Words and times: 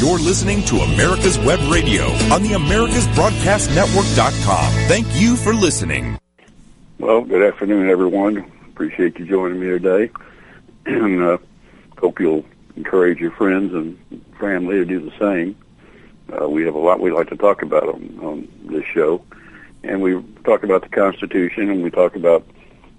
You're 0.00 0.18
listening 0.18 0.64
to 0.64 0.76
America's 0.76 1.38
Web 1.40 1.60
Radio 1.70 2.04
on 2.32 2.42
the 2.42 2.52
AmericasBroadcastNetwork.com. 2.52 4.72
Thank 4.88 5.06
you 5.12 5.36
for 5.36 5.52
listening. 5.52 6.18
Well, 6.98 7.20
good 7.20 7.42
afternoon, 7.42 7.90
everyone. 7.90 8.50
Appreciate 8.70 9.18
you 9.18 9.26
joining 9.26 9.60
me 9.60 9.66
today. 9.66 10.10
and 10.86 11.22
uh, 11.22 11.36
hope 11.98 12.18
you'll 12.18 12.46
encourage 12.76 13.18
your 13.18 13.32
friends 13.32 13.74
and 13.74 13.98
family 14.40 14.76
to 14.76 14.86
do 14.86 15.00
the 15.00 15.12
same. 15.18 15.54
Uh, 16.32 16.48
we 16.48 16.64
have 16.64 16.74
a 16.74 16.78
lot 16.78 17.00
we'd 17.00 17.10
like 17.10 17.28
to 17.28 17.36
talk 17.36 17.60
about 17.60 17.86
on, 17.86 18.18
on 18.22 18.48
this 18.70 18.86
show. 18.86 19.22
And 19.82 20.00
we 20.00 20.18
talk 20.44 20.62
about 20.62 20.80
the 20.80 20.88
Constitution 20.88 21.68
and 21.68 21.82
we 21.82 21.90
talk 21.90 22.16
about 22.16 22.46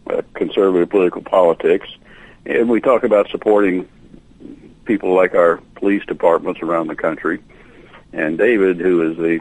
uh, 0.06 0.22
conservative 0.36 0.92
political 0.92 1.24
politics. 1.24 1.90
And 2.46 2.70
we 2.70 2.80
talk 2.80 3.04
about 3.04 3.28
supporting 3.32 3.90
people 4.86 5.14
like 5.16 5.36
our 5.36 5.58
police 5.76 6.06
departments 6.06 6.62
around 6.62 6.88
the 6.88 6.96
country. 6.96 7.40
And 8.14 8.38
David, 8.38 8.78
who 8.78 9.12
is 9.12 9.18
the 9.18 9.40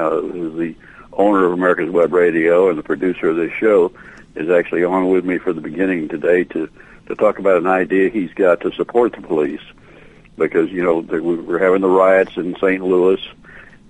uh, 0.00 0.20
who 0.20 0.50
is 0.50 0.58
the 0.58 0.74
owner 1.12 1.46
of 1.46 1.52
America's 1.52 1.90
Web 1.90 2.12
Radio 2.12 2.68
and 2.68 2.78
the 2.78 2.82
producer 2.82 3.30
of 3.30 3.36
this 3.36 3.52
show, 3.52 3.92
is 4.34 4.50
actually 4.50 4.84
on 4.84 5.08
with 5.08 5.24
me 5.24 5.38
for 5.38 5.52
the 5.52 5.60
beginning 5.60 6.08
today 6.08 6.44
to 6.44 6.68
to 7.06 7.14
talk 7.14 7.38
about 7.38 7.58
an 7.58 7.66
idea 7.66 8.10
he's 8.10 8.32
got 8.34 8.60
to 8.62 8.72
support 8.72 9.12
the 9.12 9.22
police 9.22 9.60
because 10.36 10.70
you 10.70 10.82
know 10.82 10.98
we're 10.98 11.58
having 11.58 11.80
the 11.80 11.88
riots 11.88 12.36
in 12.36 12.54
St. 12.56 12.82
Louis 12.82 13.20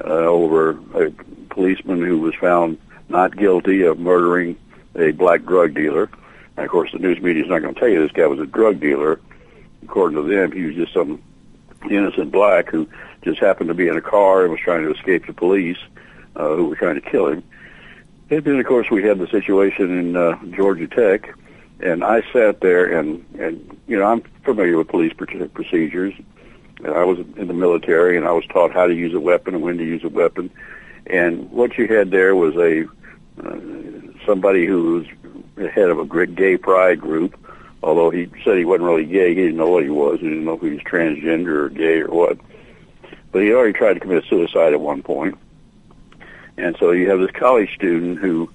uh, 0.05 0.09
over 0.09 0.79
a 0.95 1.10
policeman 1.48 2.05
who 2.05 2.19
was 2.19 2.35
found 2.35 2.79
not 3.09 3.37
guilty 3.37 3.83
of 3.83 3.98
murdering 3.98 4.57
a 4.95 5.12
black 5.12 5.45
drug 5.45 5.74
dealer. 5.74 6.10
And 6.57 6.65
of 6.65 6.71
course, 6.71 6.93
the 6.93 6.98
news 6.98 7.21
media 7.21 7.45
is 7.45 7.51
not 7.51 7.60
going 7.60 7.74
to 7.74 7.80
tell 7.80 7.88
you 7.88 8.01
this 8.02 8.12
guy 8.12 8.27
was 8.27 8.41
a 8.41 8.46
drug 8.46 8.80
dealer. 8.80 9.21
According 9.89 10.17
to 10.17 10.29
them, 10.29 10.51
he 10.51 10.65
was 10.65 10.75
just 10.75 10.93
some 10.93 11.23
innocent 11.89 12.33
black 12.33 12.69
who 12.69 12.89
just 13.23 13.39
happened 13.39 13.69
to 13.69 13.75
be 13.75 13.87
in 13.87 13.97
a 13.97 14.01
car 14.01 14.43
and 14.43 14.51
was 14.51 14.61
trying 14.61 14.83
to 14.83 14.93
escape 14.93 15.27
the 15.27 15.33
police 15.33 15.79
uh, 16.35 16.57
who 16.57 16.66
were 16.66 16.74
trying 16.74 16.97
to 16.97 17.01
kill 17.01 17.29
him. 17.29 17.45
And 18.29 18.45
then, 18.45 18.59
of 18.59 18.66
course, 18.66 18.91
we 18.91 19.05
had 19.05 19.21
the 19.21 19.29
situation 19.29 19.97
in 19.97 20.16
uh, 20.16 20.45
Georgia 20.57 20.88
Tech, 20.88 21.33
and 21.79 22.02
I 22.02 22.23
sat 22.33 22.60
there 22.60 22.99
and 22.99 23.25
and 23.38 23.79
you 23.87 23.97
know 23.97 24.07
I'm 24.07 24.23
familiar 24.45 24.77
with 24.77 24.88
police 24.88 25.13
procedures. 25.13 26.15
And 26.79 26.88
I 26.88 27.05
was 27.05 27.21
in 27.37 27.47
the 27.47 27.55
military, 27.55 28.16
and 28.16 28.27
I 28.27 28.32
was 28.32 28.45
taught 28.47 28.73
how 28.73 28.88
to 28.88 28.95
use 28.95 29.15
a 29.15 29.21
weapon 29.21 29.55
and 29.55 29.63
when 29.63 29.79
to 29.79 29.85
use 29.85 30.03
a 30.03 30.09
weapon. 30.09 30.51
And 31.07 31.49
what 31.53 31.79
you 31.79 31.87
had 31.87 32.10
there 32.10 32.35
was 32.35 32.57
a 32.57 32.87
uh, 33.41 33.60
somebody 34.27 34.66
who 34.66 34.95
was 34.95 35.07
the 35.55 35.71
head 35.71 35.88
of 35.88 35.99
a 36.01 36.27
gay 36.27 36.57
pride 36.57 37.01
group. 37.01 37.38
Although 37.82 38.10
he 38.10 38.30
said 38.45 38.59
he 38.59 38.65
wasn't 38.65 38.88
really 38.88 39.05
gay, 39.05 39.29
he 39.29 39.35
didn't 39.35 39.57
know 39.57 39.69
what 39.69 39.85
he 39.85 39.91
was. 39.91 40.21
He 40.21 40.29
didn't 40.29 40.45
know 40.45 40.55
if 40.55 40.63
he 40.63 40.71
was 40.71 40.80
transgender 40.80 41.65
or 41.65 41.69
gay 41.69 42.01
or 42.01 42.09
what. 42.09 42.38
But 43.32 43.43
he 43.43 43.52
already 43.52 43.73
tried 43.73 43.95
to 43.95 44.01
commit 44.01 44.24
suicide 44.29 44.73
at 44.73 44.80
one 44.80 45.02
point. 45.02 45.38
And 46.57 46.77
so 46.79 46.91
you 46.91 47.10
have 47.10 47.21
this 47.21 47.30
college 47.32 47.74
student 47.74 48.19
who, 48.19 48.51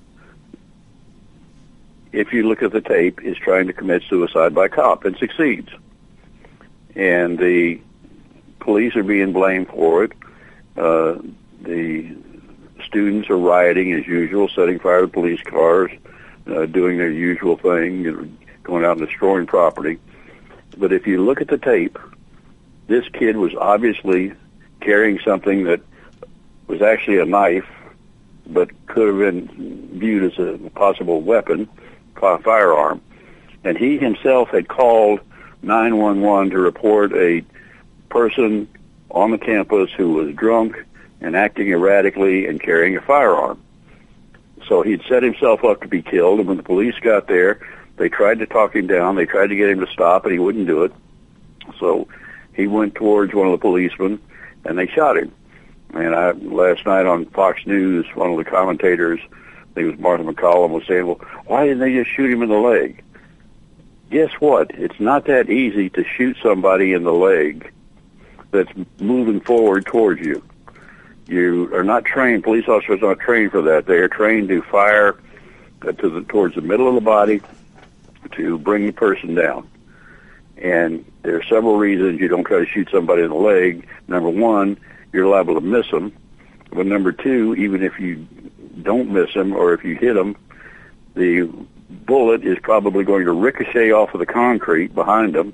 if 2.11 2.33
you 2.33 2.47
look 2.47 2.63
at 2.63 2.71
the 2.71 2.81
tape, 2.81 3.21
is 3.21 3.37
trying 3.37 3.67
to 3.67 3.73
commit 3.73 4.03
suicide 4.09 4.55
by 4.55 4.67
cop 4.67 5.05
and 5.05 5.15
succeeds. 5.17 5.69
And 6.95 7.37
the 7.37 7.79
police 8.59 8.95
are 8.95 9.03
being 9.03 9.33
blamed 9.33 9.67
for 9.67 10.03
it. 10.05 10.13
Uh, 10.75 11.19
the 11.61 12.15
students 12.85 13.29
are 13.29 13.37
rioting 13.37 13.93
as 13.93 14.07
usual, 14.07 14.49
setting 14.49 14.79
fire 14.79 15.01
to 15.01 15.07
police 15.07 15.41
cars, 15.43 15.91
uh, 16.47 16.65
doing 16.65 16.97
their 16.97 17.11
usual 17.11 17.55
thing, 17.55 18.37
going 18.63 18.85
out 18.85 18.97
and 18.97 19.07
destroying 19.07 19.45
property. 19.45 19.99
But 20.77 20.93
if 20.93 21.07
you 21.07 21.23
look 21.23 21.41
at 21.41 21.47
the 21.47 21.57
tape, 21.57 21.97
this 22.87 23.07
kid 23.09 23.37
was 23.37 23.53
obviously 23.55 24.33
carrying 24.79 25.19
something 25.19 25.63
that 25.65 25.81
was 26.67 26.81
actually 26.81 27.19
a 27.19 27.25
knife, 27.25 27.67
but 28.47 28.69
could 28.87 29.07
have 29.07 29.17
been 29.17 29.99
viewed 29.99 30.31
as 30.31 30.39
a 30.39 30.57
possible 30.71 31.21
weapon, 31.21 31.69
a 32.21 32.37
firearm. 32.39 33.01
And 33.63 33.77
he 33.77 33.97
himself 33.97 34.49
had 34.49 34.67
called 34.67 35.19
911 35.61 36.51
to 36.51 36.59
report 36.59 37.13
a 37.13 37.43
person 38.09 38.67
on 39.09 39.31
the 39.31 39.37
campus 39.37 39.91
who 39.91 40.13
was 40.13 40.33
drunk 40.35 40.83
and 41.21 41.35
acting 41.35 41.69
erratically 41.69 42.47
and 42.47 42.61
carrying 42.61 42.97
a 42.97 43.01
firearm. 43.01 43.61
So 44.67 44.81
he'd 44.81 45.03
set 45.07 45.23
himself 45.23 45.63
up 45.63 45.81
to 45.81 45.87
be 45.87 46.01
killed, 46.01 46.39
and 46.39 46.47
when 46.47 46.57
the 46.57 46.63
police 46.63 46.95
got 46.99 47.27
there, 47.27 47.59
they 48.01 48.09
tried 48.09 48.39
to 48.39 48.47
talk 48.47 48.75
him 48.75 48.87
down. 48.87 49.15
They 49.15 49.27
tried 49.27 49.47
to 49.47 49.55
get 49.55 49.69
him 49.69 49.79
to 49.81 49.91
stop, 49.91 50.25
and 50.25 50.33
he 50.33 50.39
wouldn't 50.39 50.65
do 50.65 50.85
it. 50.85 50.91
So 51.79 52.07
he 52.51 52.65
went 52.65 52.95
towards 52.95 53.31
one 53.31 53.45
of 53.45 53.51
the 53.51 53.59
policemen, 53.59 54.19
and 54.65 54.75
they 54.75 54.87
shot 54.87 55.17
him. 55.17 55.31
And 55.93 56.15
I, 56.15 56.31
last 56.31 56.83
night 56.87 57.05
on 57.05 57.27
Fox 57.27 57.63
News, 57.67 58.07
one 58.15 58.31
of 58.31 58.37
the 58.37 58.43
commentators, 58.43 59.19
I 59.21 59.73
think 59.75 59.85
it 59.85 59.91
was 59.91 59.99
Martha 59.99 60.23
MacCallum, 60.23 60.71
was 60.71 60.83
saying, 60.87 61.05
well, 61.05 61.21
why 61.45 61.67
didn't 61.67 61.77
they 61.77 61.93
just 61.93 62.09
shoot 62.09 62.31
him 62.31 62.41
in 62.41 62.49
the 62.49 62.55
leg? 62.55 63.03
Guess 64.09 64.31
what? 64.39 64.71
It's 64.71 64.99
not 64.99 65.25
that 65.25 65.51
easy 65.51 65.91
to 65.91 66.03
shoot 66.03 66.37
somebody 66.41 66.93
in 66.93 67.03
the 67.03 67.13
leg 67.13 67.71
that's 68.49 68.71
moving 68.99 69.41
forward 69.41 69.85
towards 69.85 70.21
you. 70.21 70.41
You 71.27 71.71
are 71.75 71.83
not 71.83 72.05
trained. 72.05 72.45
Police 72.45 72.67
officers 72.67 73.03
are 73.03 73.09
not 73.09 73.19
trained 73.19 73.51
for 73.51 73.61
that. 73.61 73.85
They 73.85 73.97
are 73.97 74.09
trained 74.09 74.49
to 74.49 74.63
fire 74.63 75.19
uh, 75.83 75.91
to 75.91 76.09
the 76.09 76.23
towards 76.23 76.55
the 76.55 76.61
middle 76.61 76.87
of 76.87 76.95
the 76.95 77.01
body 77.01 77.41
to 78.33 78.57
bring 78.57 78.85
the 78.85 78.93
person 78.93 79.35
down. 79.35 79.69
And 80.57 81.05
there 81.23 81.35
are 81.37 81.43
several 81.43 81.77
reasons 81.77 82.19
you 82.19 82.27
don't 82.27 82.43
try 82.43 82.59
to 82.59 82.65
shoot 82.65 82.89
somebody 82.91 83.23
in 83.23 83.29
the 83.29 83.35
leg. 83.35 83.87
Number 84.07 84.29
one, 84.29 84.77
you're 85.11 85.27
liable 85.27 85.55
to 85.55 85.61
miss 85.61 85.89
them. 85.89 86.13
But 86.71 86.85
number 86.85 87.11
two, 87.11 87.55
even 87.55 87.83
if 87.83 87.99
you 87.99 88.27
don't 88.81 89.09
miss 89.09 89.33
them 89.33 89.53
or 89.53 89.73
if 89.73 89.83
you 89.83 89.95
hit 89.95 90.13
them, 90.13 90.35
the 91.15 91.49
bullet 91.89 92.45
is 92.45 92.57
probably 92.61 93.03
going 93.03 93.25
to 93.25 93.31
ricochet 93.31 93.91
off 93.91 94.13
of 94.13 94.19
the 94.19 94.25
concrete 94.25 94.93
behind 94.95 95.35
them 95.35 95.53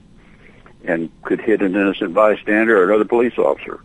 and 0.85 1.09
could 1.23 1.41
hit 1.41 1.61
an 1.61 1.75
innocent 1.75 2.13
bystander 2.13 2.79
or 2.79 2.85
another 2.85 3.05
police 3.05 3.37
officer. 3.37 3.79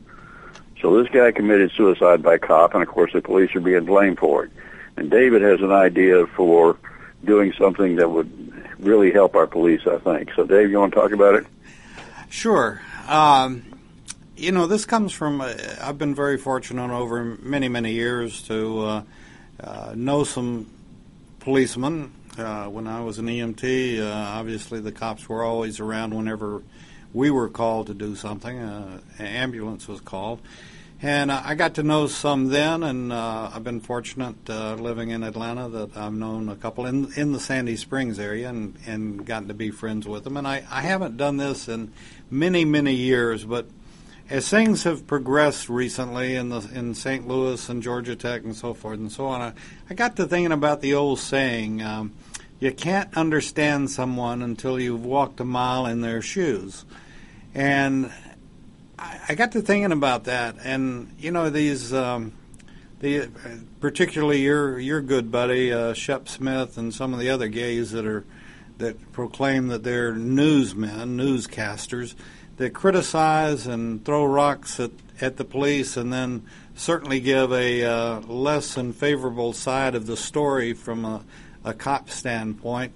So 0.81 1.01
this 1.01 1.11
guy 1.13 1.33
committed 1.33 1.71
suicide 1.73 2.23
by 2.23 2.39
cop, 2.39 2.75
and 2.75 2.83
of 2.83 2.89
course 2.89 3.13
the 3.13 3.23
police 3.23 3.55
are 3.55 3.61
being 3.61 3.85
blamed 3.85 4.19
for 4.19 4.45
it. 4.45 4.51
And 4.97 5.11
David 5.11 5.41
has 5.43 5.61
an 5.61 5.73
idea 5.73 6.27
for 6.27 6.77
doing 7.25 7.53
something 7.59 7.97
that 7.97 8.11
would 8.11 8.31
really 8.79 9.13
help 9.13 9.35
our 9.35 9.47
police, 9.47 9.87
I 9.87 9.99
think. 9.99 10.33
So, 10.35 10.45
Dave, 10.45 10.71
you 10.71 10.79
want 10.79 10.93
to 10.95 11.01
talk 11.01 11.13
about 11.13 11.35
it? 11.35 11.47
Sure. 12.29 12.81
Um, 13.09 13.65
you 14.37 14.53
know, 14.53 14.67
this 14.67 14.85
comes 14.85 15.13
from, 15.13 15.41
uh, 15.41 15.55
I've 15.81 15.99
been 15.99 16.15
very 16.15 16.37
fortunate 16.39 16.91
over 16.91 17.25
many, 17.25 17.69
many 17.69 17.93
years 17.93 18.43
to 18.45 18.81
uh, 18.81 19.03
uh, 19.61 19.93
know 19.95 20.25
some 20.25 20.69
policemen. 21.41 22.13
Uh, 22.37 22.65
when 22.65 22.87
I 22.87 23.03
was 23.03 23.19
an 23.19 23.27
EMT, 23.27 24.01
uh, 24.01 24.11
obviously 24.11 24.81
the 24.81 24.93
cops 24.93 25.29
were 25.29 25.45
always 25.45 25.81
around 25.81 26.15
whenever 26.15 26.63
we 27.13 27.31
were 27.31 27.49
called 27.49 27.89
to 27.89 27.95
do 27.95 28.17
something. 28.17 28.59
Uh, 28.59 29.01
an 29.19 29.27
ambulance 29.27 29.87
was 29.87 30.01
called. 30.01 30.41
And 31.05 31.33
I 31.33 31.57
got 31.57 31.75
to 31.75 31.83
know 31.83 32.07
some 32.07 32.47
then, 32.51 32.85
and 32.85 33.13
uh, 33.13 33.51
I've 33.53 33.65
been 33.65 33.81
fortunate 33.81 34.37
uh, 34.49 34.75
living 34.75 35.11
in 35.11 35.25
Atlanta 35.25 35.69
that 35.69 35.97
I've 35.97 36.13
known 36.13 36.49
a 36.49 36.55
couple 36.55 36.87
in 36.87 37.13
in 37.15 37.33
the 37.33 37.41
Sandy 37.41 37.75
Springs 37.75 38.21
area 38.21 38.49
and, 38.49 38.77
and 38.87 39.27
gotten 39.27 39.49
to 39.49 39.55
be 39.55 39.73
friends 39.73 40.07
with 40.07 40.23
them. 40.23 40.37
And 40.37 40.47
I, 40.47 40.63
I 40.71 40.83
haven't 40.83 41.17
done 41.17 41.39
this 41.39 41.67
in 41.67 41.93
many, 42.31 42.65
many 42.65 42.95
years, 42.95 43.45
but 43.45 43.67
as 44.31 44.49
things 44.49 44.85
have 44.85 45.09
progressed 45.09 45.69
recently 45.69 46.37
in 46.37 46.51
the 46.51 46.61
in 46.73 46.95
St. 46.95 47.27
Louis 47.27 47.69
and 47.69 47.83
Georgia 47.83 48.15
Tech 48.15 48.45
and 48.45 48.55
so 48.55 48.73
forth 48.73 49.01
and 49.01 49.11
so 49.11 49.27
on, 49.27 49.41
I, 49.41 49.53
I 49.91 49.95
got 49.95 50.15
to 50.17 50.27
thinking 50.29 50.53
about 50.53 50.83
the 50.83 50.95
old 50.95 51.19
saying, 51.19 51.83
um, 51.83 52.13
"You 52.61 52.71
can't 52.71 53.13
understand 53.17 53.91
someone 53.91 54.41
until 54.41 54.79
you've 54.79 55.05
walked 55.05 55.41
a 55.41 55.45
mile 55.45 55.85
in 55.85 56.01
their 56.01 56.23
shoes." 56.23 56.85
And 57.57 58.13
I, 59.29 59.35
got 59.35 59.53
to 59.53 59.63
thinking 59.63 59.93
about 59.93 60.25
that, 60.25 60.57
and 60.63 61.15
you 61.19 61.31
know 61.31 61.51
these, 61.51 61.93
um, 61.93 62.33
the 63.01 63.29
particularly 63.81 64.43
your 64.43 64.79
your 64.79 65.01
good 65.01 65.31
buddy 65.31 65.73
uh, 65.73 65.93
Shep 65.93 66.29
Smith 66.29 66.79
and 66.79 66.95
some 66.95 67.13
of 67.13 67.19
the 67.19 67.29
other 67.31 67.49
gays 67.49 67.91
that 67.93 68.07
are 68.07 68.25
that 68.79 69.13
proclaim 69.13 69.69
that 69.69 69.83
they're 69.83 70.15
newsmen, 70.15 71.17
newscasters, 71.17 72.15
that 72.57 72.71
criticize 72.71 73.67
and 73.67 74.05
throw 74.05 74.25
rocks 74.25 74.79
at 74.79 74.93
at 75.21 75.37
the 75.37 75.45
police, 75.45 75.97
and 75.97 76.13
then 76.13 76.47
certainly 76.75 77.19
give 77.19 77.53
a 77.53 77.85
uh, 77.85 78.21
less 78.21 78.75
than 78.75 78.93
favorable 78.93 79.53
side 79.53 79.95
of 79.95 80.07
the 80.07 80.17
story 80.17 80.73
from 80.73 81.05
a, 81.05 81.25
a 81.65 81.75
cop 81.75 82.09
standpoint. 82.09 82.93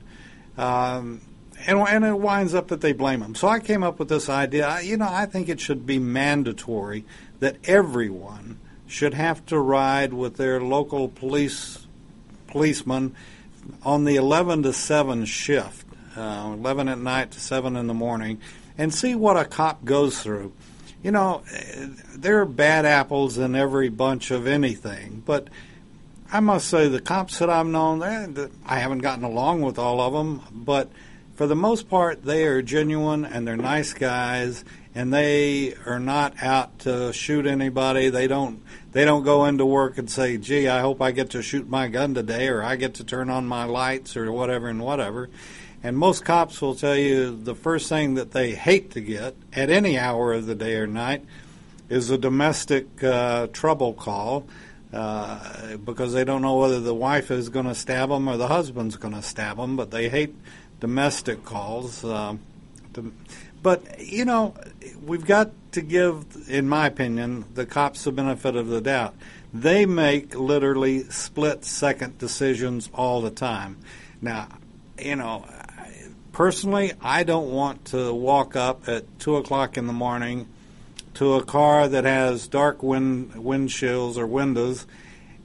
Um, 0.57 1.21
and, 1.67 1.79
and 1.81 2.05
it 2.05 2.19
winds 2.19 2.55
up 2.55 2.69
that 2.69 2.81
they 2.81 2.93
blame 2.93 3.21
them. 3.21 3.35
So 3.35 3.49
I 3.49 3.61
came 3.61 3.83
up 3.83 3.99
with 3.99 4.09
this 4.09 4.29
idea. 4.29 4.81
You 4.83 4.97
know, 4.97 5.09
I 5.09 5.27
think 5.27 5.49
it 5.49 5.61
should 5.61 5.85
be 5.85 5.99
mandatory 5.99 7.05
that 7.41 7.57
everyone 7.65 8.59
should 8.87 9.15
have 9.15 9.45
to 9.47 9.59
ride 9.59 10.13
with 10.13 10.37
their 10.37 10.61
local 10.61 11.09
police 11.09 11.87
policeman 12.47 13.15
on 13.83 14.05
the 14.05 14.15
11 14.15 14.63
to 14.63 14.73
7 14.73 15.25
shift, 15.25 15.85
uh, 16.17 16.55
11 16.55 16.89
at 16.89 16.99
night 16.99 17.33
to 17.33 17.41
7 17.41 17.75
in 17.75 17.89
the 17.89 17.95
morning, 17.95 18.41
and 18.79 18.95
see 18.95 19.15
what 19.15 19.37
a 19.37 19.45
cop 19.45 19.85
goes 19.85 20.23
through. 20.23 20.53
you 21.03 21.13
know, 21.13 21.43
there 22.17 22.41
are 22.41 22.47
bad 22.47 22.85
apples 22.85 23.39
in 23.39 23.55
every 23.55 23.89
bunch 23.89 24.31
of 24.31 24.47
anything, 24.47 25.23
but 25.25 25.49
I 26.33 26.41
must 26.41 26.69
say 26.69 26.89
the 26.89 27.01
cops 27.01 27.39
that 27.39 27.51
I've 27.51 27.67
known, 27.67 28.03
I 28.03 28.79
haven't 28.79 28.99
gotten 28.99 29.23
along 29.23 29.63
with 29.63 29.79
all 29.79 30.01
of 30.01 30.13
them, 30.13 30.43
but 30.51 30.91
for 31.37 31.47
the 31.47 31.55
most 31.55 31.89
part, 31.91 32.25
they 32.25 32.45
are 32.47 32.63
genuine 32.63 33.27
and 33.27 33.47
they're 33.47 33.57
nice 33.57 33.93
guys, 33.93 34.65
and 34.95 35.13
they 35.13 35.75
are 35.85 36.01
not 36.01 36.43
out 36.43 36.79
to 36.81 37.13
shoot 37.13 37.47
anybody. 37.47 38.09
They 38.09 38.27
don't 38.27 38.63
they 38.93 39.05
don't 39.05 39.23
go 39.23 39.45
into 39.45 39.67
work 39.67 39.99
and 39.99 40.11
say, 40.11 40.39
"Gee, 40.39 40.67
I 40.67 40.81
hope 40.81 41.03
I 41.03 41.11
get 41.11 41.31
to 41.31 41.43
shoot 41.43 41.69
my 41.69 41.89
gun 41.89 42.15
today, 42.15 42.49
or 42.49 42.63
I 42.63 42.77
get 42.77 42.95
to 42.95 43.05
turn 43.05 43.29
on 43.29 43.47
my 43.47 43.65
lights, 43.65 44.17
or 44.17 44.33
whatever 44.33 44.69
and 44.69 44.81
whatever." 44.81 45.29
And 45.83 45.99
most 45.99 46.25
cops 46.25 46.63
will 46.63 46.75
tell 46.75 46.97
you 46.97 47.37
the 47.37 47.55
first 47.55 47.91
thing 47.91 48.15
that 48.15 48.33
they 48.33 48.55
hate 48.55 48.91
to 48.93 49.03
get 49.03 49.37
at 49.53 49.69
any 49.69 49.99
hour 49.99 50.33
of 50.33 50.47
the 50.47 50.55
day 50.55 50.77
or 50.77 50.87
night 50.87 51.23
is 51.91 52.11
a 52.11 52.17
domestic 52.17 53.05
uh, 53.05 53.49
trouble 53.49 53.93
call 53.93 54.47
uh, 54.93 55.77
because 55.85 56.13
they 56.13 56.25
don't 56.25 56.43
know 56.43 56.57
whether 56.57 56.81
the 56.81 56.95
wife 56.95 57.31
is 57.31 57.49
going 57.51 57.67
to 57.67 57.75
stab 57.75 58.09
them 58.09 58.29
or 58.29 58.37
the 58.37 58.49
husband's 58.49 58.97
going 58.97 59.15
to 59.15 59.23
stab 59.23 59.59
them, 59.59 59.77
but 59.77 59.91
they 59.91 60.09
hate 60.09 60.35
domestic 60.81 61.45
calls. 61.45 62.05
Uh, 62.05 62.37
to, 62.95 63.13
but, 63.63 64.01
you 64.01 64.25
know, 64.25 64.55
we've 65.05 65.25
got 65.25 65.51
to 65.73 65.81
give, 65.81 66.25
in 66.49 66.69
my 66.69 66.87
opinion, 66.87 67.45
the 67.55 67.67
cops 67.67 68.05
the 68.05 68.13
benefit 68.13 68.57
of 68.57 68.69
the 68.69 68.81
doubt. 68.81 69.15
They 69.53 69.87
make 69.87 70.35
literally 70.35 71.05
split 71.05 71.65
second 71.65 72.19
decisions 72.19 72.91
all 72.95 73.23
the 73.23 73.31
time. 73.31 73.79
Now, 74.21 74.49
you 74.99 75.17
know, 75.17 75.47
personally, 76.33 76.93
I 77.01 77.25
don't 77.25 77.51
want 77.51 77.87
to 77.87 78.13
walk 78.13 78.57
up 78.57 78.89
at 78.89 79.19
2 79.21 79.37
o'clock 79.37 79.77
in 79.77 79.87
the 79.87 79.93
morning 79.93 80.49
to 81.15 81.35
a 81.35 81.45
car 81.45 81.89
that 81.89 82.05
has 82.05 82.47
dark 82.47 82.83
wind 82.83 83.33
windshields 83.33 84.19
or 84.19 84.27
windows 84.27 84.87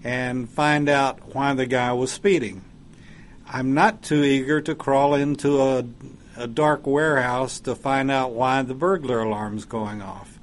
and 0.03 0.49
find 0.49 0.89
out 0.89 1.33
why 1.33 1.53
the 1.53 1.65
guy 1.65 1.93
was 1.93 2.11
speeding. 2.11 2.63
I'm 3.53 3.74
not 3.74 4.01
too 4.01 4.24
eager 4.24 4.62
to 4.62 4.75
crawl 4.75 5.13
into 5.13 5.62
a, 5.62 5.83
a 6.38 6.48
dark 6.48 6.88
warehouse 6.88 7.59
to 7.62 7.75
find 7.75 8.09
out 8.09 8.31
why 8.31 8.62
the 8.62 8.74
burglar 8.74 9.19
alarm's 9.19 9.65
going 9.65 10.01
off. 10.01 10.39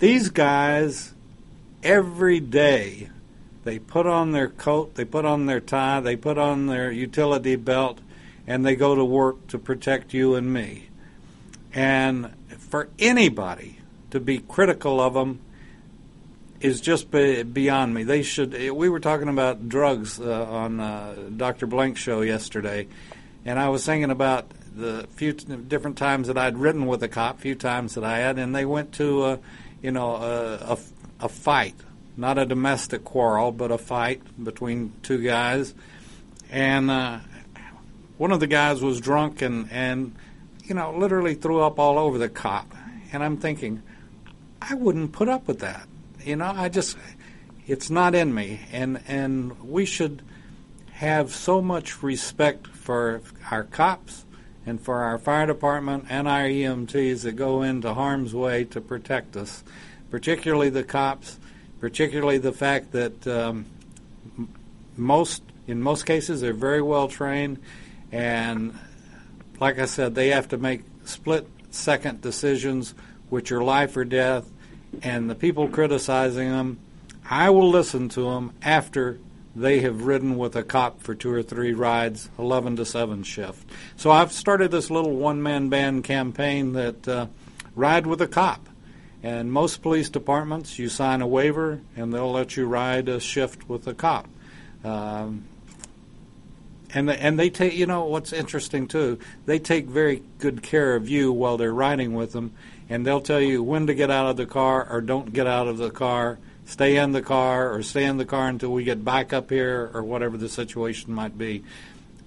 These 0.00 0.30
guys, 0.30 1.14
every 1.84 2.40
day, 2.40 3.10
they 3.62 3.78
put 3.78 4.08
on 4.08 4.32
their 4.32 4.48
coat, 4.48 4.96
they 4.96 5.04
put 5.04 5.24
on 5.24 5.46
their 5.46 5.60
tie, 5.60 6.00
they 6.00 6.16
put 6.16 6.36
on 6.36 6.66
their 6.66 6.90
utility 6.90 7.54
belt, 7.54 8.00
and 8.44 8.66
they 8.66 8.74
go 8.74 8.96
to 8.96 9.04
work 9.04 9.46
to 9.46 9.58
protect 9.58 10.12
you 10.12 10.34
and 10.34 10.52
me. 10.52 10.88
And 11.72 12.34
for 12.58 12.88
anybody 12.98 13.78
to 14.10 14.18
be 14.18 14.38
critical 14.38 15.00
of 15.00 15.14
them 15.14 15.38
is 16.62 16.80
just 16.80 17.10
be, 17.10 17.42
beyond 17.42 17.92
me. 17.92 18.04
They 18.04 18.22
should. 18.22 18.52
We 18.52 18.88
were 18.88 19.00
talking 19.00 19.28
about 19.28 19.68
drugs 19.68 20.20
uh, 20.20 20.46
on 20.48 20.80
uh, 20.80 21.14
Dr. 21.36 21.66
Blank's 21.66 22.00
show 22.00 22.20
yesterday, 22.20 22.86
and 23.44 23.58
I 23.58 23.68
was 23.68 23.84
thinking 23.84 24.10
about 24.10 24.46
the 24.74 25.06
few 25.10 25.32
different 25.32 25.98
times 25.98 26.28
that 26.28 26.38
I'd 26.38 26.56
ridden 26.56 26.86
with 26.86 27.02
a 27.02 27.08
cop, 27.08 27.40
few 27.40 27.56
times 27.56 27.94
that 27.96 28.04
I 28.04 28.18
had, 28.18 28.38
and 28.38 28.54
they 28.54 28.64
went 28.64 28.92
to, 28.94 29.22
uh, 29.22 29.36
you 29.82 29.90
know, 29.90 30.14
a, 30.14 30.54
a, 30.74 30.78
a 31.26 31.28
fight, 31.28 31.74
not 32.16 32.38
a 32.38 32.46
domestic 32.46 33.04
quarrel, 33.04 33.50
but 33.50 33.70
a 33.70 33.78
fight 33.78 34.22
between 34.42 34.92
two 35.02 35.18
guys, 35.22 35.74
and 36.48 36.90
uh, 36.90 37.18
one 38.18 38.30
of 38.30 38.38
the 38.38 38.46
guys 38.46 38.80
was 38.80 39.00
drunk 39.00 39.42
and 39.42 39.70
and 39.72 40.14
you 40.64 40.76
know 40.76 40.96
literally 40.96 41.34
threw 41.34 41.60
up 41.60 41.80
all 41.80 41.98
over 41.98 42.18
the 42.18 42.28
cop, 42.28 42.72
and 43.12 43.24
I'm 43.24 43.36
thinking, 43.36 43.82
I 44.60 44.74
wouldn't 44.74 45.10
put 45.10 45.28
up 45.28 45.48
with 45.48 45.58
that 45.58 45.88
you 46.24 46.36
know, 46.36 46.52
I 46.54 46.68
just 46.68 46.96
it's 47.66 47.90
not 47.90 48.14
in 48.14 48.34
me, 48.34 48.60
and 48.72 49.00
and 49.06 49.60
we 49.62 49.84
should 49.84 50.22
have 50.92 51.34
so 51.34 51.60
much 51.60 52.02
respect 52.02 52.66
for 52.68 53.20
our 53.50 53.64
cops 53.64 54.24
and 54.64 54.80
for 54.80 55.02
our 55.02 55.18
fire 55.18 55.46
department 55.46 56.04
and 56.08 56.28
our 56.28 56.42
EMTs 56.42 57.22
that 57.22 57.32
go 57.32 57.62
into 57.62 57.92
harm's 57.94 58.34
way 58.34 58.64
to 58.64 58.80
protect 58.80 59.36
us, 59.36 59.64
particularly 60.10 60.70
the 60.70 60.84
cops, 60.84 61.40
particularly 61.80 62.38
the 62.38 62.52
fact 62.52 62.92
that 62.92 63.26
um, 63.26 63.66
most 64.96 65.42
in 65.66 65.82
most 65.82 66.06
cases 66.06 66.40
they're 66.40 66.52
very 66.52 66.82
well 66.82 67.08
trained. 67.08 67.58
And 68.10 68.78
like 69.58 69.78
I 69.78 69.86
said 69.86 70.14
they 70.14 70.28
have 70.28 70.48
to 70.48 70.58
make 70.58 70.82
split 71.04 71.48
second 71.70 72.20
decisions 72.20 72.94
which 73.30 73.50
are 73.50 73.62
life 73.62 73.96
or 73.96 74.04
death 74.04 74.48
and 75.00 75.30
the 75.30 75.34
people 75.34 75.68
criticizing 75.68 76.50
them, 76.50 76.78
I 77.28 77.50
will 77.50 77.70
listen 77.70 78.08
to 78.10 78.24
them 78.30 78.52
after 78.62 79.18
they 79.54 79.80
have 79.80 80.02
ridden 80.02 80.36
with 80.36 80.56
a 80.56 80.62
cop 80.62 81.02
for 81.02 81.14
two 81.14 81.32
or 81.32 81.42
three 81.42 81.72
rides, 81.72 82.30
11 82.38 82.76
to 82.76 82.84
7 82.84 83.22
shift. 83.22 83.68
So 83.96 84.10
I've 84.10 84.32
started 84.32 84.70
this 84.70 84.90
little 84.90 85.14
one 85.14 85.42
man 85.42 85.68
band 85.68 86.04
campaign 86.04 86.72
that 86.72 87.06
uh, 87.06 87.26
ride 87.74 88.06
with 88.06 88.20
a 88.20 88.28
cop. 88.28 88.68
And 89.22 89.52
most 89.52 89.82
police 89.82 90.10
departments, 90.10 90.78
you 90.78 90.88
sign 90.88 91.22
a 91.22 91.26
waiver 91.26 91.80
and 91.96 92.12
they'll 92.12 92.32
let 92.32 92.56
you 92.56 92.66
ride 92.66 93.08
a 93.08 93.20
shift 93.20 93.68
with 93.68 93.86
a 93.86 93.94
cop. 93.94 94.28
Um, 94.84 95.44
and 96.94 97.08
they, 97.08 97.18
and 97.18 97.38
they 97.38 97.50
take 97.50 97.74
you 97.74 97.86
know 97.86 98.04
what's 98.04 98.32
interesting 98.32 98.86
too 98.86 99.18
they 99.46 99.58
take 99.58 99.86
very 99.86 100.22
good 100.38 100.62
care 100.62 100.94
of 100.94 101.08
you 101.08 101.32
while 101.32 101.56
they're 101.56 101.72
riding 101.72 102.14
with 102.14 102.32
them 102.32 102.52
and 102.92 103.06
they'll 103.06 103.22
tell 103.22 103.40
you 103.40 103.62
when 103.62 103.86
to 103.86 103.94
get 103.94 104.10
out 104.10 104.26
of 104.26 104.36
the 104.36 104.44
car 104.44 104.86
or 104.90 105.00
don't 105.00 105.32
get 105.32 105.46
out 105.46 105.66
of 105.66 105.78
the 105.78 105.90
car, 105.90 106.38
stay 106.66 106.98
in 106.98 107.12
the 107.12 107.22
car 107.22 107.72
or 107.72 107.82
stay 107.82 108.04
in 108.04 108.18
the 108.18 108.26
car 108.26 108.48
until 108.48 108.70
we 108.70 108.84
get 108.84 109.02
back 109.02 109.32
up 109.32 109.48
here 109.48 109.90
or 109.94 110.02
whatever 110.02 110.36
the 110.36 110.48
situation 110.48 111.14
might 111.14 111.38
be. 111.38 111.64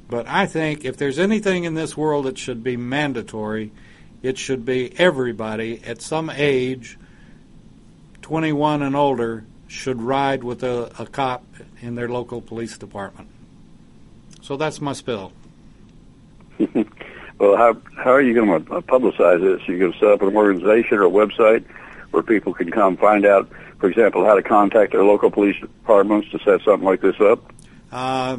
But 0.09 0.27
I 0.27 0.47
think 0.47 0.83
if 0.83 0.97
there's 0.97 1.19
anything 1.19 1.65
in 1.65 1.75
this 1.75 1.95
world 1.95 2.25
that 2.25 2.39
should 2.39 2.63
be 2.63 2.77
mandatory, 2.77 3.71
it 4.23 4.39
should 4.39 4.65
be 4.65 4.97
everybody 4.99 5.83
at 5.83 6.01
some 6.01 6.31
age, 6.31 6.97
21 8.23 8.81
and 8.81 8.95
older, 8.95 9.45
should 9.67 10.01
ride 10.01 10.43
with 10.43 10.63
a, 10.63 10.91
a 10.97 11.05
cop 11.05 11.43
in 11.79 11.93
their 11.93 12.09
local 12.09 12.41
police 12.41 12.75
department. 12.75 13.29
So 14.41 14.57
that's 14.57 14.81
my 14.81 14.93
spill. 14.93 15.31
Well, 17.37 17.57
how 17.57 17.77
how 17.97 18.11
are 18.11 18.21
you 18.21 18.33
going 18.33 18.65
to 18.65 18.81
publicize 18.81 19.41
this? 19.41 19.67
Are 19.67 19.71
you 19.71 19.79
going 19.79 19.93
to 19.93 19.99
set 19.99 20.09
up 20.09 20.21
an 20.21 20.35
organization 20.35 20.97
or 20.97 21.05
a 21.05 21.09
website 21.09 21.65
where 22.11 22.23
people 22.23 22.53
can 22.53 22.71
come 22.71 22.95
find 22.95 23.25
out, 23.25 23.49
for 23.79 23.89
example, 23.89 24.23
how 24.25 24.35
to 24.35 24.43
contact 24.43 24.93
their 24.93 25.03
local 25.03 25.29
police 25.29 25.59
departments 25.59 26.29
to 26.31 26.39
set 26.39 26.61
something 26.61 26.85
like 26.85 27.01
this 27.01 27.19
up? 27.19 27.51
Uh, 27.91 28.37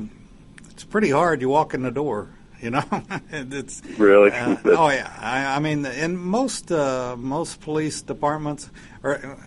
it's 0.71 0.85
pretty 0.85 1.11
hard. 1.11 1.41
You 1.43 1.51
walk 1.51 1.75
in 1.75 1.83
the 1.83 1.91
door, 1.91 2.31
you 2.61 2.71
know. 2.71 2.85
it's 3.31 3.83
really. 3.99 4.31
Uh, 4.31 4.57
oh 4.65 4.91
yeah. 4.91 5.13
I, 5.21 5.57
I 5.57 5.59
mean, 5.59 5.85
in 5.85 6.17
most 6.17 6.73
uh, 6.73 7.17
most 7.19 7.61
police 7.61 8.01
departments, 8.01 8.71
or 9.03 9.39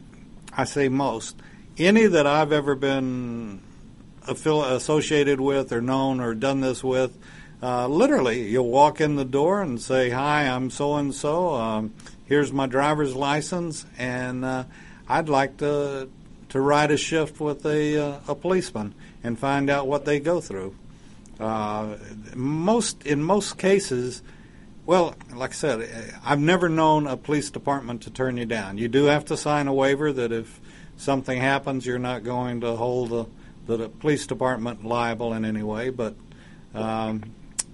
I 0.56 0.66
say 0.66 0.90
most, 0.90 1.42
any 1.78 2.06
that 2.06 2.28
I've 2.28 2.52
ever 2.52 2.76
been 2.76 3.62
associated 4.28 5.42
with 5.42 5.72
or 5.72 5.82
known 5.82 6.20
or 6.20 6.36
done 6.36 6.62
this 6.62 6.84
with 6.84 7.18
uh, 7.62 7.88
literally, 7.88 8.50
you'll 8.50 8.70
walk 8.70 9.02
in 9.02 9.16
the 9.16 9.26
door 9.26 9.62
and 9.62 9.82
say, 9.82 10.10
"Hi, 10.10 10.44
I'm 10.44 10.70
so 10.70 10.96
and 10.96 11.14
so. 11.14 11.90
Here's 12.30 12.54
my 12.54 12.68
driver's 12.68 13.16
license, 13.16 13.88
and 13.98 14.46
uh, 14.46 14.66
I'd 15.08 15.30
like 15.30 15.58
to 15.58 16.10
to 16.50 16.62
ride 16.62 16.92
a 16.92 16.98
shift 16.98 17.40
with 17.40 17.66
a 17.66 17.98
uh, 17.98 18.20
a 18.28 18.36
policeman 18.36 18.94
and 19.24 19.38
find 19.38 19.70
out 19.70 19.88
what 19.88 20.06
they 20.06 20.20
go 20.20 20.40
through." 20.40 20.76
Uh, 21.40 21.96
most 22.36 23.06
in 23.06 23.24
most 23.24 23.58
cases, 23.58 24.22
well, 24.86 25.16
like 25.34 25.52
I 25.52 25.54
said, 25.54 26.14
I've 26.24 26.40
never 26.40 26.70
known 26.70 27.08
a 27.08 27.18
police 27.18 27.50
department 27.50 28.04
to 28.04 28.12
turn 28.12 28.38
you 28.38 28.46
down. 28.46 28.78
You 28.78 28.88
do 28.88 29.06
have 29.06 29.26
to 29.26 29.38
sign 29.38 29.68
a 29.68 29.74
waiver 29.74 30.14
that 30.14 30.32
if 30.32 30.60
something 30.98 31.40
happens, 31.40 31.86
you're 31.86 31.98
not 31.98 32.24
going 32.24 32.62
to 32.62 32.76
hold 32.76 33.10
the 33.10 33.26
the 33.66 33.90
police 33.90 34.28
department 34.28 34.86
liable 34.86 35.34
in 35.34 35.46
any 35.46 35.64
way, 35.64 35.90
but 35.90 36.16
um, 36.76 37.24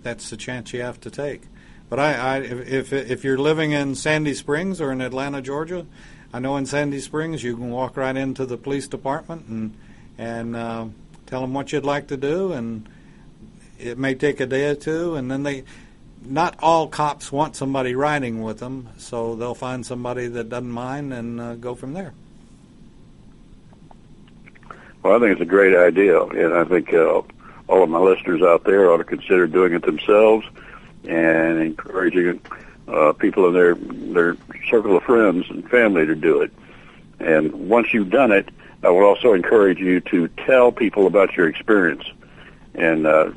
that's 0.06 0.30
the 0.30 0.38
chance 0.38 0.72
you 0.72 0.82
have 0.82 1.02
to 1.02 1.10
take. 1.10 1.42
But 1.90 2.00
I, 2.00 2.14
I 2.14 2.38
if 2.42 2.94
if 2.94 3.24
you're 3.24 3.38
living 3.38 3.74
in 3.74 3.96
Sandy 3.96 4.34
Springs 4.34 4.80
or 4.80 4.92
in 4.92 5.02
Atlanta, 5.02 5.42
Georgia, 5.42 5.86
I 6.32 6.40
know 6.40 6.56
in 6.56 6.66
Sandy 6.66 7.00
Springs 7.02 7.44
you 7.44 7.58
can 7.58 7.72
walk 7.72 7.98
right 7.98 8.16
into 8.16 8.46
the 8.46 8.56
police 8.56 8.88
department 8.88 9.48
and 9.48 9.76
and 10.18 10.56
uh, 10.56 10.86
tell 11.26 11.42
them 11.42 11.54
what 11.54 11.74
you'd 11.74 11.84
like 11.84 12.08
to 12.08 12.18
do, 12.18 12.54
and 12.54 12.88
it 13.80 13.98
may 13.98 14.16
take 14.16 14.40
a 14.40 14.46
day 14.46 14.70
or 14.70 14.76
two, 14.76 15.16
and 15.16 15.30
then 15.30 15.44
they. 15.44 15.64
Not 16.28 16.56
all 16.58 16.88
cops 16.88 17.32
want 17.32 17.56
somebody 17.56 17.94
riding 17.94 18.42
with 18.42 18.58
them, 18.58 18.90
so 18.98 19.36
they'll 19.36 19.54
find 19.54 19.86
somebody 19.86 20.26
that 20.28 20.50
doesn't 20.50 20.72
mind 20.72 21.14
and 21.14 21.40
uh, 21.40 21.54
go 21.54 21.76
from 21.76 21.94
there. 21.94 22.14
Well, 25.04 25.16
I 25.16 25.20
think 25.20 25.34
it's 25.34 25.42
a 25.42 25.46
great 25.46 25.76
idea, 25.76 26.20
and 26.24 26.52
I 26.52 26.64
think 26.64 26.92
uh, 26.92 27.22
all 27.68 27.84
of 27.84 27.90
my 27.90 28.00
listeners 28.00 28.42
out 28.42 28.64
there 28.64 28.92
ought 28.92 28.98
to 28.98 29.04
consider 29.04 29.48
doing 29.48 29.74
it 29.74 29.84
themselves 29.84 30.46
and 31.08 31.60
encouraging 31.60 32.40
uh, 32.88 33.14
people 33.14 33.48
in 33.48 33.54
their 33.54 33.76
their 33.76 34.38
circle 34.70 34.98
of 34.98 35.04
friends 35.04 35.46
and 35.50 35.70
family 35.70 36.06
to 36.06 36.16
do 36.16 36.42
it. 36.42 36.52
And 37.20 37.70
once 37.70 37.94
you've 37.94 38.10
done 38.10 38.32
it, 38.32 38.50
I 38.84 38.90
would 38.90 39.04
also 39.04 39.34
encourage 39.34 39.80
you 39.80 40.00
to 40.02 40.28
tell 40.28 40.72
people 40.72 41.08
about 41.08 41.36
your 41.36 41.48
experience, 41.48 42.04
and 42.74 43.08
uh, 43.08 43.32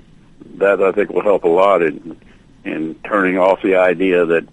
that 0.57 0.83
I 0.83 0.93
think 0.93 1.11
will 1.11 1.23
help 1.23 1.45
a 1.45 1.49
lot 1.49 1.83
in 1.83 2.21
in 2.65 2.95
turning 3.05 3.39
off 3.39 3.63
the 3.63 3.77
idea 3.77 4.27
that 4.27 4.47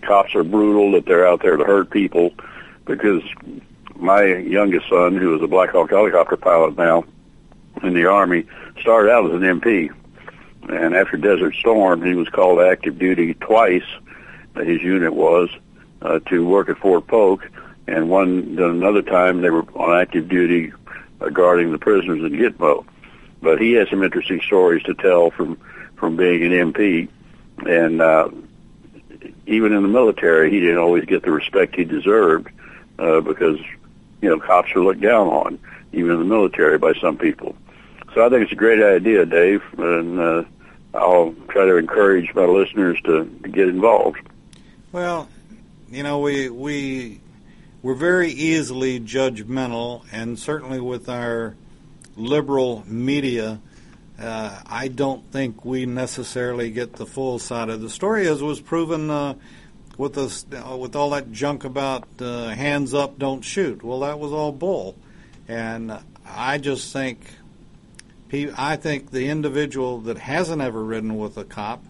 cops 0.00 0.34
are 0.34 0.44
brutal, 0.44 0.92
that 0.92 1.04
they're 1.06 1.26
out 1.26 1.42
there 1.42 1.56
to 1.56 1.64
hurt 1.64 1.90
people. 1.90 2.32
Because 2.86 3.22
my 3.96 4.24
youngest 4.24 4.88
son, 4.88 5.16
who 5.16 5.36
is 5.36 5.42
a 5.42 5.46
Black 5.46 5.70
Hawk 5.70 5.90
helicopter 5.90 6.36
pilot 6.36 6.78
now 6.78 7.04
in 7.82 7.92
the 7.92 8.06
Army, 8.06 8.46
started 8.80 9.10
out 9.10 9.26
as 9.26 9.32
an 9.32 9.60
MP. 9.60 9.90
And 10.68 10.94
after 10.94 11.16
Desert 11.16 11.54
Storm, 11.54 12.02
he 12.02 12.14
was 12.14 12.28
called 12.28 12.60
active 12.60 12.98
duty 12.98 13.34
twice. 13.34 13.84
His 14.56 14.82
unit 14.82 15.14
was 15.14 15.48
uh, 16.02 16.18
to 16.26 16.46
work 16.46 16.68
at 16.68 16.78
Fort 16.78 17.06
Polk, 17.06 17.48
and 17.86 18.10
one 18.10 18.58
another 18.58 19.02
time 19.02 19.40
they 19.40 19.50
were 19.50 19.64
on 19.74 19.96
active 19.98 20.28
duty 20.28 20.72
uh, 21.20 21.28
guarding 21.28 21.72
the 21.72 21.78
prisoners 21.78 22.20
in 22.20 22.38
Gitmo. 22.38 22.84
But 23.40 23.60
he 23.60 23.72
has 23.72 23.88
some 23.88 24.02
interesting 24.02 24.40
stories 24.40 24.82
to 24.84 24.94
tell 24.94 25.30
from 25.30 25.58
from 25.96 26.16
being 26.16 26.44
an 26.44 26.72
MP, 26.72 27.08
and 27.66 28.00
uh, 28.00 28.28
even 29.46 29.72
in 29.72 29.82
the 29.82 29.88
military, 29.88 30.50
he 30.50 30.60
didn't 30.60 30.78
always 30.78 31.04
get 31.04 31.22
the 31.22 31.30
respect 31.30 31.74
he 31.74 31.84
deserved 31.84 32.48
uh, 32.98 33.20
because 33.20 33.58
you 34.20 34.28
know 34.28 34.38
cops 34.38 34.70
are 34.74 34.82
looked 34.82 35.00
down 35.00 35.28
on, 35.28 35.58
even 35.92 36.12
in 36.12 36.18
the 36.18 36.24
military, 36.24 36.78
by 36.78 36.92
some 36.94 37.16
people. 37.16 37.56
So 38.14 38.24
I 38.24 38.28
think 38.30 38.42
it's 38.42 38.52
a 38.52 38.56
great 38.56 38.82
idea, 38.82 39.26
Dave, 39.26 39.62
and 39.76 40.18
uh, 40.18 40.42
I'll 40.94 41.34
try 41.48 41.66
to 41.66 41.76
encourage 41.76 42.34
my 42.34 42.44
listeners 42.44 42.98
to, 43.02 43.24
to 43.42 43.48
get 43.48 43.68
involved. 43.68 44.18
Well, 44.92 45.28
you 45.90 46.02
know, 46.02 46.18
we 46.18 46.48
we 46.48 47.20
we're 47.82 47.94
very 47.94 48.30
easily 48.30 48.98
judgmental, 48.98 50.04
and 50.10 50.38
certainly 50.38 50.80
with 50.80 51.08
our 51.08 51.54
liberal 52.16 52.82
media, 52.86 53.60
uh, 54.18 54.60
I 54.66 54.88
don't 54.88 55.30
think 55.30 55.64
we 55.64 55.86
necessarily 55.86 56.70
get 56.70 56.94
the 56.94 57.06
full 57.06 57.38
side 57.38 57.68
of 57.68 57.80
the 57.80 57.90
story, 57.90 58.26
as 58.26 58.42
was 58.42 58.60
proven 58.60 59.10
uh, 59.10 59.34
with 59.96 60.18
us 60.18 60.44
uh, 60.52 60.76
with 60.76 60.96
all 60.96 61.10
that 61.10 61.30
junk 61.30 61.64
about 61.64 62.08
uh, 62.20 62.48
hands 62.48 62.94
up, 62.94 63.18
don't 63.18 63.42
shoot. 63.42 63.82
Well, 63.82 64.00
that 64.00 64.18
was 64.18 64.32
all 64.32 64.52
bull, 64.52 64.96
and 65.46 65.96
I 66.26 66.58
just 66.58 66.92
think 66.92 67.20
I 68.32 68.76
think 68.76 69.10
the 69.10 69.28
individual 69.28 70.00
that 70.02 70.18
hasn't 70.18 70.60
ever 70.60 70.84
ridden 70.84 71.16
with 71.16 71.36
a 71.38 71.44
cop 71.44 71.84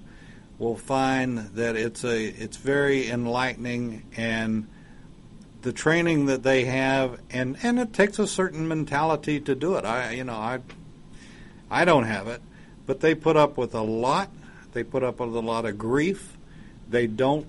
will 0.59 0.77
find 0.77 1.39
that 1.55 1.77
it's 1.77 2.05
a 2.05 2.27
it's 2.27 2.57
very 2.57 3.09
enlightening 3.09 4.05
and 4.17 4.69
the 5.63 5.73
training 5.73 6.27
that 6.27 6.43
they 6.43 6.65
have 6.65 7.21
and 7.31 7.57
and 7.63 7.79
it 7.79 7.93
takes 7.93 8.19
a 8.19 8.27
certain 8.27 8.69
mentality 8.69 9.41
to 9.41 9.55
do 9.55 9.77
it. 9.77 9.85
I 9.85 10.13
you 10.13 10.25
know 10.25 10.35
I 10.35 10.61
I 11.71 11.85
don't 11.85 12.05
have 12.05 12.29
it, 12.29 12.41
but 12.87 13.01
they 13.01 13.15
put 13.15 13.37
up 13.37 13.57
with 13.57 13.75
a 13.75 13.83
lot. 13.83 14.31
They 14.73 14.85
put 14.85 15.03
up 15.03 15.21
with 15.21 15.35
a 15.35 15.41
lot 15.41 15.65
of 15.65 15.77
grief. 15.77 16.37
They 16.89 17.07
don't 17.07 17.47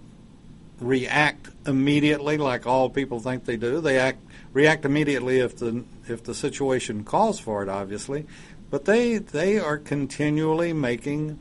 react 0.79 1.50
immediately 1.65 2.38
like 2.38 2.65
all 2.65 2.89
people 2.89 3.19
think 3.19 3.46
they 3.46 3.58
do. 3.58 3.81
They 3.81 4.00
act 4.00 4.19
react 4.53 4.86
immediately 4.86 5.39
if 5.39 5.58
the 5.58 5.84
if 6.08 6.24
the 6.24 6.34
situation 6.34 7.03
calls 7.03 7.39
for 7.39 7.63
it, 7.63 7.69
obviously. 7.69 8.25
But 8.69 8.85
they 8.85 9.17
they 9.17 9.57
are 9.59 9.77
continually 9.77 10.73
making 10.73 11.39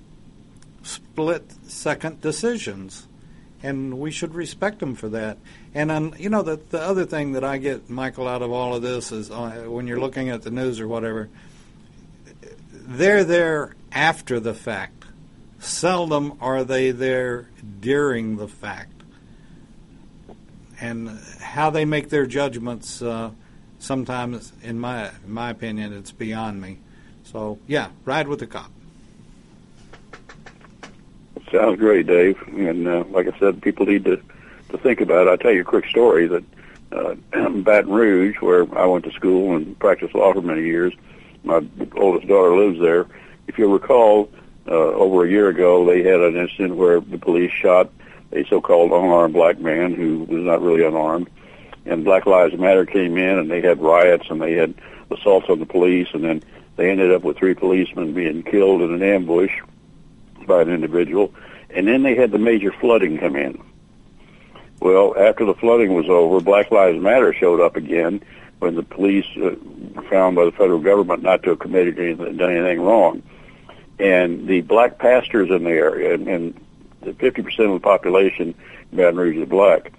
split 0.83 1.53
second 1.67 2.21
decisions, 2.21 3.07
and 3.63 3.99
we 3.99 4.11
should 4.11 4.35
respect 4.35 4.79
them 4.79 4.95
for 4.95 5.09
that. 5.11 5.39
And 5.75 5.91
um, 5.91 6.15
you 6.19 6.31
know 6.31 6.43
the 6.43 6.57
the 6.57 6.81
other 6.81 7.05
thing 7.05 7.33
that 7.33 7.45
I 7.45 7.59
get 7.59 7.91
Michael 7.91 8.27
out 8.27 8.43
of 8.43 8.51
all 8.51 8.75
of 8.75 8.83
this 8.83 9.13
is 9.13 9.31
uh, 9.31 9.65
when 9.67 9.87
you're 9.87 10.01
looking 10.01 10.31
at 10.31 10.43
the 10.43 10.51
news 10.51 10.81
or 10.81 10.89
whatever 10.89 11.29
they're 12.89 13.25
there 13.25 13.75
after 13.93 14.41
the 14.41 14.55
fact. 14.55 15.05
Seldom 15.59 16.39
are 16.41 16.65
they 16.65 16.91
there 16.91 17.51
during 17.81 18.39
the 18.39 18.49
fact. 18.49 19.03
And 20.81 21.21
how 21.41 21.69
they 21.69 21.85
make 21.85 22.09
their 22.09 22.25
judgments, 22.25 23.03
uh, 23.03 23.33
sometimes, 23.79 24.53
in 24.63 24.79
my 24.79 25.09
in 25.09 25.33
my 25.33 25.51
opinion, 25.51 25.93
it's 25.93 26.13
beyond 26.13 26.63
me. 26.63 26.79
So 27.33 27.59
yeah, 27.67 27.89
ride 28.05 28.29
with 28.29 28.41
the 28.41 28.47
cop. 28.47 28.71
Sounds 31.53 31.79
great, 31.79 32.07
Dave. 32.07 32.41
And 32.49 32.87
uh, 32.87 33.05
like 33.11 33.27
I 33.27 33.39
said, 33.39 33.63
people 33.63 33.87
need 33.87 34.05
to 34.05 34.21
to 34.71 34.79
think 34.79 35.01
about 35.01 35.27
it. 35.27 35.31
I'll 35.31 35.39
tell 35.39 35.53
you 35.53 35.63
a 35.63 35.65
quick 35.65 35.87
story 35.87 36.27
that 36.27 36.45
uh, 36.93 37.15
Baton 37.49 37.91
Rouge, 37.91 38.37
where 38.41 38.67
I 38.79 38.85
went 38.87 39.05
to 39.05 39.13
school 39.13 39.57
and 39.57 39.79
practiced 39.79 40.15
law 40.15 40.33
for 40.33 40.43
many 40.43 40.63
years, 40.63 40.93
my 41.45 41.65
oldest 41.97 42.29
daughter 42.29 42.55
lives 42.55 42.81
there. 42.81 43.07
If 43.47 43.59
you 43.59 43.73
recall, 43.73 44.31
uh, 44.67 44.73
over 44.73 45.25
a 45.25 45.31
year 45.31 45.49
ago, 45.49 45.87
they 45.87 46.03
had 46.03 46.21
an 46.21 46.37
incident 46.37 46.77
where 46.77 47.01
the 47.01 47.17
police 47.17 47.53
shot 47.53 47.91
a 48.33 48.45
so-called 48.45 48.93
unarmed 48.93 49.33
black 49.33 49.59
man 49.59 49.95
who 49.95 50.25
was 50.25 50.43
not 50.43 50.61
really 50.61 50.85
unarmed. 50.85 51.31
And 51.87 52.05
Black 52.05 52.27
Lives 52.27 52.55
Matter 52.59 52.85
came 52.85 53.17
in 53.17 53.39
and 53.39 53.51
they 53.51 53.63
had 53.63 53.81
riots 53.81 54.27
and 54.29 54.43
they 54.43 54.53
had 54.53 54.75
assaults 55.11 55.49
on 55.49 55.59
the 55.59 55.65
police 55.65 56.09
and 56.13 56.23
then 56.23 56.43
they 56.79 56.91
ended 56.91 57.11
up 57.11 57.25
with 57.25 57.37
three 57.37 57.55
policemen 57.55 58.15
being 58.15 58.45
killed 58.45 58.83
in 58.83 58.95
an 58.95 59.03
ambush 59.03 59.51
by 60.47 60.63
an 60.63 60.71
individual. 60.71 61.35
And 61.71 61.89
then 61.89 62.05
they 62.05 62.15
had 62.15 62.31
the 62.31 62.39
major 62.39 62.71
flooding 62.71 63.19
come 63.19 63.35
in. 63.35 63.61
Well, 64.81 65.13
after 65.19 65.45
the 65.45 65.55
flooding 65.55 65.95
was 65.95 66.09
over, 66.09 66.41
Black 66.41 66.71
Lives 66.71 67.01
Matter 67.01 67.35
showed 67.35 67.61
up 67.61 67.75
again 67.75 68.23
when 68.61 68.77
the 68.77 68.85
police 68.85 69.27
uh, 69.37 69.57
were 69.93 70.09
found 70.09 70.37
by 70.37 70.45
the 70.45 70.53
federal 70.53 70.79
government 70.79 71.21
not 71.21 71.43
to 71.43 71.51
have 71.51 71.59
committed 71.59 71.99
anything, 71.99 72.37
done 72.37 72.53
anything 72.53 72.81
wrong. 72.81 73.25
And 73.99 74.47
the 74.47 74.61
black 74.61 74.99
pastors 75.01 75.51
in 75.51 75.65
the 75.65 75.71
area, 75.71 76.15
and, 76.15 76.29
and 76.29 76.61
the 77.01 77.11
50% 77.11 77.45
of 77.59 77.73
the 77.73 77.81
population 77.81 78.55
in 78.93 78.97
Baton 78.97 79.17
Rouge 79.17 79.37
is 79.37 79.49
black, 79.49 79.93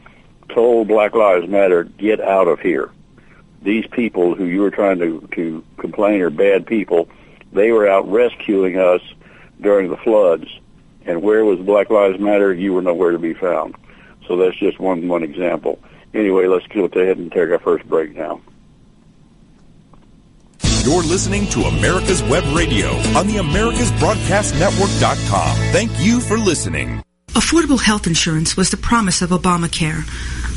told 0.47 0.87
Black 0.87 1.13
Lives 1.13 1.49
Matter, 1.49 1.83
get 1.83 2.21
out 2.21 2.47
of 2.47 2.61
here. 2.61 2.89
These 3.61 3.87
people 3.87 4.35
who 4.35 4.45
you 4.45 4.61
were 4.61 4.71
trying 4.71 4.99
to, 4.99 5.27
to 5.33 5.63
complain 5.77 6.21
are 6.21 6.29
bad 6.29 6.65
people, 6.65 7.09
they 7.51 7.71
were 7.71 7.87
out 7.87 8.09
rescuing 8.09 8.77
us 8.77 9.01
during 9.59 9.89
the 9.89 9.97
floods. 9.97 10.45
And 11.05 11.21
where 11.21 11.43
was 11.43 11.59
Black 11.59 11.89
Lives 11.89 12.19
Matter? 12.19 12.53
You 12.53 12.73
were 12.73 12.81
nowhere 12.81 13.11
to 13.11 13.19
be 13.19 13.33
found. 13.33 13.75
So 14.27 14.37
that's 14.37 14.57
just 14.57 14.79
one 14.79 15.07
one 15.07 15.23
example. 15.23 15.79
Anyway, 16.13 16.47
let's 16.47 16.67
go 16.67 16.85
ahead 16.85 17.17
and 17.17 17.31
take 17.31 17.49
our 17.49 17.59
first 17.59 17.87
break 17.87 18.15
now. 18.15 18.41
You're 20.83 21.03
listening 21.03 21.45
to 21.47 21.61
America's 21.63 22.23
Web 22.23 22.43
Radio 22.55 22.89
on 23.17 23.27
the 23.27 23.35
AmericasBroadcastNetwork.com. 23.35 25.55
Thank 25.71 25.91
you 25.99 26.19
for 26.19 26.37
listening. 26.37 27.01
Affordable 27.29 27.79
health 27.79 28.07
insurance 28.07 28.57
was 28.57 28.71
the 28.71 28.77
promise 28.77 29.21
of 29.21 29.29
Obamacare, 29.29 30.03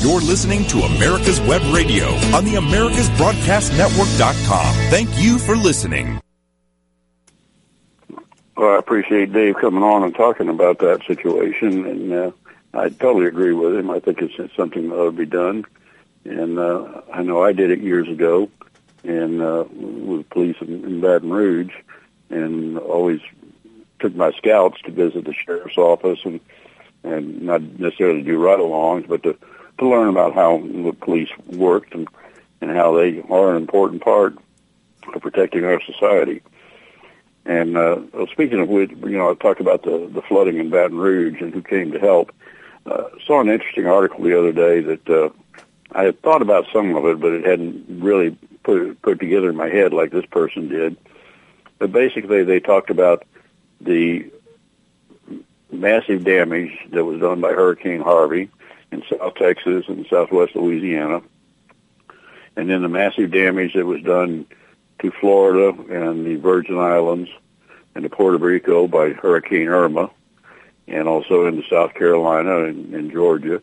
You're 0.00 0.20
listening 0.20 0.64
to 0.66 0.82
America's 0.82 1.40
Web 1.40 1.60
Radio 1.74 2.06
on 2.32 2.44
the 2.44 2.54
AmericasBroadcastNetwork.com. 2.54 4.74
Thank 4.90 5.20
you 5.20 5.38
for 5.38 5.56
listening. 5.56 6.20
Well, 8.56 8.76
I 8.76 8.78
appreciate 8.78 9.32
Dave 9.32 9.56
coming 9.56 9.82
on 9.82 10.04
and 10.04 10.14
talking 10.14 10.48
about 10.48 10.78
that 10.78 11.02
situation, 11.04 11.84
and 11.84 12.12
uh, 12.12 12.30
I 12.72 12.90
totally 12.90 13.26
agree 13.26 13.52
with 13.52 13.74
him. 13.74 13.90
I 13.90 13.98
think 13.98 14.22
it's, 14.22 14.36
something 14.54 14.88
that 14.88 14.94
ought 14.94 15.06
to 15.06 15.16
be 15.16 15.26
done, 15.26 15.64
and 16.24 16.60
uh, 16.60 17.00
I 17.12 17.24
know 17.24 17.42
I 17.42 17.50
did 17.52 17.72
it 17.72 17.80
years 17.80 18.08
ago, 18.08 18.48
and 19.02 19.42
uh, 19.42 19.64
with 19.72 20.30
police 20.30 20.58
in, 20.60 20.84
in 20.84 21.00
Baton 21.00 21.30
Rouge, 21.30 21.74
and 22.30 22.78
always 22.78 23.20
took 23.98 24.14
my 24.14 24.30
scouts 24.30 24.80
to 24.82 24.92
visit 24.92 25.24
the 25.24 25.34
sheriff's 25.34 25.76
office 25.76 26.20
and 26.24 26.38
and 27.02 27.42
not 27.42 27.62
necessarily 27.62 28.22
do 28.22 28.38
ride-alongs, 28.38 29.08
but 29.08 29.24
to 29.24 29.36
to 29.78 29.88
learn 29.88 30.08
about 30.08 30.34
how 30.34 30.58
the 30.58 30.92
police 30.92 31.30
worked 31.46 31.94
and 31.94 32.08
and 32.60 32.70
how 32.72 32.96
they 32.96 33.22
are 33.30 33.50
an 33.50 33.56
important 33.56 34.02
part 34.02 34.36
of 35.14 35.22
protecting 35.22 35.64
our 35.64 35.80
society. 35.82 36.42
And 37.46 37.76
uh, 37.76 38.00
speaking 38.32 38.60
of 38.60 38.68
which, 38.68 38.90
you 38.90 39.16
know, 39.16 39.30
I 39.30 39.34
talked 39.34 39.60
about 39.60 39.82
the 39.82 40.08
the 40.12 40.22
flooding 40.22 40.58
in 40.58 40.70
Baton 40.70 40.98
Rouge 40.98 41.40
and 41.40 41.52
who 41.52 41.62
came 41.62 41.92
to 41.92 41.98
help. 41.98 42.32
Uh, 42.86 43.04
saw 43.26 43.40
an 43.40 43.50
interesting 43.50 43.86
article 43.86 44.24
the 44.24 44.38
other 44.38 44.52
day 44.52 44.80
that 44.80 45.08
uh, 45.10 45.28
I 45.92 46.04
had 46.04 46.22
thought 46.22 46.40
about 46.40 46.66
some 46.72 46.94
of 46.96 47.04
it, 47.04 47.20
but 47.20 47.32
it 47.32 47.44
hadn't 47.44 47.84
really 48.02 48.36
put 48.62 49.00
put 49.02 49.20
together 49.20 49.50
in 49.50 49.56
my 49.56 49.68
head 49.68 49.92
like 49.92 50.10
this 50.10 50.26
person 50.26 50.68
did. 50.68 50.96
But 51.78 51.92
basically, 51.92 52.44
they 52.44 52.60
talked 52.60 52.90
about 52.90 53.24
the 53.80 54.30
massive 55.70 56.24
damage 56.24 56.72
that 56.90 57.04
was 57.04 57.20
done 57.20 57.40
by 57.40 57.52
Hurricane 57.52 58.00
Harvey 58.00 58.50
in 58.92 59.02
South 59.10 59.34
Texas 59.34 59.84
and 59.88 60.06
Southwest 60.08 60.56
Louisiana, 60.56 61.22
and 62.56 62.68
then 62.68 62.82
the 62.82 62.88
massive 62.88 63.30
damage 63.30 63.74
that 63.74 63.86
was 63.86 64.02
done 64.02 64.46
to 65.00 65.10
Florida 65.12 65.68
and 65.90 66.26
the 66.26 66.36
Virgin 66.36 66.78
Islands 66.78 67.30
and 67.94 68.02
to 68.02 68.10
Puerto 68.10 68.38
Rico 68.38 68.86
by 68.86 69.10
Hurricane 69.10 69.68
Irma, 69.68 70.10
and 70.86 71.08
also 71.08 71.46
into 71.46 71.68
South 71.68 71.94
Carolina 71.94 72.64
and, 72.64 72.94
and 72.94 73.12
Georgia. 73.12 73.62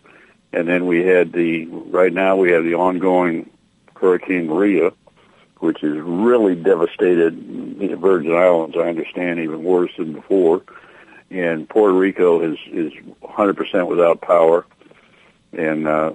And 0.54 0.68
then 0.68 0.86
we 0.86 1.04
had 1.04 1.34
the, 1.34 1.66
right 1.66 2.14
now 2.14 2.36
we 2.36 2.52
have 2.52 2.64
the 2.64 2.76
ongoing 2.76 3.50
Hurricane 3.96 4.48
Maria, 4.48 4.92
which 5.60 5.82
has 5.82 5.98
really 5.98 6.56
devastated 6.56 7.80
the 7.80 7.96
Virgin 7.96 8.34
Islands, 8.34 8.78
I 8.78 8.88
understand, 8.88 9.40
even 9.40 9.64
worse 9.64 9.92
than 9.98 10.14
before. 10.14 10.62
And 11.32 11.68
Puerto 11.68 11.94
Rico 11.94 12.42
is, 12.42 12.58
is 12.68 12.94
100% 13.24 13.88
without 13.88 14.22
power. 14.22 14.66
And, 15.56 15.88
uh, 15.88 16.14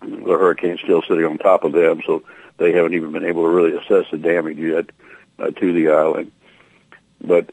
the 0.00 0.38
hurricane's 0.38 0.80
still 0.80 1.02
sitting 1.02 1.24
on 1.24 1.38
top 1.38 1.64
of 1.64 1.72
them, 1.72 2.02
so 2.06 2.22
they 2.58 2.72
haven't 2.72 2.94
even 2.94 3.12
been 3.12 3.24
able 3.24 3.42
to 3.42 3.48
really 3.48 3.76
assess 3.76 4.10
the 4.10 4.18
damage 4.18 4.58
yet 4.58 4.86
uh, 5.38 5.50
to 5.50 5.72
the 5.72 5.88
island. 5.88 6.32
But 7.20 7.50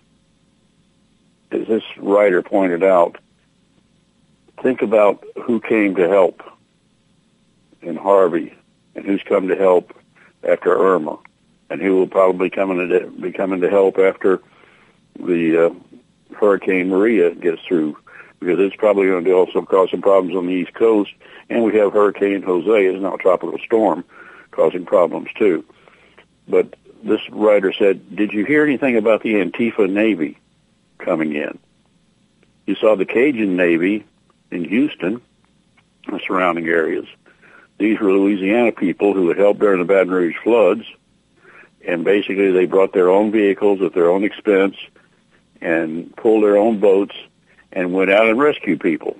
as 1.51 1.67
this 1.67 1.83
writer 1.97 2.41
pointed 2.41 2.83
out, 2.83 3.17
think 4.61 4.81
about 4.81 5.23
who 5.43 5.59
came 5.59 5.95
to 5.95 6.07
help 6.07 6.41
in 7.81 7.95
Harvey 7.95 8.53
and 8.95 9.05
who's 9.05 9.23
come 9.23 9.47
to 9.47 9.55
help 9.55 9.93
after 10.47 10.75
Irma 10.75 11.17
and 11.69 11.81
who 11.81 11.97
will 11.97 12.07
probably 12.07 12.49
come 12.49 12.75
to, 12.75 13.07
be 13.19 13.31
coming 13.31 13.61
to 13.61 13.69
help 13.69 13.97
after 13.97 14.41
the 15.19 15.67
uh, 15.67 16.35
Hurricane 16.35 16.89
Maria 16.89 17.33
gets 17.33 17.61
through 17.63 17.97
because 18.43 18.59
it's 18.59 18.75
probably 18.75 19.07
going 19.07 19.25
to 19.25 19.33
also 19.33 19.61
cause 19.61 19.89
some 19.91 20.01
problems 20.01 20.35
on 20.35 20.47
the 20.47 20.53
East 20.53 20.73
Coast. 20.73 21.11
And 21.49 21.63
we 21.63 21.77
have 21.77 21.93
Hurricane 21.93 22.41
Jose, 22.43 22.85
is 22.85 23.01
now 23.01 23.15
a 23.15 23.17
tropical 23.17 23.57
storm, 23.59 24.03
causing 24.51 24.85
problems 24.85 25.29
too. 25.37 25.65
But 26.47 26.75
this 27.03 27.21
writer 27.29 27.73
said, 27.73 28.15
did 28.15 28.31
you 28.33 28.45
hear 28.45 28.63
anything 28.63 28.97
about 28.97 29.23
the 29.23 29.35
Antifa 29.35 29.89
Navy 29.89 30.37
coming 30.97 31.33
in? 31.33 31.59
You 32.65 32.75
saw 32.75 32.95
the 32.95 33.05
Cajun 33.05 33.55
Navy 33.57 34.05
in 34.51 34.63
Houston, 34.65 35.21
the 36.07 36.19
surrounding 36.25 36.67
areas. 36.67 37.05
These 37.77 37.99
were 37.99 38.11
Louisiana 38.11 38.71
people 38.71 39.13
who 39.13 39.27
had 39.27 39.37
helped 39.37 39.59
during 39.59 39.79
the 39.79 39.85
Baton 39.85 40.13
Rouge 40.13 40.37
floods, 40.43 40.83
and 41.85 42.05
basically 42.05 42.51
they 42.51 42.65
brought 42.65 42.93
their 42.93 43.09
own 43.09 43.31
vehicles 43.31 43.81
at 43.81 43.93
their 43.93 44.09
own 44.09 44.23
expense 44.23 44.75
and 45.59 46.15
pulled 46.15 46.43
their 46.43 46.57
own 46.57 46.79
boats 46.79 47.15
and 47.73 47.91
went 47.91 48.11
out 48.11 48.27
and 48.29 48.39
rescued 48.39 48.79
people. 48.79 49.17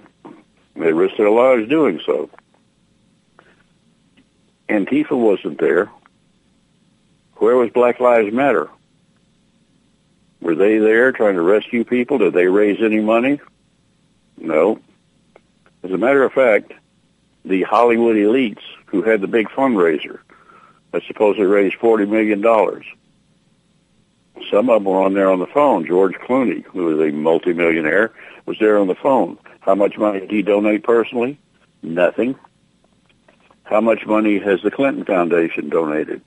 They 0.76 0.94
risked 0.94 1.18
their 1.18 1.30
lives 1.30 1.68
doing 1.68 2.00
so. 2.06 2.30
Antifa 4.70 5.18
wasn't 5.18 5.60
there. 5.60 5.90
Where 7.36 7.58
was 7.58 7.72
Black 7.72 8.00
Lives 8.00 8.34
Matter? 8.34 8.70
Were 10.40 10.56
they 10.56 10.78
there 10.78 11.12
trying 11.12 11.36
to 11.36 11.42
rescue 11.42 11.84
people? 11.84 12.18
Did 12.20 12.34
they 12.34 12.48
raise 12.48 12.82
any 12.82 13.02
money? 13.02 13.40
No. 14.38 14.80
As 15.84 15.92
a 15.92 15.98
matter 15.98 16.24
of 16.24 16.34
fact, 16.34 16.74
the 17.44 17.64
Hollywood 17.64 18.16
elites 18.16 18.62
who 18.86 19.02
had 19.02 19.22
the 19.22 19.28
big 19.28 19.50
fundraiser 19.50 20.20
that 20.92 21.04
supposedly 21.08 21.46
raised 21.46 21.78
$40 21.78 22.08
million, 22.08 22.42
some 24.50 24.70
of 24.70 24.84
them 24.84 24.92
were 24.92 25.02
on 25.02 25.14
there 25.14 25.32
on 25.32 25.40
the 25.40 25.48
phone. 25.48 25.86
George 25.86 26.16
Clooney, 26.16 26.64
who 26.66 26.86
was 26.86 27.00
a 27.00 27.12
multimillionaire, 27.12 28.14
was 28.46 28.58
there 28.60 28.78
on 28.78 28.88
the 28.88 28.96
phone. 28.96 29.38
How 29.62 29.76
much 29.76 29.98
money 29.98 30.22
did 30.22 30.32
he 30.32 30.42
donate 30.42 30.84
personally? 30.84 31.40
Nothing. 31.82 32.36
How 33.64 33.82
much 33.82 34.06
money 34.06 34.40
has 34.40 34.62
the 34.62 34.72
Clinton 34.72 35.06
Foundation 35.06 35.70
donated? 35.70 36.22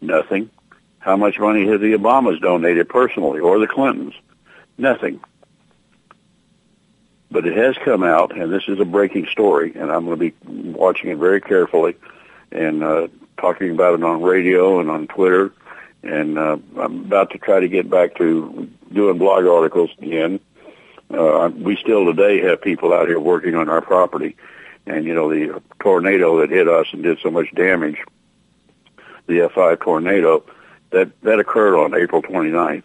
Nothing. 0.00 0.50
How 0.98 1.16
much 1.16 1.38
money 1.38 1.66
have 1.66 1.80
the 1.80 1.94
Obamas 1.94 2.40
donated 2.40 2.88
personally 2.88 3.40
or 3.40 3.58
the 3.58 3.66
Clintons? 3.66 4.14
Nothing. 4.78 5.20
But 7.30 7.46
it 7.46 7.56
has 7.56 7.76
come 7.84 8.04
out, 8.04 8.36
and 8.36 8.52
this 8.52 8.64
is 8.68 8.80
a 8.80 8.84
breaking 8.84 9.26
story, 9.26 9.72
and 9.74 9.90
I'm 9.90 10.04
going 10.04 10.18
to 10.18 10.30
be 10.30 10.34
watching 10.72 11.10
it 11.10 11.18
very 11.18 11.40
carefully 11.40 11.96
and 12.52 12.84
uh, 12.84 13.08
talking 13.38 13.70
about 13.70 13.94
it 13.94 14.04
on 14.04 14.22
radio 14.22 14.80
and 14.80 14.90
on 14.90 15.06
Twitter. 15.08 15.52
And 16.02 16.38
uh, 16.38 16.58
I'm 16.78 17.04
about 17.06 17.30
to 17.30 17.38
try 17.38 17.60
to 17.60 17.68
get 17.68 17.90
back 17.90 18.16
to 18.16 18.70
doing 18.92 19.18
blog 19.18 19.46
articles 19.46 19.90
again. 19.98 20.38
Uh, 21.14 21.50
we 21.56 21.76
still 21.76 22.04
today 22.06 22.40
have 22.40 22.60
people 22.60 22.92
out 22.92 23.08
here 23.08 23.20
working 23.20 23.54
on 23.54 23.68
our 23.68 23.80
property. 23.80 24.36
And, 24.86 25.04
you 25.04 25.14
know, 25.14 25.30
the 25.30 25.62
tornado 25.80 26.40
that 26.40 26.50
hit 26.50 26.68
us 26.68 26.86
and 26.92 27.02
did 27.02 27.18
so 27.22 27.30
much 27.30 27.54
damage, 27.54 27.96
the 29.26 29.38
F5 29.38 29.80
tornado, 29.80 30.44
that, 30.90 31.10
that 31.22 31.38
occurred 31.38 31.78
on 31.78 31.94
April 31.94 32.22
29th. 32.22 32.84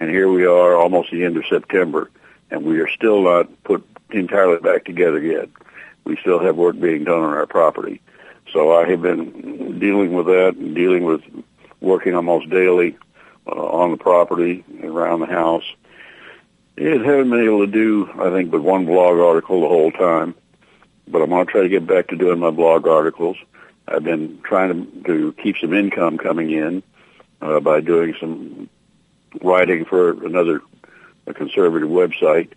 And 0.00 0.10
here 0.10 0.30
we 0.30 0.44
are 0.44 0.76
almost 0.76 1.10
the 1.10 1.24
end 1.24 1.36
of 1.36 1.44
September 1.48 2.10
and 2.50 2.64
we 2.64 2.80
are 2.80 2.88
still 2.88 3.22
not 3.22 3.64
put 3.64 3.86
entirely 4.10 4.58
back 4.58 4.84
together 4.84 5.20
yet. 5.20 5.48
We 6.04 6.16
still 6.16 6.38
have 6.38 6.56
work 6.56 6.78
being 6.78 7.04
done 7.04 7.20
on 7.20 7.34
our 7.34 7.46
property. 7.46 8.00
So 8.52 8.72
I 8.72 8.88
have 8.88 9.02
been 9.02 9.78
dealing 9.78 10.14
with 10.14 10.26
that 10.26 10.54
and 10.56 10.74
dealing 10.74 11.04
with 11.04 11.22
working 11.80 12.14
almost 12.14 12.48
daily 12.48 12.96
uh, 13.46 13.50
on 13.50 13.90
the 13.90 13.96
property 13.96 14.64
around 14.82 15.20
the 15.20 15.26
house. 15.26 15.64
It 16.80 17.04
haven't 17.04 17.30
been 17.30 17.44
able 17.44 17.66
to 17.66 17.72
do, 17.72 18.08
I 18.20 18.30
think, 18.30 18.52
but 18.52 18.62
one 18.62 18.86
blog 18.86 19.18
article 19.18 19.62
the 19.62 19.68
whole 19.68 19.90
time. 19.90 20.36
But 21.08 21.22
I'm 21.22 21.30
going 21.30 21.44
to 21.44 21.50
try 21.50 21.62
to 21.62 21.68
get 21.68 21.88
back 21.88 22.06
to 22.08 22.16
doing 22.16 22.38
my 22.38 22.52
blog 22.52 22.86
articles. 22.86 23.36
I've 23.88 24.04
been 24.04 24.38
trying 24.44 25.02
to, 25.02 25.02
to 25.02 25.32
keep 25.42 25.56
some 25.56 25.74
income 25.74 26.18
coming 26.18 26.52
in 26.52 26.84
uh, 27.42 27.58
by 27.58 27.80
doing 27.80 28.14
some 28.20 28.70
writing 29.42 29.86
for 29.86 30.24
another 30.24 30.62
a 31.26 31.34
conservative 31.34 31.88
website, 31.88 32.52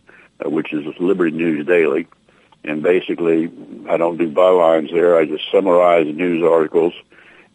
uh, 0.45 0.51
which 0.51 0.71
is 0.71 0.85
Liberty 0.99 1.35
News 1.35 1.65
Daily. 1.65 2.05
And 2.63 2.83
basically, 2.83 3.51
I 3.89 3.97
don't 3.97 4.17
do 4.17 4.31
bylines 4.31 4.91
there. 4.91 5.17
I 5.17 5.25
just 5.25 5.49
summarize 5.51 6.05
news 6.05 6.43
articles 6.43 6.93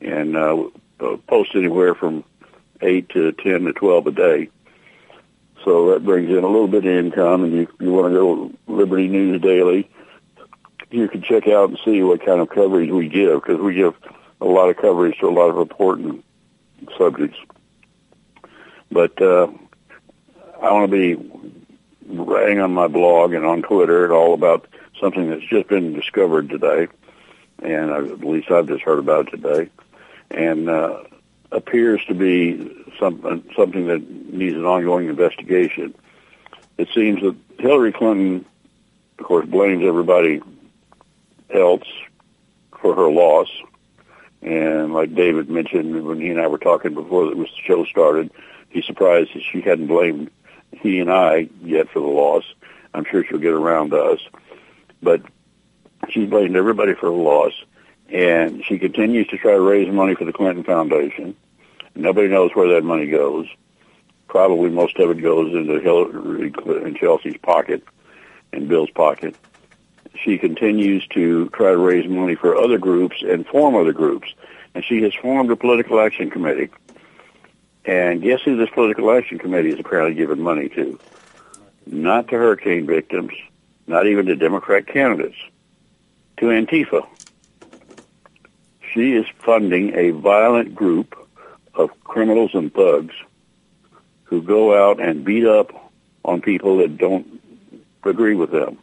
and 0.00 0.37
uh, 0.37 0.64
uh, 0.98 1.16
post 1.29 1.55
anywhere 1.55 1.94
from 1.94 2.24
eight 2.81 3.09
to 3.11 3.31
ten 3.31 3.66
to 3.66 3.72
twelve 3.72 4.09
a 4.09 4.11
day. 4.11 4.50
So 5.66 5.90
that 5.90 6.05
brings 6.05 6.31
in 6.31 6.44
a 6.44 6.46
little 6.46 6.68
bit 6.68 6.87
of 6.87 6.92
income, 6.92 7.42
and 7.42 7.52
you 7.52 7.68
you 7.81 7.92
want 7.92 8.12
to 8.12 8.14
go 8.14 8.52
Liberty 8.68 9.09
News 9.09 9.42
Daily. 9.42 9.90
You 10.92 11.09
can 11.09 11.22
check 11.22 11.48
out 11.48 11.70
and 11.70 11.79
see 11.85 12.05
what 12.05 12.24
kind 12.24 12.40
of 12.40 12.48
coverage 12.50 12.88
we 12.88 13.09
give 13.09 13.42
because 13.42 13.61
we 13.61 13.74
give 13.74 13.96
a 14.40 14.44
lot 14.44 14.70
of 14.70 14.76
coverage 14.76 15.18
to 15.18 15.29
a 15.29 15.31
lot 15.31 15.50
of 15.50 15.59
important 15.59 16.24
subjects. 16.96 17.37
But 18.92 19.20
uh, 19.20 19.48
I 20.62 20.70
want 20.70 20.88
to 20.88 21.16
be 21.16 21.31
writing 22.07 22.61
on 22.61 22.72
my 22.72 22.87
blog 22.87 23.33
and 23.33 23.44
on 23.44 23.62
Twitter 23.62 24.05
and 24.05 24.12
all 24.12 24.35
about 24.35 24.68
something 25.00 25.29
that's 25.29 25.44
just 25.46 25.66
been 25.66 25.94
discovered 25.94 26.48
today, 26.48 26.87
and 27.61 27.90
at 27.90 28.20
least 28.20 28.52
I've 28.52 28.68
just 28.68 28.85
heard 28.85 29.00
about 29.00 29.26
it 29.26 29.42
today, 29.42 29.70
and 30.31 30.70
uh, 30.70 31.02
appears 31.52 32.04
to 32.06 32.14
be 32.14 32.85
some, 32.98 33.20
uh, 33.24 33.54
something 33.54 33.87
that 33.87 34.09
needs 34.32 34.54
an 34.54 34.64
ongoing 34.64 35.09
investigation. 35.09 35.94
It 36.78 36.88
seems 36.94 37.22
that 37.22 37.37
Hillary 37.59 37.92
Clinton, 37.92 38.44
of 39.18 39.24
course, 39.24 39.46
blames 39.46 39.85
everybody 39.85 40.42
else 41.50 41.87
for 42.80 42.94
her 42.94 43.11
loss. 43.11 43.48
And 44.42 44.92
like 44.92 45.14
David 45.14 45.48
mentioned 45.48 46.06
when 46.06 46.20
he 46.20 46.30
and 46.30 46.40
I 46.40 46.46
were 46.46 46.59
talking 46.59 46.94
before 46.94 47.26
the 47.26 47.48
show 47.64 47.85
started, 47.85 48.30
he's 48.68 48.85
surprised 48.85 49.30
that 49.35 49.42
she 49.42 49.61
hadn't 49.61 49.87
blamed 49.87 50.30
he 50.72 51.00
and 51.00 51.11
I 51.11 51.48
yet 51.62 51.88
for 51.88 52.00
the 52.00 52.06
loss. 52.06 52.44
I'm 52.92 53.04
sure 53.04 53.24
she'll 53.24 53.38
get 53.38 53.52
around 53.52 53.90
to 53.90 54.00
us. 54.00 54.20
But 55.02 55.22
she's 56.11 56.28
blamed 56.28 56.56
everybody 56.56 56.94
for 56.94 57.06
the 57.06 57.12
loss. 57.12 57.52
And 58.09 58.64
she 58.64 58.79
continues 58.79 59.27
to 59.29 59.38
try 59.38 59.53
to 59.53 59.61
raise 59.61 59.92
money 59.92 60.14
for 60.14 60.25
the 60.25 60.33
Clinton 60.33 60.64
Foundation. 60.64 61.35
Nobody 61.95 62.29
knows 62.29 62.53
where 62.55 62.69
that 62.75 62.85
money 62.85 63.07
goes. 63.07 63.47
Probably 64.29 64.71
most 64.71 64.99
of 64.99 65.11
it 65.11 65.23
goes 65.23 65.55
into 65.55 65.81
Hillary 65.81 66.53
and 66.85 66.97
Chelsea's 66.97 67.38
pocket 67.42 67.83
and 68.53 68.69
Bill's 68.69 68.90
pocket. 68.90 69.35
She 70.23 70.38
continues 70.38 71.07
to 71.09 71.49
try 71.51 71.71
to 71.71 71.79
raise 71.79 72.09
money 72.09 72.35
for 72.35 72.57
other 72.57 72.79
groups 72.79 73.23
and 73.23 73.47
form 73.47 73.75
other 73.75 73.92
groups. 73.92 74.33
And 74.75 74.85
she 74.85 75.03
has 75.03 75.14
formed 75.14 75.51
a 75.51 75.57
political 75.57 76.01
action 76.01 76.31
committee. 76.31 76.71
And 77.87 78.21
guess 78.21 78.42
who 78.42 78.57
this 78.57 78.71
political 78.71 79.11
action 79.11 79.38
committee 79.38 79.71
is 79.71 79.81
apparently 79.81 80.14
giving 80.14 80.42
money 80.42 80.69
to? 80.71 80.99
Not 81.87 82.29
to 82.29 82.37
hurricane 82.37 82.87
victims, 82.87 83.33
not 83.87 84.07
even 84.07 84.27
to 84.27 84.37
Democrat 84.37 84.87
candidates, 84.87 85.37
to 86.38 86.47
Antifa. 86.47 87.07
She 88.96 89.12
is 89.12 89.26
funding 89.44 89.94
a 89.94 90.12
violent 90.12 90.74
group 90.74 91.14
of 91.74 91.90
criminals 92.02 92.52
and 92.54 92.72
thugs 92.72 93.14
who 94.24 94.40
go 94.40 94.74
out 94.74 95.02
and 95.02 95.22
beat 95.22 95.46
up 95.46 95.92
on 96.24 96.40
people 96.40 96.78
that 96.78 96.96
don't 96.96 97.42
agree 98.04 98.35
with 98.35 98.50
them. 98.50 98.78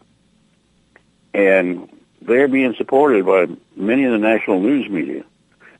And 1.33 1.89
they're 2.21 2.47
being 2.47 2.75
supported 2.75 3.25
by 3.25 3.47
many 3.75 4.03
of 4.03 4.11
the 4.11 4.19
national 4.19 4.59
news 4.59 4.87
media. 4.87 5.23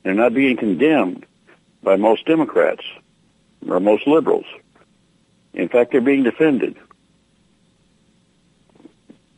They're 0.02 0.16
not 0.16 0.34
being 0.34 0.58
condemned 0.58 1.28
by 1.84 1.98
most 1.98 2.26
Democrats 2.26 2.84
or 3.70 3.80
most 3.80 4.08
liberals. 4.08 4.48
In 5.54 5.70
fact, 5.70 5.92
they're 5.92 6.02
being 6.02 6.24
defended. 6.24 6.76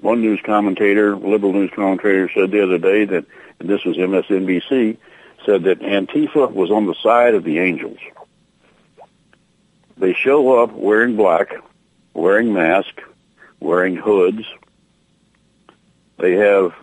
One 0.05 0.21
news 0.21 0.39
commentator, 0.45 1.15
liberal 1.15 1.51
news 1.51 1.71
commentator, 1.75 2.29
said 2.31 2.51
the 2.51 2.61
other 2.61 2.77
day 2.77 3.05
that, 3.05 3.25
and 3.59 3.67
this 3.67 3.83
was 3.83 3.97
MSNBC, 3.97 4.97
said 5.43 5.63
that 5.63 5.79
Antifa 5.79 6.53
was 6.53 6.69
on 6.69 6.85
the 6.85 6.93
side 7.01 7.33
of 7.33 7.43
the 7.43 7.57
angels. 7.57 7.97
They 9.97 10.13
show 10.13 10.61
up 10.61 10.73
wearing 10.73 11.15
black, 11.15 11.55
wearing 12.13 12.53
masks, 12.53 13.01
wearing 13.59 13.95
hoods. 13.95 14.45
They 16.19 16.33
have 16.33 16.75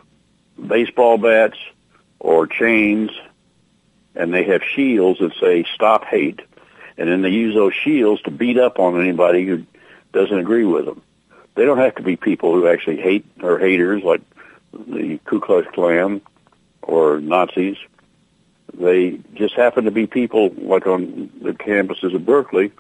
baseball 0.59 1.17
bats 1.17 1.59
or 2.19 2.49
chains, 2.49 3.13
and 4.17 4.35
they 4.35 4.43
have 4.47 4.65
shields 4.65 5.21
that 5.21 5.35
say 5.41 5.65
"Stop 5.77 6.07
Hate," 6.07 6.41
and 6.99 7.09
then 7.09 7.23
they 7.23 7.31
use 7.31 7.55
those 7.55 7.73
shields 7.73 8.21
to 8.23 8.33
beat 8.33 8.59
up 8.59 8.81
on 8.81 9.01
anybody 9.01 9.47
who 9.47 9.65
doesn't 10.13 10.41
agree 10.41 10.65
with 10.65 10.87
them. 10.87 11.03
They 11.55 11.65
don't 11.65 11.79
have 11.79 11.97
to 11.97 12.03
be 12.03 12.17
people 12.17 12.55
who 12.55 12.67
actually 12.67 13.01
hate 13.01 13.27
or 13.43 13.59
haters 13.59 14.03
like 14.03 14.23
the 14.73 15.19
Ku 15.25 15.41
Klux 15.41 15.67
Klan 15.75 16.21
or 16.81 17.21
Nazis. 17.21 17.77
They 18.73 19.21
just 19.35 19.55
happen 19.55 19.85
to 19.85 19.91
be 19.91 20.07
people 20.07 20.51
like 20.57 20.87
on 20.87 21.31
the 21.43 21.53
campuses 21.53 22.15
of 22.15 22.25
Berkeley 22.25 22.73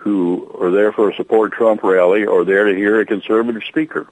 who 0.00 0.50
are 0.58 0.70
there 0.70 0.92
for 0.92 1.10
a 1.10 1.14
support 1.14 1.52
Trump 1.52 1.82
rally 1.82 2.24
or 2.24 2.44
there 2.44 2.64
to 2.64 2.74
hear 2.74 3.00
a 3.00 3.06
conservative 3.06 3.62
speaker. 3.64 4.08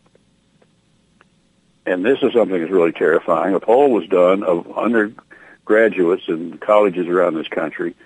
And 1.87 2.05
this 2.05 2.19
is 2.23 2.35
something 2.35 2.61
that's 2.61 2.71
really 2.71 2.93
terrifying. 2.93 3.55
A 3.55 3.61
poll 3.61 3.91
was 3.91 4.07
done 4.07 4.43
of 4.43 4.71
undergraduates 4.77 6.29
in 6.29 6.59
colleges 6.59 7.07
around 7.07 7.35
this 7.35 7.49
country, 7.49 7.97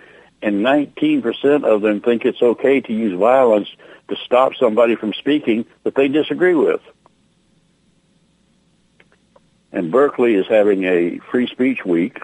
and 0.42 0.64
19% 0.64 1.64
of 1.64 1.82
them 1.82 2.00
think 2.00 2.24
it's 2.24 2.42
okay 2.42 2.80
to 2.80 2.92
use 2.92 3.18
violence 3.18 3.68
to 4.08 4.16
stop 4.16 4.54
somebody 4.56 4.96
from 4.96 5.12
speaking 5.12 5.64
that 5.84 5.94
they 5.94 6.08
disagree 6.08 6.54
with. 6.54 6.80
And 9.70 9.90
Berkeley 9.90 10.34
is 10.34 10.46
having 10.48 10.84
a 10.84 11.18
free 11.30 11.46
speech 11.46 11.84
week 11.84 12.20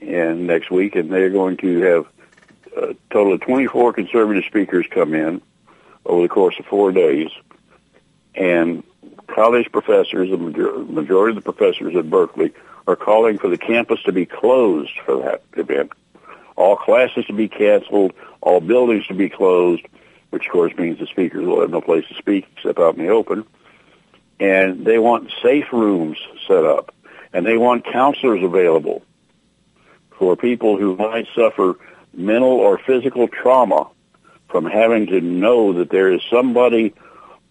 and 0.00 0.46
next 0.46 0.70
week, 0.70 0.94
and 0.94 1.10
they're 1.10 1.30
going 1.30 1.56
to 1.58 1.80
have 1.80 2.06
a 2.76 2.96
total 3.10 3.32
of 3.32 3.40
24 3.40 3.92
conservative 3.94 4.44
speakers 4.44 4.86
come 4.90 5.14
in 5.14 5.40
over 6.04 6.22
the 6.22 6.28
course 6.28 6.54
of 6.58 6.66
four 6.66 6.92
days. 6.92 7.30
And 8.34 8.84
college 9.26 9.70
professors, 9.72 10.30
the 10.30 10.36
majority 10.36 11.36
of 11.36 11.42
the 11.42 11.52
professors 11.52 11.96
at 11.96 12.10
Berkeley, 12.10 12.52
are 12.86 12.96
calling 12.96 13.38
for 13.38 13.48
the 13.48 13.58
campus 13.58 14.02
to 14.02 14.12
be 14.12 14.26
closed 14.26 14.92
for 15.04 15.16
that 15.22 15.42
event. 15.56 15.92
All 16.62 16.76
classes 16.76 17.24
to 17.26 17.32
be 17.32 17.48
canceled, 17.48 18.12
all 18.40 18.60
buildings 18.60 19.04
to 19.08 19.14
be 19.14 19.28
closed, 19.28 19.82
which 20.30 20.46
of 20.46 20.52
course 20.52 20.72
means 20.76 21.00
the 21.00 21.06
speakers 21.06 21.44
will 21.44 21.60
have 21.60 21.70
no 21.70 21.80
place 21.80 22.06
to 22.06 22.14
speak 22.14 22.46
except 22.56 22.78
out 22.78 22.96
in 22.96 23.04
the 23.04 23.10
open. 23.10 23.44
And 24.38 24.86
they 24.86 25.00
want 25.00 25.32
safe 25.42 25.72
rooms 25.72 26.18
set 26.46 26.64
up, 26.64 26.94
and 27.32 27.44
they 27.44 27.56
want 27.56 27.84
counselors 27.84 28.44
available 28.44 29.02
for 30.16 30.36
people 30.36 30.78
who 30.78 30.94
might 30.94 31.26
suffer 31.34 31.80
mental 32.14 32.52
or 32.52 32.78
physical 32.78 33.26
trauma 33.26 33.88
from 34.48 34.64
having 34.64 35.08
to 35.08 35.20
know 35.20 35.72
that 35.72 35.90
there 35.90 36.12
is 36.12 36.20
somebody 36.30 36.94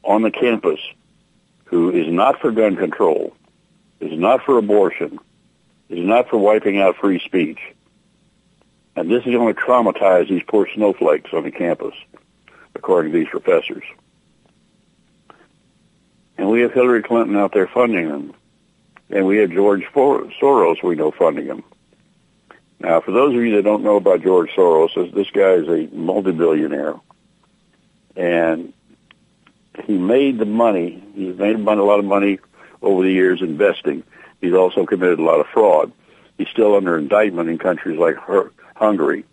on 0.03 0.21
the 0.21 0.31
campus 0.31 0.79
who 1.65 1.91
is 1.91 2.07
not 2.07 2.39
for 2.39 2.49
gun 2.49 2.77
control, 2.77 3.35
is 3.99 4.17
not 4.17 4.41
for 4.45 4.57
abortion, 4.57 5.19
is 5.89 5.99
not 5.99 6.29
for 6.29 6.37
wiping 6.37 6.79
out 6.79 6.95
free 6.95 7.19
speech. 7.19 7.59
And 8.95 9.09
this 9.09 9.25
is 9.25 9.31
going 9.31 9.53
to 9.53 9.61
traumatize 9.61 10.29
these 10.29 10.43
poor 10.47 10.67
snowflakes 10.73 11.33
on 11.33 11.43
the 11.43 11.51
campus, 11.51 11.95
according 12.75 13.11
to 13.11 13.17
these 13.19 13.29
professors. 13.29 13.83
And 16.37 16.49
we 16.49 16.61
have 16.61 16.73
Hillary 16.73 17.03
Clinton 17.03 17.37
out 17.37 17.53
there 17.53 17.67
funding 17.67 18.09
them. 18.09 18.33
And 19.09 19.25
we 19.25 19.37
have 19.37 19.51
George 19.51 19.83
Soros, 19.93 20.81
we 20.81 20.95
know, 20.95 21.11
funding 21.11 21.47
them. 21.47 21.63
Now, 22.79 23.01
for 23.01 23.11
those 23.11 23.35
of 23.35 23.41
you 23.41 23.55
that 23.57 23.63
don't 23.63 23.83
know 23.83 23.97
about 23.97 24.23
George 24.23 24.49
Soros, 24.51 25.13
this 25.13 25.29
guy 25.29 25.51
is 25.51 25.67
a 25.67 25.93
multi-billionaire, 25.93 26.95
and 28.15 28.73
he 29.85 29.97
made 29.97 30.39
the 30.39 30.45
money. 30.45 31.03
He's 31.13 31.37
made 31.37 31.55
a 31.55 31.59
lot 31.59 31.99
of 31.99 32.05
money 32.05 32.39
over 32.81 33.03
the 33.03 33.11
years 33.11 33.41
investing. 33.41 34.03
He's 34.39 34.53
also 34.53 34.85
committed 34.85 35.19
a 35.19 35.23
lot 35.23 35.39
of 35.39 35.47
fraud. 35.47 35.91
He's 36.37 36.47
still 36.47 36.75
under 36.75 36.97
indictment 36.97 37.49
in 37.49 37.59
countries 37.59 37.99
like 37.99 38.15
Hungary, 38.81 39.23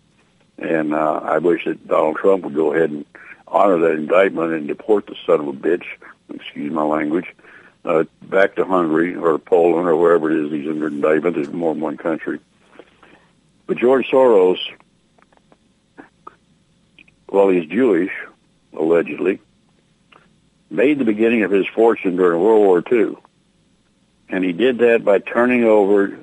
and 0.58 0.94
uh, 0.94 1.20
I 1.24 1.38
wish 1.38 1.64
that 1.64 1.88
Donald 1.88 2.16
Trump 2.16 2.44
would 2.44 2.54
go 2.54 2.72
ahead 2.72 2.90
and 2.90 3.04
honor 3.46 3.78
that 3.78 3.92
indictment 3.92 4.52
and 4.52 4.68
deport 4.68 5.06
the 5.06 5.16
son 5.26 5.40
of 5.40 5.48
a 5.48 5.52
bitch. 5.52 5.84
Excuse 6.32 6.72
my 6.72 6.82
language. 6.82 7.34
Uh, 7.84 8.04
back 8.22 8.56
to 8.56 8.64
Hungary 8.64 9.16
or 9.16 9.38
Poland 9.38 9.88
or 9.88 9.96
wherever 9.96 10.30
it 10.30 10.44
is 10.44 10.52
he's 10.52 10.68
under 10.68 10.88
indictment. 10.88 11.36
There's 11.36 11.50
more 11.50 11.72
than 11.72 11.82
one 11.82 11.96
country 11.96 12.40
but 13.68 13.76
George 13.76 14.08
Soros, 14.08 14.58
well, 17.28 17.50
he's 17.50 17.66
Jewish, 17.66 18.10
allegedly, 18.72 19.40
made 20.70 20.98
the 20.98 21.04
beginning 21.04 21.42
of 21.42 21.50
his 21.50 21.66
fortune 21.66 22.16
during 22.16 22.40
World 22.40 22.62
War 22.62 22.82
II. 22.90 23.16
And 24.30 24.42
he 24.42 24.52
did 24.52 24.78
that 24.78 25.04
by 25.04 25.18
turning 25.18 25.64
over 25.64 26.18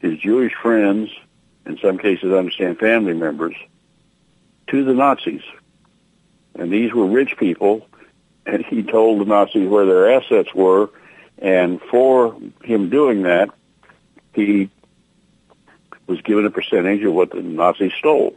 his 0.00 0.18
Jewish 0.18 0.54
friends, 0.54 1.10
in 1.70 1.78
some 1.78 1.98
cases, 1.98 2.32
I 2.32 2.36
understand 2.36 2.78
family 2.78 3.14
members, 3.14 3.54
to 4.68 4.84
the 4.84 4.92
Nazis. 4.92 5.42
And 6.54 6.72
these 6.72 6.92
were 6.92 7.06
rich 7.06 7.36
people, 7.38 7.86
and 8.44 8.64
he 8.64 8.82
told 8.82 9.20
the 9.20 9.24
Nazis 9.24 9.68
where 9.68 9.86
their 9.86 10.12
assets 10.12 10.52
were. 10.54 10.90
And 11.38 11.80
for 11.80 12.36
him 12.62 12.90
doing 12.90 13.22
that, 13.22 13.50
he 14.34 14.68
was 16.06 16.20
given 16.22 16.44
a 16.44 16.50
percentage 16.50 17.02
of 17.04 17.14
what 17.14 17.30
the 17.30 17.40
Nazis 17.40 17.92
stole. 17.98 18.36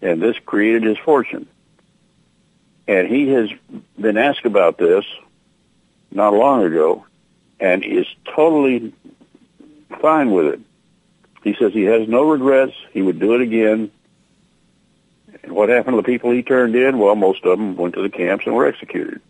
And 0.00 0.22
this 0.22 0.36
created 0.46 0.84
his 0.84 0.98
fortune. 0.98 1.48
And 2.86 3.08
he 3.08 3.28
has 3.30 3.50
been 3.98 4.16
asked 4.16 4.44
about 4.44 4.78
this 4.78 5.04
not 6.12 6.32
long 6.32 6.62
ago 6.62 7.04
and 7.58 7.84
is 7.84 8.06
totally 8.24 8.92
fine 10.00 10.30
with 10.30 10.46
it. 10.46 10.60
He 11.46 11.54
says 11.54 11.72
he 11.72 11.84
has 11.84 12.08
no 12.08 12.24
regrets. 12.24 12.72
He 12.90 13.02
would 13.02 13.20
do 13.20 13.36
it 13.36 13.40
again. 13.40 13.92
And 15.44 15.52
what 15.52 15.68
happened 15.68 15.92
to 15.92 15.98
the 15.98 16.02
people 16.02 16.32
he 16.32 16.42
turned 16.42 16.74
in? 16.74 16.98
Well, 16.98 17.14
most 17.14 17.44
of 17.44 17.56
them 17.56 17.76
went 17.76 17.94
to 17.94 18.02
the 18.02 18.08
camps 18.08 18.46
and 18.46 18.54
were 18.56 18.66
executed. 18.66 19.20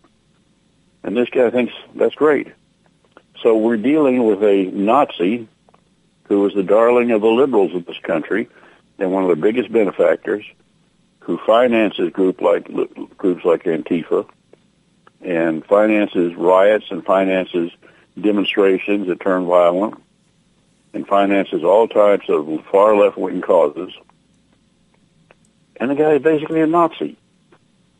And 1.03 1.15
this 1.15 1.29
guy 1.29 1.51
thinks 1.51 1.75
that's 1.93 2.15
great. 2.15 2.47
So 3.43 3.55
we're 3.55 3.77
dealing 3.77 4.25
with 4.25 4.41
a 4.41 4.63
Nazi 4.63 5.47
who 6.23 6.39
was 6.39 6.55
the 6.55 6.63
darling 6.63 7.11
of 7.11 7.21
the 7.21 7.27
liberals 7.27 7.75
of 7.75 7.85
this 7.85 7.99
country 7.99 8.49
and 8.97 9.11
one 9.11 9.21
of 9.21 9.29
the 9.29 9.35
biggest 9.35 9.71
benefactors 9.71 10.43
who 11.19 11.37
finances 11.45 12.09
group 12.09 12.41
like 12.41 12.67
groups 13.15 13.45
like 13.45 13.65
Antifa 13.65 14.27
and 15.21 15.63
finances 15.63 16.33
riots 16.33 16.85
and 16.89 17.05
finances 17.05 17.71
demonstrations 18.19 19.05
that 19.05 19.19
turn 19.19 19.45
violent 19.45 20.01
and 20.97 21.07
finances 21.07 21.63
all 21.63 21.87
types 21.87 22.27
of 22.27 22.65
far 22.71 22.95
left-wing 22.95 23.39
causes. 23.39 23.93
And 25.75 25.91
the 25.91 25.95
guy 25.95 26.13
is 26.13 26.23
basically 26.23 26.59
a 26.61 26.65
Nazi. 26.65 27.15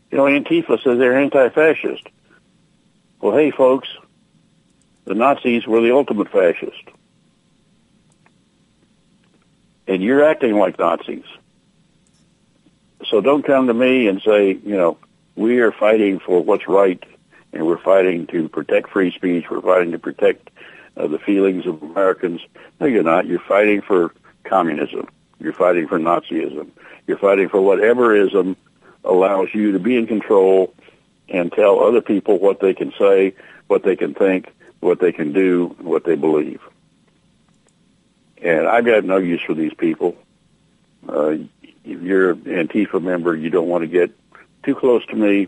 You 0.09 0.17
know, 0.17 0.23
Antifa 0.23 0.83
says 0.83 0.97
they're 0.97 1.15
anti-fascist. 1.15 2.07
Well, 3.21 3.37
hey, 3.37 3.51
folks, 3.51 3.87
the 5.05 5.13
Nazis 5.13 5.67
were 5.67 5.81
the 5.81 5.93
ultimate 5.93 6.29
fascist. 6.29 6.89
And 9.87 10.01
you're 10.01 10.23
acting 10.23 10.55
like 10.57 10.79
Nazis. 10.79 11.23
So 13.05 13.21
don't 13.21 13.45
come 13.45 13.67
to 13.67 13.75
me 13.75 14.07
and 14.07 14.23
say, 14.23 14.53
you 14.53 14.75
know, 14.75 14.97
we 15.35 15.59
are 15.59 15.71
fighting 15.71 16.17
for 16.17 16.43
what's 16.43 16.67
right 16.67 17.01
and 17.53 17.67
we're 17.67 17.77
fighting 17.77 18.25
to 18.27 18.49
protect 18.49 18.89
free 18.89 19.11
speech. 19.11 19.45
We're 19.51 19.61
fighting 19.61 19.91
to 19.91 19.99
protect 19.99 20.49
uh, 20.97 21.07
the 21.07 21.19
feelings 21.19 21.65
of 21.65 21.81
Americans. 21.81 22.41
No, 22.79 22.87
you're 22.87 23.03
not. 23.03 23.25
You're 23.25 23.39
fighting 23.39 23.81
for 23.81 24.13
communism. 24.43 25.07
You're 25.39 25.53
fighting 25.53 25.87
for 25.87 25.99
Nazism. 25.99 26.69
You're 27.05 27.17
fighting 27.17 27.49
for 27.49 27.61
whatever 27.61 28.15
ism 28.15 28.57
allows 29.03 29.49
you 29.53 29.71
to 29.73 29.79
be 29.79 29.95
in 29.95 30.07
control 30.07 30.73
and 31.29 31.51
tell 31.51 31.81
other 31.81 32.01
people 32.01 32.39
what 32.39 32.59
they 32.59 32.73
can 32.73 32.93
say, 32.97 33.33
what 33.67 33.83
they 33.83 33.95
can 33.95 34.13
think, 34.13 34.51
what 34.79 34.99
they 34.99 35.11
can 35.11 35.33
do, 35.33 35.75
what 35.79 36.03
they 36.03 36.15
believe. 36.15 36.61
And 38.41 38.67
I've 38.67 38.85
got 38.85 39.03
no 39.03 39.17
use 39.17 39.41
for 39.41 39.53
these 39.53 39.73
people. 39.73 40.15
Uh, 41.07 41.37
if 41.83 42.01
you're 42.01 42.31
an 42.31 42.43
Antifa 42.43 43.01
member, 43.01 43.35
you 43.35 43.49
don't 43.49 43.67
want 43.67 43.83
to 43.83 43.87
get 43.87 44.11
too 44.63 44.75
close 44.75 45.05
to 45.07 45.15
me 45.15 45.47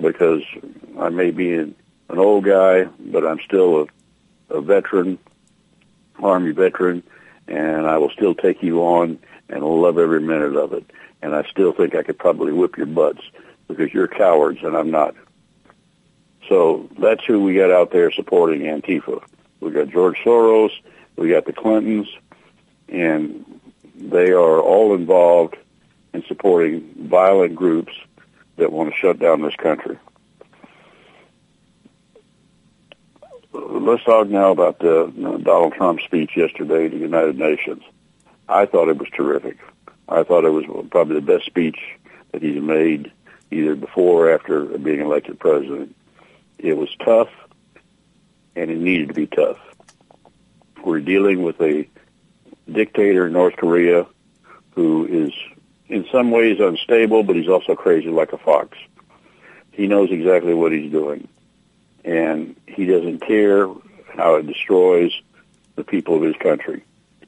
because 0.00 0.42
I 0.98 1.10
may 1.10 1.30
be 1.30 1.54
an, 1.54 1.74
an 2.08 2.18
old 2.18 2.44
guy, 2.44 2.84
but 2.84 3.26
I'm 3.26 3.40
still 3.40 3.82
a, 3.82 3.86
a 4.50 4.60
veteran, 4.60 5.18
Army 6.22 6.52
veteran, 6.52 7.02
and 7.46 7.86
I 7.86 7.98
will 7.98 8.10
still 8.10 8.34
take 8.34 8.62
you 8.62 8.80
on 8.80 9.18
and 9.48 9.64
love 9.64 9.98
every 9.98 10.20
minute 10.20 10.56
of 10.56 10.72
it. 10.72 10.84
And 11.22 11.34
I 11.34 11.42
still 11.44 11.72
think 11.72 11.94
I 11.94 12.02
could 12.02 12.18
probably 12.18 12.52
whip 12.52 12.76
your 12.76 12.86
butts 12.86 13.22
because 13.66 13.92
you're 13.92 14.08
cowards 14.08 14.60
and 14.62 14.76
I'm 14.76 14.90
not. 14.90 15.14
So 16.48 16.88
that's 16.98 17.24
who 17.24 17.42
we 17.42 17.54
got 17.54 17.70
out 17.70 17.90
there 17.90 18.10
supporting 18.10 18.62
Antifa. 18.62 19.22
We 19.60 19.70
got 19.70 19.90
George 19.90 20.18
Soros, 20.24 20.70
we 21.16 21.30
got 21.30 21.44
the 21.44 21.52
Clintons, 21.52 22.08
and 22.88 23.44
they 23.94 24.30
are 24.30 24.60
all 24.60 24.94
involved 24.94 25.56
in 26.14 26.24
supporting 26.24 27.08
violent 27.08 27.54
groups 27.54 27.92
that 28.56 28.72
want 28.72 28.90
to 28.90 28.96
shut 28.96 29.18
down 29.18 29.42
this 29.42 29.56
country. 29.56 29.98
Let's 33.88 34.04
talk 34.04 34.28
now 34.28 34.50
about 34.50 34.80
the 34.80 35.10
Donald 35.42 35.72
Trump 35.72 36.02
speech 36.02 36.36
yesterday 36.36 36.84
at 36.84 36.90
the 36.90 36.98
United 36.98 37.38
Nations. 37.38 37.82
I 38.46 38.66
thought 38.66 38.90
it 38.90 38.98
was 38.98 39.08
terrific. 39.08 39.56
I 40.06 40.24
thought 40.24 40.44
it 40.44 40.50
was 40.50 40.66
probably 40.90 41.14
the 41.14 41.22
best 41.22 41.46
speech 41.46 41.78
that 42.32 42.42
he's 42.42 42.60
made 42.60 43.10
either 43.50 43.74
before 43.74 44.26
or 44.26 44.34
after 44.34 44.66
being 44.76 45.00
elected 45.00 45.40
president. 45.40 45.96
It 46.58 46.76
was 46.76 46.94
tough, 47.02 47.30
and 48.54 48.70
it 48.70 48.76
needed 48.76 49.08
to 49.08 49.14
be 49.14 49.26
tough. 49.26 49.56
We're 50.84 51.00
dealing 51.00 51.42
with 51.42 51.58
a 51.62 51.88
dictator 52.70 53.28
in 53.28 53.32
North 53.32 53.56
Korea 53.56 54.06
who 54.72 55.06
is 55.06 55.32
in 55.88 56.04
some 56.12 56.30
ways 56.30 56.60
unstable, 56.60 57.22
but 57.22 57.36
he's 57.36 57.48
also 57.48 57.74
crazy 57.74 58.10
like 58.10 58.34
a 58.34 58.38
fox. 58.38 58.76
He 59.72 59.86
knows 59.86 60.10
exactly 60.10 60.52
what 60.52 60.72
he's 60.72 60.92
doing, 60.92 61.26
and 62.08 62.56
he 62.66 62.86
doesn't 62.86 63.18
care 63.18 63.68
how 64.16 64.36
it 64.36 64.46
destroys 64.46 65.12
the 65.76 65.84
people 65.84 66.16
of 66.16 66.22
his 66.22 66.36
country. 66.36 66.82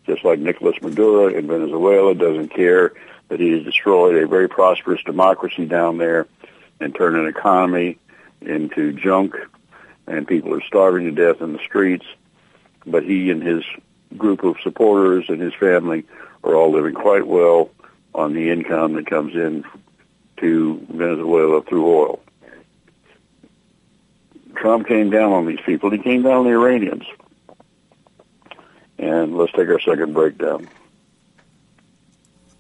Just 0.06 0.24
like 0.24 0.38
Nicolas 0.38 0.80
Maduro 0.80 1.28
in 1.28 1.46
Venezuela 1.46 2.14
doesn't 2.14 2.48
care 2.48 2.94
that 3.28 3.38
he 3.38 3.50
has 3.50 3.62
destroyed 3.62 4.16
a 4.16 4.26
very 4.26 4.48
prosperous 4.48 5.02
democracy 5.04 5.66
down 5.66 5.98
there 5.98 6.26
and 6.80 6.94
turned 6.94 7.16
an 7.18 7.26
economy 7.26 7.98
into 8.40 8.94
junk, 8.94 9.36
and 10.06 10.26
people 10.26 10.54
are 10.54 10.62
starving 10.62 11.04
to 11.04 11.10
death 11.12 11.42
in 11.42 11.52
the 11.52 11.58
streets. 11.58 12.06
But 12.86 13.04
he 13.04 13.30
and 13.30 13.42
his 13.42 13.62
group 14.16 14.42
of 14.44 14.56
supporters 14.62 15.26
and 15.28 15.42
his 15.42 15.52
family 15.52 16.06
are 16.42 16.54
all 16.54 16.72
living 16.72 16.94
quite 16.94 17.26
well 17.26 17.68
on 18.14 18.32
the 18.32 18.48
income 18.48 18.94
that 18.94 19.06
comes 19.06 19.34
in 19.34 19.62
to 20.38 20.86
Venezuela 20.88 21.60
through 21.62 21.86
oil. 21.86 22.20
Trump 24.61 24.87
came 24.87 25.11
down 25.11 25.33
on 25.33 25.46
these 25.46 25.61
people. 25.64 25.90
He 25.90 25.99
came 25.99 26.23
down 26.23 26.33
on 26.33 26.44
the 26.44 26.51
Iranians. 26.51 27.05
And 28.99 29.37
let's 29.37 29.53
take 29.53 29.68
our 29.68 29.81
second 29.81 30.12
breakdown. 30.12 30.68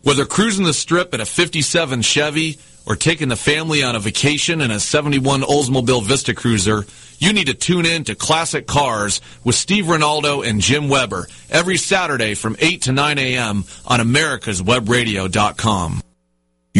Whether 0.02 0.24
cruising 0.24 0.64
the 0.64 0.72
strip 0.72 1.12
in 1.12 1.20
a 1.20 1.26
57 1.26 2.00
Chevy 2.00 2.58
or 2.86 2.96
taking 2.96 3.28
the 3.28 3.36
family 3.36 3.82
on 3.82 3.94
a 3.94 4.00
vacation 4.00 4.62
in 4.62 4.70
a 4.70 4.80
71 4.80 5.42
Oldsmobile 5.42 6.02
Vista 6.02 6.34
Cruiser, 6.34 6.86
you 7.18 7.34
need 7.34 7.48
to 7.48 7.54
tune 7.54 7.84
in 7.84 8.04
to 8.04 8.14
Classic 8.14 8.66
Cars 8.66 9.20
with 9.44 9.54
Steve 9.54 9.84
Ronaldo 9.84 10.46
and 10.46 10.62
Jim 10.62 10.88
Weber 10.88 11.28
every 11.50 11.76
Saturday 11.76 12.34
from 12.34 12.56
8 12.58 12.80
to 12.82 12.92
9 12.92 13.18
a.m. 13.18 13.64
on 13.86 14.00
americaswebradio.com. 14.00 16.00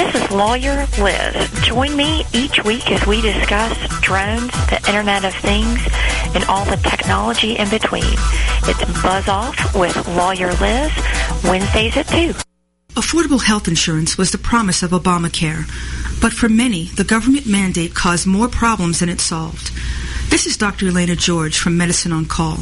This 0.00 0.14
is 0.14 0.30
Lawyer 0.30 0.86
Liz. 0.98 1.50
Join 1.60 1.94
me 1.94 2.24
each 2.32 2.64
week 2.64 2.90
as 2.90 3.06
we 3.06 3.20
discuss 3.20 3.76
drones, 4.00 4.50
the 4.70 4.82
Internet 4.88 5.26
of 5.26 5.34
Things, 5.34 5.78
and 6.34 6.42
all 6.44 6.64
the 6.64 6.78
technology 6.78 7.58
in 7.58 7.68
between. 7.68 8.14
It's 8.62 9.02
Buzz 9.02 9.28
Off 9.28 9.76
with 9.76 9.94
Lawyer 10.16 10.54
Liz, 10.54 10.90
Wednesdays 11.44 11.98
at 11.98 12.08
2. 12.08 12.32
Affordable 12.94 13.42
health 13.42 13.68
insurance 13.68 14.16
was 14.16 14.32
the 14.32 14.38
promise 14.38 14.82
of 14.82 14.92
Obamacare, 14.92 15.68
but 16.18 16.32
for 16.32 16.48
many, 16.48 16.86
the 16.86 17.04
government 17.04 17.46
mandate 17.46 17.94
caused 17.94 18.26
more 18.26 18.48
problems 18.48 19.00
than 19.00 19.10
it 19.10 19.20
solved. 19.20 19.70
This 20.30 20.46
is 20.46 20.56
Dr. 20.56 20.88
Elena 20.88 21.14
George 21.14 21.58
from 21.58 21.76
Medicine 21.76 22.12
on 22.12 22.24
Call, 22.24 22.60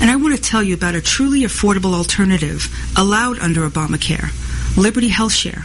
and 0.00 0.08
I 0.08 0.14
want 0.14 0.36
to 0.36 0.40
tell 0.40 0.62
you 0.62 0.74
about 0.74 0.94
a 0.94 1.02
truly 1.02 1.40
affordable 1.40 1.94
alternative 1.94 2.72
allowed 2.96 3.40
under 3.40 3.68
Obamacare, 3.68 4.30
Liberty 4.76 5.08
Health 5.08 5.32
Share. 5.32 5.64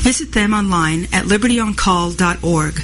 Visit 0.00 0.32
them 0.32 0.54
online 0.54 1.04
at 1.12 1.26
libertyoncall.org. 1.26 2.82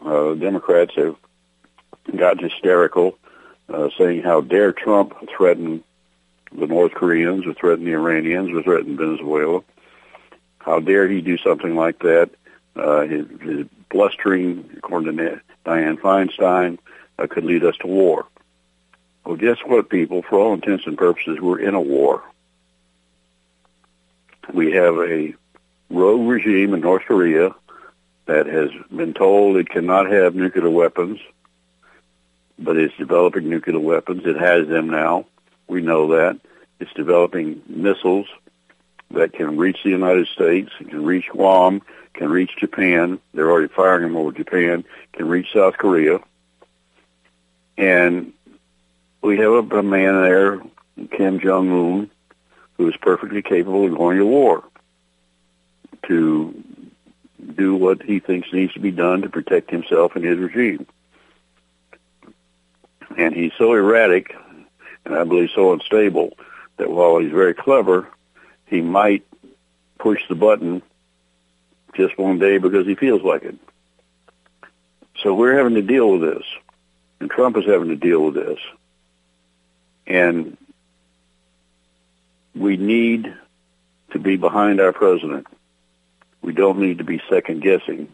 Uh, 0.00 0.30
the 0.30 0.36
Democrats 0.36 0.94
have 0.96 1.16
gotten 2.14 2.48
hysterical, 2.48 3.18
uh, 3.68 3.88
saying 3.96 4.22
how 4.22 4.40
dare 4.40 4.72
Trump 4.72 5.14
threaten 5.36 5.82
the 6.52 6.66
North 6.66 6.92
Koreans 6.92 7.46
or 7.46 7.54
threaten 7.54 7.84
the 7.84 7.94
Iranians 7.94 8.52
or 8.52 8.62
threaten 8.62 8.96
Venezuela. 8.96 9.62
How 10.58 10.80
dare 10.80 11.08
he 11.08 11.20
do 11.20 11.36
something 11.38 11.74
like 11.74 11.98
that? 12.00 12.30
Uh, 12.76 13.02
his, 13.02 13.26
his 13.40 13.66
blustering, 13.90 14.70
according 14.76 15.16
to 15.16 15.40
Dianne 15.64 15.98
Feinstein, 15.98 16.78
uh, 17.18 17.26
could 17.26 17.44
lead 17.44 17.64
us 17.64 17.76
to 17.78 17.86
war. 17.86 18.26
Well, 19.24 19.36
guess 19.36 19.58
what, 19.64 19.88
people? 19.88 20.22
For 20.22 20.38
all 20.38 20.54
intents 20.54 20.86
and 20.86 20.98
purposes, 20.98 21.40
we're 21.40 21.60
in 21.60 21.74
a 21.74 21.80
war. 21.80 22.22
We 24.52 24.72
have 24.72 24.96
a 24.98 25.34
rogue 25.90 26.28
regime 26.28 26.74
in 26.74 26.80
North 26.80 27.04
Korea 27.06 27.54
that 28.26 28.46
has 28.46 28.70
been 28.94 29.14
told 29.14 29.56
it 29.56 29.68
cannot 29.68 30.10
have 30.10 30.34
nuclear 30.34 30.70
weapons, 30.70 31.20
but 32.58 32.76
it's 32.76 32.96
developing 32.96 33.48
nuclear 33.48 33.78
weapons. 33.78 34.22
It 34.24 34.36
has 34.36 34.68
them 34.68 34.88
now. 34.90 35.26
We 35.66 35.80
know 35.80 36.08
that. 36.16 36.38
It's 36.80 36.92
developing 36.94 37.62
missiles 37.66 38.26
that 39.10 39.32
can 39.32 39.56
reach 39.56 39.78
the 39.84 39.90
United 39.90 40.26
States, 40.28 40.70
can 40.78 41.04
reach 41.04 41.28
Guam, 41.30 41.82
can 42.14 42.30
reach 42.30 42.56
Japan. 42.58 43.20
They're 43.32 43.50
already 43.50 43.72
firing 43.72 44.02
them 44.02 44.16
over 44.16 44.32
Japan, 44.32 44.84
can 45.12 45.28
reach 45.28 45.52
South 45.52 45.78
Korea. 45.78 46.20
And 47.76 48.32
we 49.22 49.38
have 49.38 49.52
a, 49.52 49.78
a 49.78 49.82
man 49.82 50.22
there, 50.22 50.60
Kim 51.10 51.40
Jong 51.40 51.70
Un, 51.70 52.10
who 52.76 52.88
is 52.88 52.96
perfectly 52.96 53.42
capable 53.42 53.86
of 53.86 53.96
going 53.96 54.18
to 54.18 54.26
war 54.26 54.64
to 56.08 56.62
do 57.56 57.74
what 57.76 58.02
he 58.02 58.20
thinks 58.20 58.52
needs 58.52 58.72
to 58.74 58.80
be 58.80 58.90
done 58.90 59.22
to 59.22 59.28
protect 59.28 59.70
himself 59.70 60.16
and 60.16 60.24
his 60.24 60.38
regime. 60.38 60.86
And 63.16 63.34
he's 63.34 63.52
so 63.56 63.74
erratic, 63.74 64.34
and 65.04 65.14
I 65.14 65.24
believe 65.24 65.50
so 65.54 65.72
unstable, 65.72 66.36
that 66.78 66.90
while 66.90 67.18
he's 67.18 67.30
very 67.30 67.54
clever, 67.54 68.08
he 68.66 68.80
might 68.80 69.24
push 69.98 70.20
the 70.28 70.34
button 70.34 70.82
just 71.94 72.18
one 72.18 72.38
day 72.38 72.58
because 72.58 72.86
he 72.86 72.94
feels 72.94 73.22
like 73.22 73.44
it. 73.44 73.56
So 75.22 75.34
we're 75.34 75.56
having 75.56 75.74
to 75.74 75.82
deal 75.82 76.10
with 76.10 76.22
this, 76.22 76.44
and 77.20 77.30
Trump 77.30 77.56
is 77.56 77.66
having 77.66 77.88
to 77.88 77.96
deal 77.96 78.24
with 78.24 78.34
this. 78.34 78.58
And 80.06 80.56
we 82.54 82.76
need 82.76 83.34
to 84.12 84.18
be 84.18 84.36
behind 84.36 84.80
our 84.80 84.92
president. 84.92 85.46
We 86.42 86.52
don't 86.52 86.78
need 86.78 86.98
to 86.98 87.04
be 87.04 87.20
second 87.28 87.62
guessing 87.62 88.08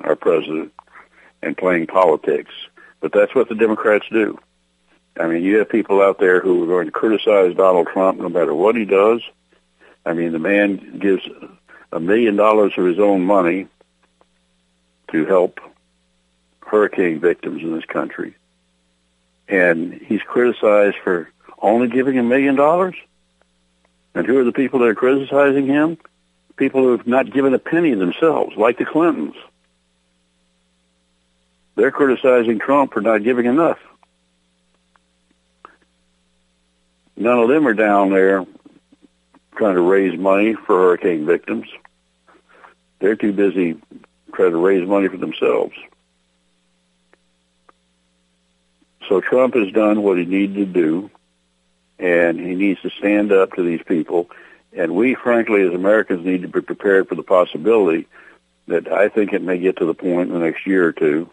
our 0.00 0.16
president 0.16 0.72
and 1.42 1.56
playing 1.56 1.86
politics. 1.86 2.52
But 3.00 3.12
that's 3.12 3.34
what 3.34 3.48
the 3.48 3.54
Democrats 3.54 4.06
do. 4.10 4.38
I 5.18 5.26
mean, 5.26 5.42
you 5.42 5.58
have 5.58 5.68
people 5.68 6.00
out 6.00 6.18
there 6.18 6.40
who 6.40 6.62
are 6.64 6.66
going 6.66 6.86
to 6.86 6.92
criticize 6.92 7.54
Donald 7.54 7.88
Trump 7.88 8.18
no 8.18 8.28
matter 8.28 8.54
what 8.54 8.76
he 8.76 8.84
does. 8.84 9.20
I 10.06 10.14
mean, 10.14 10.32
the 10.32 10.38
man 10.38 10.98
gives 10.98 11.22
a 11.92 12.00
million 12.00 12.36
dollars 12.36 12.72
of 12.76 12.86
his 12.86 12.98
own 12.98 13.22
money 13.22 13.68
to 15.10 15.26
help 15.26 15.60
hurricane 16.60 17.20
victims 17.20 17.62
in 17.62 17.74
this 17.74 17.84
country 17.84 18.34
and 19.52 19.92
he's 19.92 20.22
criticized 20.22 20.96
for 21.04 21.28
only 21.60 21.88
giving 21.88 22.18
a 22.18 22.22
million 22.22 22.56
dollars. 22.56 22.94
And 24.14 24.26
who 24.26 24.38
are 24.38 24.44
the 24.44 24.52
people 24.52 24.80
that 24.80 24.88
are 24.88 24.94
criticizing 24.94 25.66
him? 25.66 25.98
People 26.56 26.82
who 26.82 26.92
have 26.92 27.06
not 27.06 27.32
given 27.32 27.54
a 27.54 27.58
penny 27.58 27.94
themselves, 27.94 28.56
like 28.56 28.78
the 28.78 28.84
Clintons. 28.84 29.34
They're 31.74 31.90
criticizing 31.90 32.58
Trump 32.58 32.92
for 32.92 33.00
not 33.00 33.22
giving 33.22 33.46
enough. 33.46 33.78
None 37.16 37.38
of 37.38 37.48
them 37.48 37.66
are 37.66 37.74
down 37.74 38.10
there 38.10 38.44
trying 39.56 39.74
to 39.74 39.80
raise 39.80 40.18
money 40.18 40.54
for 40.54 40.76
hurricane 40.76 41.24
victims. 41.24 41.66
They're 42.98 43.16
too 43.16 43.32
busy 43.32 43.80
trying 44.34 44.52
to 44.52 44.56
raise 44.56 44.86
money 44.86 45.08
for 45.08 45.16
themselves. 45.16 45.74
So 49.08 49.20
Trump 49.20 49.54
has 49.54 49.72
done 49.72 50.02
what 50.02 50.18
he 50.18 50.24
needed 50.24 50.54
to 50.56 50.66
do, 50.66 51.10
and 52.02 52.40
he 52.40 52.56
needs 52.56 52.80
to 52.82 52.90
stand 52.90 53.30
up 53.30 53.52
to 53.52 53.62
these 53.62 53.82
people. 53.86 54.28
And 54.76 54.94
we, 54.94 55.14
frankly, 55.14 55.62
as 55.62 55.72
Americans, 55.72 56.26
need 56.26 56.42
to 56.42 56.48
be 56.48 56.60
prepared 56.60 57.08
for 57.08 57.14
the 57.14 57.22
possibility 57.22 58.08
that 58.66 58.90
I 58.90 59.08
think 59.08 59.32
it 59.32 59.42
may 59.42 59.58
get 59.58 59.76
to 59.76 59.86
the 59.86 59.94
point 59.94 60.28
in 60.28 60.34
the 60.34 60.44
next 60.44 60.66
year 60.66 60.88
or 60.88 60.92
two, 60.92 61.30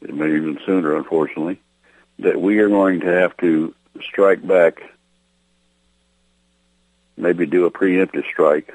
it 0.00 0.14
may 0.14 0.34
even 0.34 0.58
sooner, 0.64 0.96
unfortunately, 0.96 1.60
that 2.18 2.40
we 2.40 2.58
are 2.60 2.68
going 2.68 3.00
to 3.00 3.06
have 3.06 3.36
to 3.38 3.74
strike 4.02 4.46
back, 4.46 4.82
maybe 7.16 7.44
do 7.44 7.66
a 7.66 7.70
preemptive 7.70 8.24
strike 8.26 8.72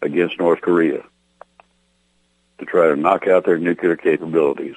against 0.00 0.38
North 0.40 0.60
Korea 0.60 1.04
to 2.58 2.64
try 2.64 2.88
to 2.88 2.96
knock 2.96 3.28
out 3.28 3.44
their 3.44 3.58
nuclear 3.58 3.96
capabilities. 3.96 4.76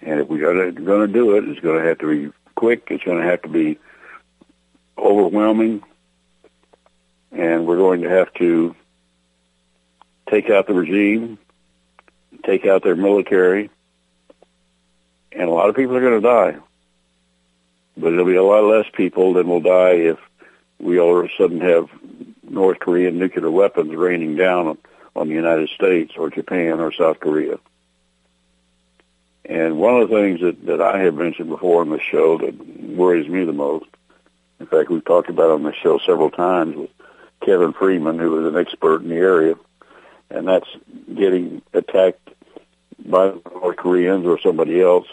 And 0.00 0.20
if 0.20 0.28
we're 0.28 0.72
going 0.72 0.74
to 0.74 1.12
do 1.12 1.36
it, 1.36 1.48
it's 1.48 1.60
going 1.60 1.82
to 1.82 1.88
have 1.88 1.98
to 1.98 2.06
be 2.08 2.32
quick. 2.58 2.88
It's 2.90 3.04
going 3.04 3.22
to 3.22 3.28
have 3.28 3.42
to 3.42 3.48
be 3.48 3.78
overwhelming. 4.98 5.82
And 7.30 7.66
we're 7.66 7.76
going 7.76 8.02
to 8.02 8.08
have 8.08 8.34
to 8.34 8.74
take 10.28 10.50
out 10.50 10.66
the 10.66 10.74
regime, 10.74 11.38
take 12.44 12.66
out 12.66 12.82
their 12.82 12.96
military, 12.96 13.70
and 15.30 15.42
a 15.42 15.52
lot 15.52 15.68
of 15.68 15.76
people 15.76 15.96
are 15.96 16.00
going 16.00 16.20
to 16.20 16.26
die. 16.26 16.56
But 17.96 18.12
it'll 18.12 18.24
be 18.24 18.34
a 18.34 18.42
lot 18.42 18.64
less 18.64 18.86
people 18.92 19.34
than 19.34 19.48
will 19.48 19.60
die 19.60 19.92
if 19.92 20.18
we 20.80 20.98
all 20.98 21.20
of 21.20 21.26
a 21.26 21.28
sudden 21.38 21.60
have 21.60 21.88
North 22.42 22.80
Korean 22.80 23.18
nuclear 23.18 23.50
weapons 23.50 23.94
raining 23.94 24.34
down 24.34 24.78
on, 25.14 25.28
the 25.28 25.34
United 25.34 25.68
States 25.70 26.12
or 26.16 26.30
Japan 26.30 26.80
or 26.80 26.92
South 26.92 27.20
Korea. 27.20 27.58
And 29.48 29.78
one 29.78 30.00
of 30.00 30.08
the 30.08 30.14
things 30.14 30.40
that, 30.42 30.66
that 30.66 30.82
I 30.82 30.98
have 31.00 31.14
mentioned 31.14 31.48
before 31.48 31.80
on 31.80 31.88
the 31.88 32.00
show 32.00 32.36
that 32.38 32.54
worries 32.86 33.28
me 33.28 33.44
the 33.44 33.52
most, 33.52 33.86
in 34.60 34.66
fact, 34.66 34.90
we've 34.90 35.04
talked 35.04 35.30
about 35.30 35.50
on 35.50 35.62
the 35.62 35.72
show 35.72 35.98
several 35.98 36.30
times 36.30 36.76
with 36.76 36.90
Kevin 37.44 37.72
Freeman, 37.72 38.18
who 38.18 38.46
is 38.46 38.52
an 38.52 38.60
expert 38.60 39.02
in 39.02 39.08
the 39.08 39.16
area, 39.16 39.54
and 40.28 40.46
that's 40.46 40.68
getting 41.14 41.62
attacked 41.72 42.30
by 43.06 43.32
North 43.54 43.76
Koreans 43.78 44.26
or 44.26 44.38
somebody 44.38 44.82
else 44.82 45.06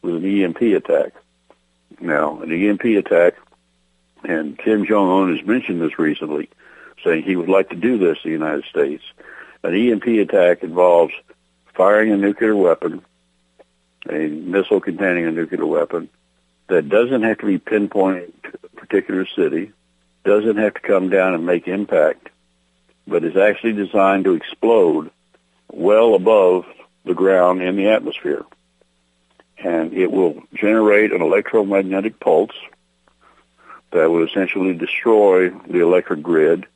with 0.00 0.16
an 0.16 0.24
EMP 0.24 0.60
attack. 0.60 1.14
Now, 2.00 2.40
an 2.40 2.52
EMP 2.52 2.84
attack, 2.84 3.34
and 4.22 4.56
Kim 4.58 4.86
Jong-un 4.86 5.36
has 5.36 5.44
mentioned 5.44 5.80
this 5.80 5.98
recently, 5.98 6.48
saying 7.02 7.24
he 7.24 7.34
would 7.34 7.48
like 7.48 7.70
to 7.70 7.76
do 7.76 7.98
this 7.98 8.18
in 8.22 8.30
the 8.30 8.38
United 8.38 8.64
States. 8.66 9.02
An 9.64 9.74
EMP 9.74 10.06
attack 10.06 10.62
involves 10.62 11.14
firing 11.74 12.12
a 12.12 12.16
nuclear 12.16 12.54
weapon 12.54 13.02
a 14.08 14.28
missile 14.28 14.80
containing 14.80 15.26
a 15.26 15.30
nuclear 15.30 15.66
weapon 15.66 16.08
that 16.68 16.88
doesn't 16.88 17.22
have 17.22 17.38
to 17.38 17.46
be 17.46 17.58
pinpointed 17.58 18.32
to 18.42 18.58
a 18.64 18.68
particular 18.68 19.26
city, 19.26 19.72
doesn't 20.24 20.56
have 20.56 20.74
to 20.74 20.80
come 20.80 21.10
down 21.10 21.34
and 21.34 21.44
make 21.44 21.68
impact, 21.68 22.28
but 23.06 23.24
is 23.24 23.36
actually 23.36 23.72
designed 23.72 24.24
to 24.24 24.34
explode 24.34 25.10
well 25.70 26.14
above 26.14 26.64
the 27.04 27.14
ground 27.14 27.62
in 27.62 27.76
the 27.76 27.88
atmosphere. 27.88 28.44
And 29.58 29.92
it 29.92 30.10
will 30.10 30.42
generate 30.54 31.12
an 31.12 31.22
electromagnetic 31.22 32.18
pulse 32.18 32.54
that 33.90 34.10
will 34.10 34.26
essentially 34.26 34.74
destroy 34.74 35.50
the 35.50 35.80
electric 35.80 36.22
grid 36.22 36.66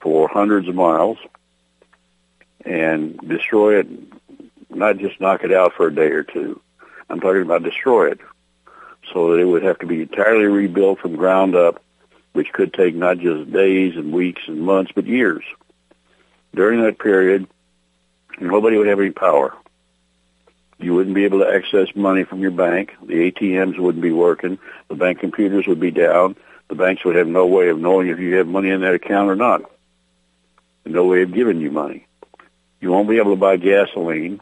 for 0.00 0.28
hundreds 0.28 0.68
of 0.68 0.74
miles 0.74 1.18
and 2.64 3.18
destroy 3.18 3.80
it 3.80 3.88
not 4.74 4.98
just 4.98 5.20
knock 5.20 5.44
it 5.44 5.52
out 5.52 5.74
for 5.74 5.86
a 5.86 5.94
day 5.94 6.10
or 6.10 6.22
two. 6.22 6.60
I'm 7.08 7.20
talking 7.20 7.42
about 7.42 7.62
destroy 7.62 8.10
it 8.10 8.20
so 9.12 9.32
that 9.32 9.40
it 9.40 9.44
would 9.44 9.62
have 9.62 9.78
to 9.80 9.86
be 9.86 10.02
entirely 10.02 10.46
rebuilt 10.46 11.00
from 11.00 11.16
ground 11.16 11.54
up 11.54 11.84
which 12.34 12.52
could 12.52 12.74
take 12.74 12.96
not 12.96 13.18
just 13.18 13.50
days 13.52 13.94
and 13.96 14.12
weeks 14.12 14.42
and 14.48 14.60
months, 14.60 14.90
but 14.92 15.06
years. 15.06 15.44
During 16.52 16.82
that 16.82 16.98
period, 16.98 17.46
nobody 18.40 18.76
would 18.76 18.88
have 18.88 18.98
any 18.98 19.12
power. 19.12 19.56
You 20.78 20.94
wouldn't 20.94 21.14
be 21.14 21.24
able 21.24 21.38
to 21.38 21.48
access 21.48 21.94
money 21.94 22.24
from 22.24 22.40
your 22.40 22.50
bank. 22.50 22.92
The 23.00 23.30
ATMs 23.30 23.78
wouldn't 23.78 24.02
be 24.02 24.10
working. 24.10 24.58
The 24.88 24.96
bank 24.96 25.20
computers 25.20 25.68
would 25.68 25.78
be 25.78 25.92
down. 25.92 26.34
The 26.68 26.74
banks 26.74 27.04
would 27.04 27.14
have 27.14 27.28
no 27.28 27.46
way 27.46 27.68
of 27.68 27.78
knowing 27.78 28.08
if 28.08 28.18
you 28.18 28.34
have 28.34 28.48
money 28.48 28.70
in 28.70 28.80
that 28.80 28.94
account 28.94 29.30
or 29.30 29.36
not. 29.36 29.62
No 30.84 31.06
way 31.06 31.22
of 31.22 31.32
giving 31.32 31.60
you 31.60 31.70
money. 31.70 32.06
You 32.80 32.90
won't 32.90 33.08
be 33.08 33.18
able 33.18 33.30
to 33.30 33.40
buy 33.40 33.58
gasoline 33.58 34.40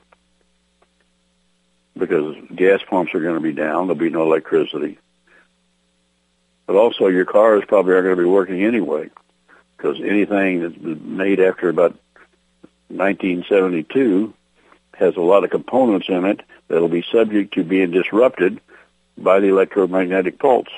because 1.97 2.37
gas 2.55 2.81
pumps 2.89 3.15
are 3.15 3.21
going 3.21 3.35
to 3.35 3.41
be 3.41 3.53
down. 3.53 3.87
There'll 3.87 3.95
be 3.99 4.11
no 4.11 4.23
electricity. 4.23 4.99
But 6.67 6.77
also 6.77 7.09
your 7.09 7.25
cars 7.25 7.65
probably 7.67 7.95
aren't 7.95 8.05
going 8.05 8.17
to 8.17 8.23
be 8.23 8.29
working 8.29 8.65
anyway 8.65 9.11
because 9.77 10.01
anything 10.01 10.61
that's 10.61 11.01
made 11.03 11.41
after 11.41 11.69
about 11.69 11.99
1972 12.89 14.33
has 14.95 15.17
a 15.17 15.21
lot 15.21 15.45
of 15.45 15.51
components 15.51 16.09
in 16.09 16.25
it 16.25 16.41
that'll 16.69 16.89
be 16.89 17.05
subject 17.11 17.55
to 17.55 17.65
being 17.65 17.91
disrupted 17.91 18.61
by 19.19 19.41
the 19.41 19.49
electromagnetic 19.49 20.39
pulse. 20.39 20.69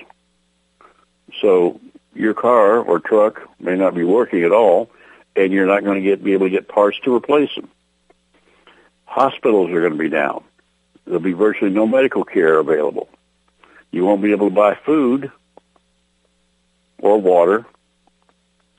So 1.40 1.80
your 2.14 2.34
car 2.34 2.78
or 2.78 3.00
truck 3.00 3.42
may 3.60 3.76
not 3.76 3.94
be 3.94 4.04
working 4.04 4.44
at 4.44 4.52
all, 4.52 4.90
and 5.36 5.52
you're 5.52 5.66
not 5.66 5.84
going 5.84 6.02
to 6.02 6.08
get 6.08 6.22
be 6.22 6.32
able 6.32 6.46
to 6.46 6.50
get 6.50 6.68
parts 6.68 6.98
to 7.04 7.14
replace 7.14 7.54
them. 7.54 7.68
Hospitals 9.04 9.70
are 9.70 9.80
going 9.80 9.92
to 9.92 9.98
be 9.98 10.08
down. 10.08 10.44
There'll 11.04 11.20
be 11.20 11.32
virtually 11.32 11.70
no 11.70 11.86
medical 11.86 12.24
care 12.24 12.58
available. 12.58 13.08
You 13.90 14.04
won't 14.04 14.22
be 14.22 14.32
able 14.32 14.48
to 14.48 14.54
buy 14.54 14.74
food 14.74 15.30
or 16.98 17.20
water. 17.20 17.66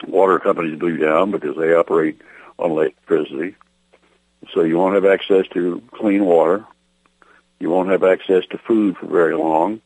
Water 0.06 0.38
companies 0.38 0.80
will 0.80 0.96
down 0.96 1.30
because 1.30 1.56
they 1.56 1.72
operate 1.72 2.20
on 2.58 2.72
electricity. 2.72 3.54
So 4.52 4.62
you 4.62 4.76
won't 4.76 4.94
have 4.94 5.06
access 5.06 5.46
to 5.54 5.82
clean 5.92 6.24
water. 6.24 6.64
You 7.58 7.70
won't 7.70 7.88
have 7.88 8.04
access 8.04 8.44
to 8.50 8.58
food 8.58 8.96
for 8.98 9.06
very 9.06 9.34
long 9.34 9.80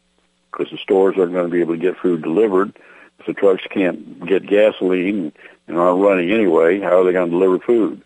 because 0.50 0.70
the 0.70 0.78
stores 0.78 1.16
aren't 1.16 1.32
going 1.32 1.46
to 1.46 1.52
be 1.52 1.60
able 1.60 1.74
to 1.74 1.80
get 1.80 1.98
food 1.98 2.22
delivered. 2.22 2.76
If 3.20 3.26
the 3.26 3.34
trucks 3.34 3.62
can't 3.70 4.26
get 4.26 4.46
gasoline 4.46 5.32
and 5.68 5.78
aren't 5.78 6.02
running 6.02 6.32
anyway, 6.32 6.80
how 6.80 7.00
are 7.00 7.04
they 7.04 7.12
going 7.12 7.30
to 7.30 7.38
deliver 7.38 7.58
food? 7.60 8.02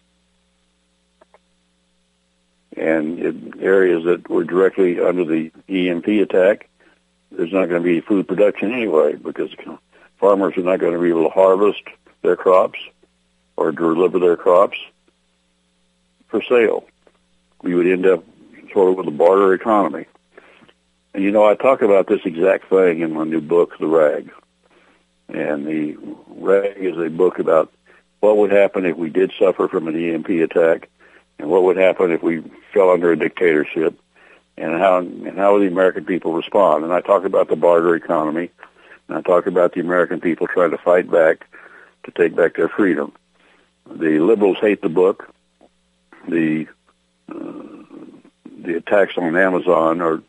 And 2.76 3.18
in 3.18 3.54
areas 3.60 4.04
that 4.04 4.28
were 4.28 4.44
directly 4.44 5.00
under 5.00 5.24
the 5.24 5.52
EMP 5.68 6.08
attack, 6.08 6.68
there's 7.30 7.52
not 7.52 7.68
going 7.68 7.82
to 7.82 7.86
be 7.86 8.00
food 8.00 8.26
production 8.26 8.72
anyway 8.72 9.14
because 9.14 9.50
farmers 10.18 10.56
are 10.56 10.62
not 10.62 10.80
going 10.80 10.94
to 10.94 11.00
be 11.00 11.08
able 11.08 11.24
to 11.24 11.30
harvest 11.30 11.82
their 12.22 12.36
crops 12.36 12.78
or 13.56 13.72
deliver 13.72 14.18
their 14.18 14.36
crops 14.36 14.78
for 16.28 16.42
sale. 16.42 16.84
We 17.62 17.74
would 17.74 17.86
end 17.86 18.06
up 18.06 18.24
sort 18.72 18.90
of 18.90 18.96
with 18.96 19.08
a 19.08 19.16
barter 19.16 19.54
economy. 19.54 20.06
And 21.12 21.22
you 21.22 21.30
know, 21.30 21.44
I 21.44 21.54
talk 21.54 21.82
about 21.82 22.08
this 22.08 22.22
exact 22.24 22.68
thing 22.68 23.00
in 23.00 23.12
my 23.12 23.24
new 23.24 23.40
book, 23.40 23.78
The 23.78 23.86
Rag. 23.86 24.30
And 25.28 25.66
The 25.66 25.96
Rag 26.26 26.76
is 26.76 26.98
a 26.98 27.08
book 27.08 27.38
about 27.38 27.72
what 28.20 28.36
would 28.36 28.50
happen 28.50 28.84
if 28.84 28.96
we 28.96 29.10
did 29.10 29.32
suffer 29.38 29.68
from 29.68 29.86
an 29.86 29.96
EMP 29.96 30.28
attack 30.28 30.88
and 31.38 31.48
what 31.48 31.64
would 31.64 31.76
happen 31.76 32.12
if 32.12 32.22
we 32.22 32.42
fell 32.72 32.90
under 32.90 33.12
a 33.12 33.18
dictatorship 33.18 33.98
and 34.56 34.72
how 34.72 34.98
and 34.98 35.36
how 35.36 35.54
would 35.54 35.62
the 35.62 35.72
American 35.72 36.04
people 36.04 36.34
respond. 36.34 36.84
And 36.84 36.92
I 36.92 37.00
talk 37.00 37.24
about 37.24 37.48
the 37.48 37.56
barter 37.56 37.94
economy 37.94 38.50
and 39.08 39.18
I 39.18 39.22
talk 39.22 39.46
about 39.46 39.72
the 39.72 39.80
American 39.80 40.20
people 40.20 40.46
trying 40.46 40.70
to 40.70 40.78
fight 40.78 41.10
back 41.10 41.46
to 42.04 42.10
take 42.10 42.36
back 42.36 42.56
their 42.56 42.68
freedom. 42.68 43.12
The 43.86 44.18
liberals 44.18 44.58
hate 44.60 44.82
the 44.82 44.88
book. 44.88 45.28
The 46.28 46.66
uh, 47.28 47.62
the 48.58 48.76
attacks 48.76 49.18
on 49.18 49.36
Amazon 49.36 50.00
are 50.00 50.22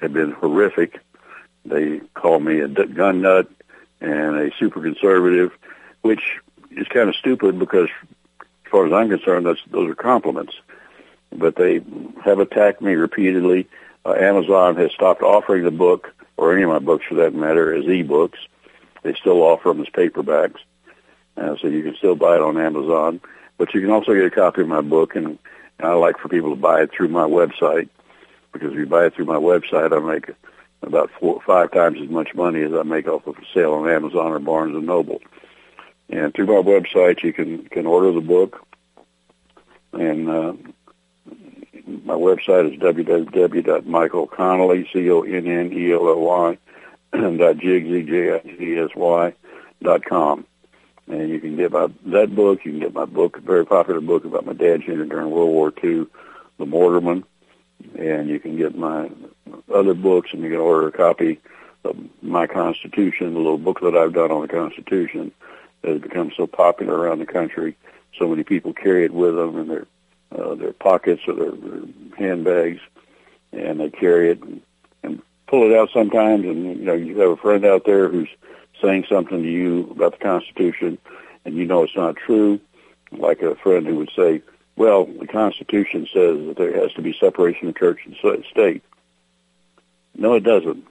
have 0.00 0.12
been 0.12 0.32
horrific. 0.32 1.00
They 1.64 2.00
call 2.14 2.40
me 2.40 2.60
a 2.60 2.68
gun 2.68 3.22
nut 3.22 3.48
and 4.00 4.36
a 4.36 4.50
super 4.58 4.80
conservative, 4.80 5.52
which 6.02 6.38
is 6.70 6.86
kind 6.88 7.08
of 7.08 7.16
stupid 7.16 7.58
because, 7.58 7.88
as 8.68 8.70
far 8.70 8.86
as 8.86 8.92
I'm 8.92 9.08
concerned, 9.08 9.46
that's 9.46 9.60
those 9.70 9.90
are 9.90 9.94
compliments. 9.94 10.52
But 11.32 11.56
they 11.56 11.80
have 12.22 12.38
attacked 12.38 12.82
me 12.82 12.94
repeatedly. 12.94 13.66
Uh, 14.04 14.12
Amazon 14.12 14.76
has 14.76 14.92
stopped 14.92 15.22
offering 15.22 15.64
the 15.64 15.70
book, 15.70 16.14
or 16.36 16.52
any 16.52 16.64
of 16.64 16.68
my 16.68 16.78
books 16.78 17.06
for 17.08 17.14
that 17.14 17.34
matter, 17.34 17.74
as 17.74 17.86
e-books. 17.86 18.38
They 19.02 19.14
still 19.14 19.42
offer 19.42 19.70
them 19.70 19.80
as 19.80 19.88
paperbacks, 19.88 20.58
uh, 21.38 21.56
so 21.56 21.68
you 21.68 21.82
can 21.82 21.96
still 21.96 22.14
buy 22.14 22.36
it 22.36 22.42
on 22.42 22.58
Amazon. 22.58 23.22
But 23.56 23.72
you 23.72 23.80
can 23.80 23.90
also 23.90 24.12
get 24.12 24.24
a 24.24 24.30
copy 24.30 24.60
of 24.60 24.68
my 24.68 24.82
book, 24.82 25.16
and, 25.16 25.38
and 25.78 25.88
I 25.88 25.94
like 25.94 26.18
for 26.18 26.28
people 26.28 26.50
to 26.50 26.60
buy 26.60 26.82
it 26.82 26.90
through 26.92 27.08
my 27.08 27.24
website 27.24 27.88
because 28.52 28.72
if 28.72 28.78
you 28.78 28.86
buy 28.86 29.06
it 29.06 29.14
through 29.14 29.24
my 29.24 29.36
website, 29.36 29.96
I 29.96 29.98
make 29.98 30.30
about 30.82 31.10
four, 31.18 31.40
five 31.46 31.72
times 31.72 31.98
as 32.02 32.08
much 32.10 32.34
money 32.34 32.62
as 32.62 32.74
I 32.74 32.82
make 32.82 33.08
off 33.08 33.26
of 33.26 33.38
a 33.38 33.42
sale 33.54 33.72
on 33.74 33.88
Amazon 33.88 34.32
or 34.32 34.38
Barnes 34.38 34.76
and 34.76 34.86
Noble. 34.86 35.20
And 36.10 36.34
through 36.34 36.46
my 36.46 36.62
website, 36.62 37.22
you 37.22 37.32
can 37.32 37.64
can 37.66 37.86
order 37.86 38.12
the 38.12 38.20
book, 38.20 38.64
and 39.92 40.30
uh, 40.30 40.52
my 42.04 42.14
website 42.14 42.72
is 42.72 42.78
www.michaelconnelly 42.80 44.88
c 44.92 45.10
o 45.10 45.22
n 45.22 45.46
n 45.46 45.72
l 45.92 46.08
l 46.08 46.20
y 46.20 46.58
dot 47.12 47.56
jigsy 47.56 48.06
j 48.06 48.34
i 48.34 48.38
g 48.56 48.78
s 48.78 48.90
y 48.94 49.32
dot 49.82 50.04
com. 50.04 50.46
And 51.08 51.30
you 51.30 51.40
can 51.40 51.56
get 51.56 51.72
my 51.72 51.88
that 52.06 52.34
book. 52.34 52.64
You 52.64 52.72
can 52.72 52.80
get 52.80 52.94
my 52.94 53.04
book, 53.04 53.36
a 53.38 53.40
very 53.40 53.66
popular 53.66 54.00
book 54.00 54.24
about 54.24 54.46
my 54.46 54.54
dad's 54.54 54.86
unit 54.86 55.08
during 55.08 55.30
World 55.30 55.50
War 55.50 55.72
II, 55.82 56.06
The 56.58 56.64
Mortarman 56.64 57.24
and 57.96 58.28
you 58.28 58.40
can 58.40 58.56
get 58.56 58.76
my 58.76 59.10
other 59.72 59.94
books, 59.94 60.30
and 60.32 60.42
you 60.42 60.50
can 60.50 60.58
order 60.58 60.88
a 60.88 60.92
copy 60.92 61.40
of 61.84 61.96
my 62.22 62.46
Constitution, 62.46 63.34
the 63.34 63.38
little 63.38 63.58
booklet 63.58 63.94
I've 63.94 64.12
done 64.12 64.30
on 64.30 64.42
the 64.42 64.48
Constitution 64.48 65.32
that 65.82 65.92
has 65.92 66.00
become 66.00 66.32
so 66.36 66.46
popular 66.46 66.96
around 66.96 67.18
the 67.20 67.26
country. 67.26 67.76
So 68.18 68.28
many 68.28 68.44
people 68.44 68.72
carry 68.72 69.04
it 69.04 69.12
with 69.12 69.36
them 69.36 69.58
in 69.58 69.68
their 69.68 69.86
uh, 70.36 70.54
their 70.54 70.72
pockets 70.72 71.22
or 71.26 71.34
their, 71.34 71.50
their 71.50 71.80
handbags, 72.16 72.80
and 73.52 73.80
they 73.80 73.90
carry 73.90 74.30
it 74.30 74.42
and, 74.42 74.60
and 75.02 75.22
pull 75.46 75.70
it 75.70 75.76
out 75.76 75.90
sometimes. 75.92 76.44
And 76.44 76.64
you 76.64 76.84
know, 76.84 76.94
you 76.94 77.18
have 77.20 77.30
a 77.30 77.36
friend 77.36 77.64
out 77.64 77.84
there 77.84 78.08
who's 78.08 78.28
saying 78.82 79.06
something 79.08 79.42
to 79.42 79.48
you 79.48 79.88
about 79.90 80.12
the 80.12 80.24
Constitution, 80.24 80.98
and 81.44 81.56
you 81.56 81.64
know 81.64 81.82
it's 81.82 81.96
not 81.96 82.16
true. 82.16 82.60
Like 83.10 83.40
a 83.40 83.54
friend 83.56 83.86
who 83.86 83.96
would 83.96 84.10
say, 84.14 84.42
well, 84.76 85.06
the 85.06 85.26
Constitution 85.26 86.06
says 86.12 86.46
that 86.46 86.56
there 86.56 86.78
has 86.78 86.92
to 86.92 87.02
be 87.02 87.16
separation 87.18 87.68
of 87.68 87.76
church 87.76 88.00
and 88.04 88.44
state. 88.50 88.82
No, 90.14 90.34
it 90.34 90.44
doesn't. 90.44 90.86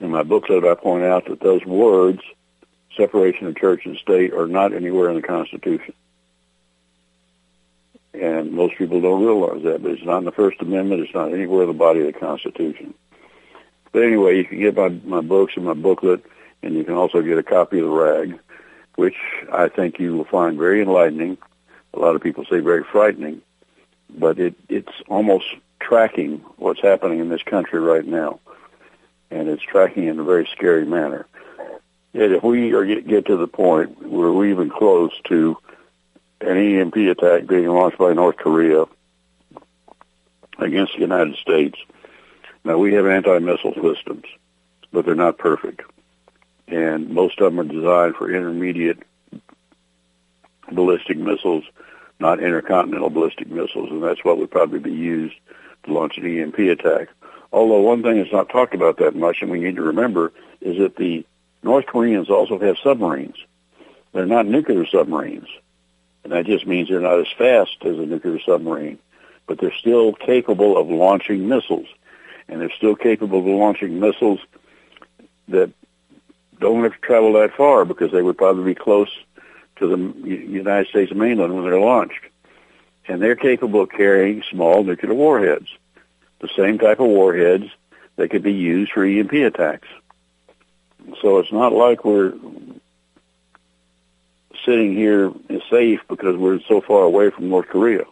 In 0.00 0.10
my 0.10 0.22
booklet, 0.22 0.64
I 0.64 0.74
point 0.74 1.04
out 1.04 1.26
that 1.26 1.40
those 1.40 1.64
words, 1.64 2.20
separation 2.96 3.46
of 3.46 3.56
church 3.56 3.86
and 3.86 3.96
state, 3.98 4.32
are 4.32 4.46
not 4.46 4.72
anywhere 4.72 5.08
in 5.10 5.16
the 5.16 5.22
Constitution. 5.22 5.94
And 8.14 8.52
most 8.52 8.76
people 8.76 9.00
don't 9.00 9.24
realize 9.24 9.62
that, 9.64 9.82
but 9.82 9.92
it's 9.92 10.04
not 10.04 10.18
in 10.18 10.24
the 10.24 10.32
First 10.32 10.60
Amendment. 10.60 11.02
It's 11.02 11.14
not 11.14 11.32
anywhere 11.32 11.62
in 11.62 11.68
the 11.68 11.74
body 11.74 12.00
of 12.00 12.06
the 12.06 12.18
Constitution. 12.18 12.94
But 13.92 14.02
anyway, 14.02 14.36
you 14.36 14.44
can 14.44 14.58
get 14.58 14.76
my, 14.76 14.88
my 14.88 15.20
books 15.20 15.54
and 15.56 15.64
my 15.64 15.74
booklet, 15.74 16.24
and 16.62 16.74
you 16.74 16.84
can 16.84 16.94
also 16.94 17.22
get 17.22 17.38
a 17.38 17.42
copy 17.42 17.78
of 17.78 17.84
the 17.84 17.90
RAG, 17.90 18.38
which 18.96 19.16
I 19.52 19.68
think 19.68 20.00
you 20.00 20.16
will 20.16 20.24
find 20.24 20.58
very 20.58 20.82
enlightening 20.82 21.38
a 21.94 21.98
lot 21.98 22.14
of 22.14 22.22
people 22.22 22.44
say 22.44 22.60
very 22.60 22.84
frightening, 22.84 23.42
but 24.10 24.38
it, 24.38 24.54
it's 24.68 24.92
almost 25.08 25.46
tracking 25.80 26.38
what's 26.56 26.80
happening 26.80 27.18
in 27.18 27.28
this 27.28 27.42
country 27.42 27.80
right 27.80 28.04
now, 28.04 28.40
and 29.30 29.48
it's 29.48 29.62
tracking 29.62 30.04
in 30.04 30.18
a 30.18 30.24
very 30.24 30.48
scary 30.52 30.84
manner. 30.84 31.26
Yet 32.12 32.32
if 32.32 32.42
we 32.42 32.72
are 32.72 32.84
get, 32.84 33.06
get 33.06 33.26
to 33.26 33.36
the 33.36 33.46
point 33.46 34.02
where 34.02 34.32
we're 34.32 34.48
even 34.48 34.70
close 34.70 35.12
to 35.24 35.56
an 36.40 36.56
EMP 36.56 36.96
attack 36.96 37.46
being 37.46 37.68
launched 37.68 37.98
by 37.98 38.12
North 38.12 38.36
Korea 38.36 38.84
against 40.58 40.94
the 40.94 41.00
United 41.00 41.36
States, 41.36 41.78
now 42.64 42.78
we 42.78 42.94
have 42.94 43.06
anti-missile 43.06 43.74
systems, 43.74 44.24
but 44.92 45.04
they're 45.04 45.14
not 45.14 45.38
perfect. 45.38 45.82
And 46.66 47.10
most 47.10 47.40
of 47.40 47.44
them 47.52 47.60
are 47.60 47.72
designed 47.72 48.16
for 48.16 48.30
intermediate 48.30 48.98
ballistic 50.70 51.16
missiles, 51.16 51.64
not 52.18 52.42
intercontinental 52.42 53.10
ballistic 53.10 53.48
missiles, 53.48 53.90
and 53.90 54.02
that's 54.02 54.24
what 54.24 54.38
would 54.38 54.50
probably 54.50 54.80
be 54.80 54.92
used 54.92 55.36
to 55.84 55.92
launch 55.92 56.18
an 56.18 56.26
EMP 56.26 56.58
attack. 56.58 57.08
Although 57.52 57.80
one 57.80 58.02
thing 58.02 58.18
that's 58.18 58.32
not 58.32 58.50
talked 58.50 58.74
about 58.74 58.98
that 58.98 59.14
much, 59.14 59.40
and 59.40 59.50
we 59.50 59.60
need 59.60 59.76
to 59.76 59.82
remember, 59.82 60.32
is 60.60 60.78
that 60.78 60.96
the 60.96 61.24
North 61.62 61.86
Koreans 61.86 62.30
also 62.30 62.58
have 62.58 62.76
submarines. 62.82 63.36
They're 64.12 64.26
not 64.26 64.46
nuclear 64.46 64.86
submarines, 64.86 65.48
and 66.24 66.32
that 66.32 66.46
just 66.46 66.66
means 66.66 66.88
they're 66.88 67.00
not 67.00 67.20
as 67.20 67.32
fast 67.36 67.76
as 67.82 67.98
a 67.98 68.06
nuclear 68.06 68.40
submarine, 68.40 68.98
but 69.46 69.58
they're 69.58 69.72
still 69.72 70.12
capable 70.12 70.76
of 70.76 70.88
launching 70.88 71.48
missiles, 71.48 71.86
and 72.48 72.60
they're 72.60 72.70
still 72.70 72.96
capable 72.96 73.40
of 73.40 73.46
launching 73.46 74.00
missiles 74.00 74.40
that 75.48 75.70
don't 76.60 76.82
have 76.82 76.92
to 76.92 76.98
travel 76.98 77.34
that 77.34 77.54
far 77.54 77.84
because 77.84 78.12
they 78.12 78.22
would 78.22 78.38
probably 78.38 78.64
be 78.64 78.74
close 78.74 79.10
to 79.76 79.86
the 79.86 80.28
United 80.28 80.88
States 80.88 81.12
mainland 81.12 81.54
when 81.54 81.64
they're 81.64 81.80
launched. 81.80 82.20
And 83.06 83.22
they're 83.22 83.36
capable 83.36 83.82
of 83.82 83.90
carrying 83.90 84.42
small 84.50 84.82
nuclear 84.84 85.14
warheads, 85.14 85.68
the 86.40 86.48
same 86.56 86.78
type 86.78 87.00
of 87.00 87.06
warheads 87.06 87.70
that 88.16 88.30
could 88.30 88.42
be 88.42 88.52
used 88.52 88.92
for 88.92 89.04
EMP 89.04 89.32
attacks. 89.32 89.88
So 91.20 91.38
it's 91.38 91.52
not 91.52 91.72
like 91.72 92.04
we're 92.04 92.34
sitting 94.64 94.94
here 94.94 95.32
safe 95.70 96.00
because 96.08 96.36
we're 96.36 96.60
so 96.68 96.80
far 96.80 97.02
away 97.02 97.30
from 97.30 97.48
North 97.48 97.68
Korea. 97.68 98.04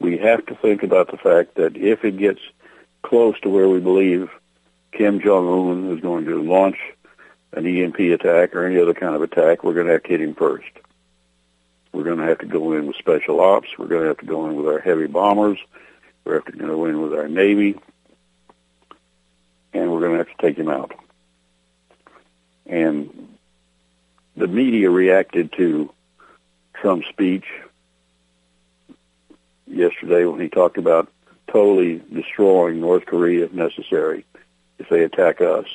We 0.00 0.18
have 0.18 0.44
to 0.46 0.54
think 0.54 0.82
about 0.82 1.10
the 1.10 1.16
fact 1.16 1.54
that 1.56 1.76
if 1.76 2.04
it 2.04 2.16
gets 2.16 2.40
close 3.02 3.38
to 3.40 3.48
where 3.48 3.68
we 3.68 3.80
believe 3.80 4.30
Kim 4.92 5.20
Jong-un 5.20 5.92
is 5.92 6.00
going 6.00 6.24
to 6.26 6.42
launch 6.42 6.76
an 7.52 7.66
EMP 7.66 7.98
attack 7.98 8.54
or 8.54 8.64
any 8.64 8.80
other 8.80 8.94
kind 8.94 9.14
of 9.14 9.22
attack, 9.22 9.62
we're 9.62 9.74
going 9.74 9.86
to 9.86 9.92
have 9.92 10.02
to 10.04 10.08
hit 10.08 10.20
him 10.20 10.34
first. 10.34 10.70
We're 11.92 12.04
going 12.04 12.18
to 12.18 12.24
have 12.24 12.38
to 12.38 12.46
go 12.46 12.72
in 12.72 12.86
with 12.86 12.96
special 12.96 13.40
ops. 13.40 13.68
We're 13.78 13.86
going 13.86 14.02
to 14.02 14.08
have 14.08 14.18
to 14.18 14.26
go 14.26 14.48
in 14.48 14.56
with 14.56 14.66
our 14.66 14.80
heavy 14.80 15.06
bombers. 15.06 15.58
We're 16.24 16.40
going 16.40 16.44
to 16.44 16.50
have 16.52 16.60
to 16.60 16.66
go 16.66 16.84
in 16.86 17.02
with 17.02 17.14
our 17.14 17.28
Navy. 17.28 17.78
And 19.72 19.90
we're 19.90 20.00
going 20.00 20.12
to 20.12 20.18
have 20.18 20.36
to 20.36 20.42
take 20.42 20.56
him 20.56 20.68
out. 20.68 20.92
And 22.66 23.36
the 24.36 24.46
media 24.46 24.90
reacted 24.90 25.52
to 25.52 25.92
Trump's 26.74 27.08
speech 27.08 27.44
yesterday 29.66 30.24
when 30.24 30.40
he 30.40 30.48
talked 30.48 30.78
about 30.78 31.08
totally 31.48 32.02
destroying 32.12 32.80
North 32.80 33.06
Korea 33.06 33.44
if 33.44 33.52
necessary 33.52 34.24
if 34.78 34.88
they 34.88 35.02
attack 35.02 35.40
us. 35.40 35.66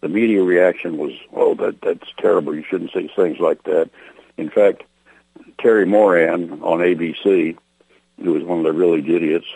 The 0.00 0.08
media 0.08 0.42
reaction 0.42 0.98
was, 0.98 1.12
"Oh, 1.32 1.54
that 1.54 1.80
that's 1.80 2.12
terrible. 2.18 2.54
You 2.54 2.64
shouldn't 2.64 2.92
say 2.92 3.08
things 3.08 3.38
like 3.38 3.62
that." 3.64 3.88
In 4.36 4.50
fact, 4.50 4.82
Terry 5.58 5.86
Moran 5.86 6.60
on 6.62 6.80
ABC, 6.80 7.56
who 8.22 8.32
was 8.32 8.42
one 8.42 8.58
of 8.58 8.64
the 8.64 8.72
really 8.72 8.98
idiots, 8.98 9.46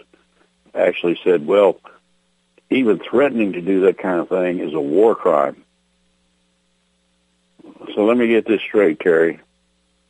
actually 0.75 1.19
said, 1.25 1.47
"Well, 1.47 1.81
even 2.71 2.99
threatening 2.99 3.53
to 3.53 3.61
do 3.61 3.81
that 3.83 3.99
kind 3.99 4.21
of 4.21 4.29
thing 4.29 4.59
is 4.61 4.75
a 4.75 4.81
war 4.81 5.15
crime." 5.15 5.63
So 7.95 8.05
let 8.05 8.17
me 8.17 8.27
get 8.29 8.47
this 8.47 8.61
straight, 8.63 9.01
Terry. 9.01 9.41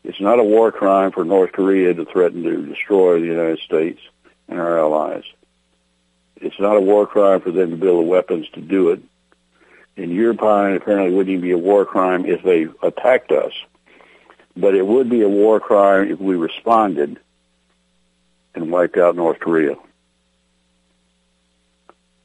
It's 0.05 0.21
not 0.21 0.39
a 0.39 0.45
war 0.45 0.71
crime 0.71 1.11
for 1.11 1.25
North 1.25 1.53
Korea 1.53 1.93
to 1.93 2.05
threaten 2.05 2.43
to 2.45 2.63
destroy 2.67 3.21
the 3.21 3.27
United 3.27 3.59
States 3.59 4.01
and 4.49 4.61
our 4.61 4.79
allies. 4.79 5.25
It's 6.37 6.59
not 6.61 6.77
a 6.77 6.81
war 6.81 7.07
crime 7.07 7.41
for 7.41 7.51
them 7.51 7.71
to 7.71 7.77
build 7.77 8.05
the 8.05 8.09
weapons 8.09 8.49
to 8.51 8.61
do 8.61 8.91
it. 8.91 9.01
In 9.97 10.11
your 10.11 10.33
opinion, 10.33 10.77
apparently 10.77 11.13
wouldn't 11.13 11.31
even 11.31 11.41
be 11.41 11.53
a 11.53 11.59
war 11.59 11.85
crime 11.85 12.27
if 12.27 12.43
they 12.43 12.69
attacked 12.83 13.33
us. 13.33 13.53
But 14.57 14.75
it 14.75 14.87
would 14.87 15.11
be 15.11 15.23
a 15.23 15.29
war 15.29 15.59
crime 15.59 16.11
if 16.11 16.21
we 16.21 16.37
responded 16.37 17.19
and 18.55 18.71
wiped 18.71 18.97
out 18.97 19.17
North 19.17 19.41
Korea. 19.41 19.77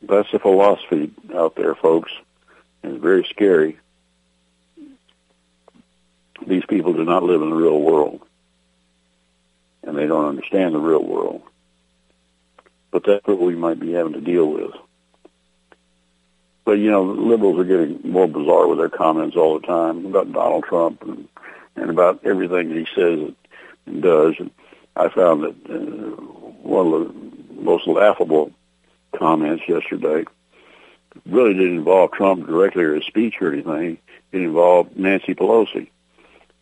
That's 0.01 0.31
the 0.31 0.39
philosophy 0.39 1.11
out 1.33 1.55
there, 1.55 1.75
folks. 1.75 2.11
And 2.83 2.93
it's 2.93 3.03
very 3.03 3.23
scary. 3.29 3.77
These 6.45 6.65
people 6.65 6.93
do 6.93 7.03
not 7.03 7.23
live 7.23 7.41
in 7.41 7.49
the 7.49 7.55
real 7.55 7.79
world. 7.79 8.21
And 9.83 9.97
they 9.97 10.07
don't 10.07 10.25
understand 10.25 10.73
the 10.73 10.79
real 10.79 11.03
world 11.03 11.43
but 12.91 13.03
that's 13.05 13.25
what 13.25 13.39
we 13.39 13.55
might 13.55 13.79
be 13.79 13.93
having 13.93 14.13
to 14.13 14.21
deal 14.21 14.45
with. 14.45 14.71
But 16.65 16.73
you 16.73 16.91
know, 16.91 17.03
liberals 17.03 17.57
are 17.59 17.63
getting 17.63 18.11
more 18.11 18.27
bizarre 18.27 18.67
with 18.67 18.77
their 18.77 18.89
comments 18.89 19.35
all 19.35 19.59
the 19.59 19.65
time 19.65 20.05
about 20.05 20.31
Donald 20.31 20.65
Trump 20.65 21.01
and 21.03 21.27
and 21.75 21.89
about 21.89 22.25
everything 22.25 22.69
that 22.69 22.77
he 22.77 22.87
says 22.93 23.33
and 23.85 24.03
does. 24.03 24.35
And 24.37 24.51
I 24.95 25.07
found 25.09 25.43
that 25.43 25.55
uh, 25.69 26.21
one 26.61 26.93
of 26.93 27.07
the 27.07 27.61
most 27.61 27.87
laughable 27.87 28.51
comments 29.17 29.63
yesterday 29.67 30.25
really 31.25 31.53
didn't 31.53 31.77
involve 31.77 32.11
Trump 32.11 32.45
directly 32.45 32.83
or 32.83 32.95
his 32.95 33.05
speech 33.05 33.41
or 33.41 33.53
anything. 33.53 33.97
It 34.31 34.41
involved 34.41 34.97
Nancy 34.97 35.35
Pelosi. 35.35 35.89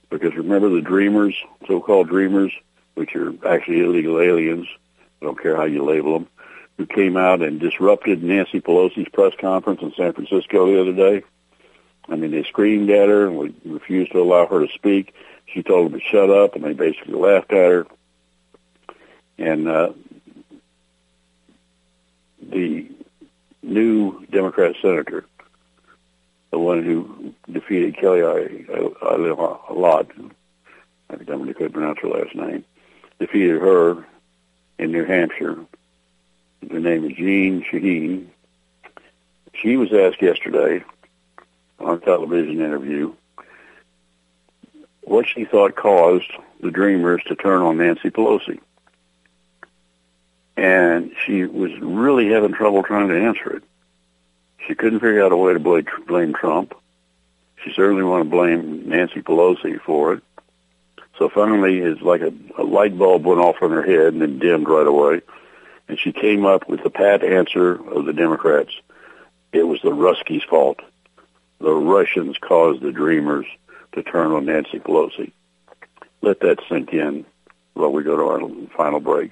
Because 0.09 0.35
remember 0.35 0.69
the 0.69 0.81
dreamers, 0.81 1.35
so-called 1.67 2.09
dreamers, 2.09 2.51
which 2.95 3.15
are 3.15 3.31
actually 3.47 3.81
illegal 3.81 4.19
aliens, 4.19 4.67
I 5.21 5.25
don't 5.25 5.41
care 5.41 5.55
how 5.55 5.65
you 5.65 5.83
label 5.83 6.13
them, 6.13 6.27
who 6.77 6.85
came 6.85 7.15
out 7.15 7.41
and 7.41 7.59
disrupted 7.59 8.23
Nancy 8.23 8.59
Pelosi's 8.59 9.09
press 9.09 9.33
conference 9.39 9.81
in 9.81 9.93
San 9.95 10.13
Francisco 10.13 10.65
the 10.65 10.81
other 10.81 10.93
day. 10.93 11.23
I 12.07 12.15
mean, 12.15 12.31
they 12.31 12.43
screamed 12.43 12.89
at 12.89 13.07
her 13.07 13.27
and 13.27 13.53
refused 13.65 14.13
to 14.13 14.21
allow 14.21 14.47
her 14.47 14.65
to 14.65 14.73
speak. 14.73 15.13
She 15.45 15.61
told 15.61 15.91
them 15.91 15.99
to 15.99 16.05
shut 16.05 16.29
up, 16.29 16.55
and 16.55 16.63
they 16.63 16.73
basically 16.73 17.13
laughed 17.13 17.51
at 17.51 17.71
her. 17.71 17.87
And 19.37 19.67
uh, 19.67 19.91
the 22.41 22.89
new 23.69 24.25
Democrat 24.27 24.75
senator, 24.81 25.25
the 26.51 26.59
one 26.59 26.83
who 26.83 27.33
defeated 27.51 27.97
Kelly 27.97 28.23
I, 28.23 28.31
I, 31.11 31.15
think 31.17 31.29
I'm 31.29 31.43
going 31.43 31.53
to 31.53 31.69
pronounce 31.69 31.99
her 32.01 32.07
last 32.07 32.35
name, 32.35 32.65
defeated 33.19 33.61
her 33.61 34.05
in 34.77 34.91
New 34.91 35.05
Hampshire. 35.05 35.57
Her 36.69 36.79
name 36.79 37.05
is 37.05 37.17
Jeanne 37.17 37.63
Shaheen. 37.63 38.27
She 39.53 39.77
was 39.77 39.93
asked 39.93 40.21
yesterday 40.21 40.83
on 41.79 41.95
a 41.95 41.99
television 41.99 42.59
interview 42.61 43.13
what 45.01 45.27
she 45.27 45.45
thought 45.45 45.75
caused 45.75 46.31
the 46.61 46.71
Dreamers 46.71 47.21
to 47.27 47.35
turn 47.35 47.61
on 47.61 47.77
Nancy 47.77 48.09
Pelosi. 48.09 48.59
And 50.59 51.13
she 51.25 51.45
was 51.45 51.71
really 51.79 52.31
having 52.31 52.51
trouble 52.51 52.83
trying 52.83 53.07
to 53.07 53.17
answer 53.17 53.55
it. 53.55 53.63
She 54.67 54.75
couldn't 54.75 54.99
figure 54.99 55.23
out 55.23 55.31
a 55.31 55.37
way 55.37 55.53
to 55.53 55.59
blame 56.05 56.33
Trump. 56.33 56.75
She 57.63 57.71
certainly 57.73 58.03
wanted 58.03 58.25
to 58.25 58.29
blame 58.29 58.89
Nancy 58.89 59.21
Pelosi 59.21 59.79
for 59.79 60.15
it. 60.15 60.23
So 61.17 61.29
finally, 61.29 61.79
it's 61.79 62.01
like 62.01 62.19
a, 62.19 62.33
a 62.57 62.63
light 62.63 62.97
bulb 62.97 63.23
went 63.23 63.39
off 63.39 63.61
in 63.61 63.71
her 63.71 63.83
head 63.83 64.11
and 64.11 64.21
then 64.21 64.39
dimmed 64.39 64.67
right 64.67 64.85
away. 64.85 65.21
And 65.87 65.97
she 65.97 66.11
came 66.11 66.45
up 66.45 66.67
with 66.67 66.83
the 66.83 66.89
pat 66.89 67.23
answer 67.23 67.75
of 67.91 68.03
the 68.03 68.13
Democrats. 68.13 68.73
It 69.53 69.63
was 69.63 69.81
the 69.81 69.91
Ruskies' 69.91 70.45
fault. 70.45 70.81
The 71.59 71.71
Russians 71.71 72.37
caused 72.37 72.81
the 72.81 72.91
Dreamers 72.91 73.45
to 73.93 74.03
turn 74.03 74.33
on 74.33 74.45
Nancy 74.45 74.79
Pelosi. 74.79 75.31
Let 76.21 76.41
that 76.41 76.59
sink 76.67 76.91
in 76.91 77.25
while 77.75 77.93
we 77.93 78.03
go 78.03 78.17
to 78.17 78.23
our 78.23 78.67
final 78.75 78.99
break. 78.99 79.31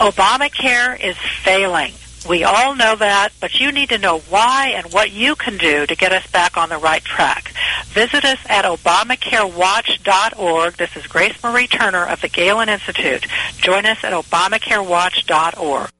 Obamacare 0.00 0.98
is 0.98 1.16
failing. 1.44 1.92
We 2.26 2.42
all 2.42 2.74
know 2.74 2.96
that, 2.96 3.34
but 3.38 3.60
you 3.60 3.70
need 3.70 3.90
to 3.90 3.98
know 3.98 4.20
why 4.20 4.72
and 4.74 4.90
what 4.94 5.12
you 5.12 5.36
can 5.36 5.58
do 5.58 5.84
to 5.84 5.94
get 5.94 6.10
us 6.10 6.26
back 6.28 6.56
on 6.56 6.70
the 6.70 6.78
right 6.78 7.04
track. 7.04 7.52
Visit 7.88 8.24
us 8.24 8.38
at 8.46 8.64
ObamacareWatch.org. 8.64 10.76
This 10.78 10.96
is 10.96 11.06
Grace 11.06 11.36
Marie 11.42 11.66
Turner 11.66 12.06
of 12.06 12.22
the 12.22 12.28
Galen 12.28 12.70
Institute. 12.70 13.26
Join 13.58 13.84
us 13.84 14.02
at 14.02 14.14
ObamacareWatch.org. 14.14 15.90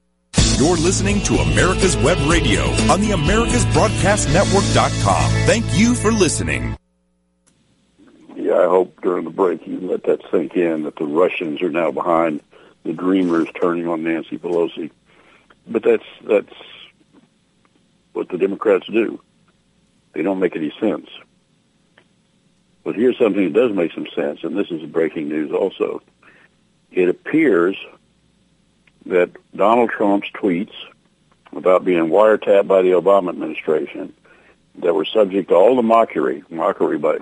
You're 0.57 0.77
listening 0.77 1.21
to 1.21 1.35
America's 1.35 1.95
Web 1.97 2.17
Radio 2.27 2.63
on 2.91 3.01
the 3.01 3.11
AmericasBroadcastNetwork.com. 3.11 5.31
Thank 5.45 5.77
you 5.77 5.93
for 5.93 6.11
listening. 6.11 6.75
Yeah, 8.35 8.57
I 8.57 8.65
hope 8.65 8.99
during 9.03 9.25
the 9.25 9.31
break 9.31 9.67
you 9.67 9.79
let 9.79 10.05
that 10.05 10.21
sink 10.31 10.55
in 10.55 10.81
that 10.83 10.95
the 10.95 11.05
Russians 11.05 11.61
are 11.61 11.69
now 11.69 11.91
behind 11.91 12.41
the 12.83 12.93
Dreamers 12.93 13.47
turning 13.59 13.87
on 13.87 14.03
Nancy 14.03 14.37
Pelosi. 14.37 14.91
But 15.67 15.83
that's 15.83 16.03
that's 16.23 16.53
what 18.13 18.29
the 18.29 18.37
Democrats 18.37 18.87
do. 18.87 19.21
They 20.13 20.23
don't 20.23 20.39
make 20.39 20.55
any 20.55 20.73
sense. 20.79 21.07
But 22.83 22.95
here's 22.95 23.17
something 23.17 23.43
that 23.43 23.53
does 23.53 23.71
make 23.71 23.93
some 23.93 24.07
sense, 24.15 24.43
and 24.43 24.57
this 24.57 24.71
is 24.71 24.83
breaking 24.89 25.29
news 25.29 25.51
also. 25.51 26.01
It 26.91 27.09
appears 27.09 27.77
that 29.05 29.31
Donald 29.55 29.91
Trump's 29.91 30.29
tweets 30.31 30.73
about 31.55 31.85
being 31.85 32.09
wiretapped 32.09 32.67
by 32.67 32.81
the 32.81 32.89
Obama 32.89 33.29
administration 33.29 34.13
that 34.79 34.93
were 34.93 35.05
subject 35.05 35.49
to 35.49 35.55
all 35.55 35.75
the 35.75 35.83
mockery, 35.83 36.43
mockery 36.49 36.97
by 36.97 37.17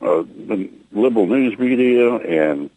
uh, 0.00 0.22
the 0.22 0.70
liberal 0.92 1.26
news 1.26 1.58
media 1.58 2.14
and 2.16 2.70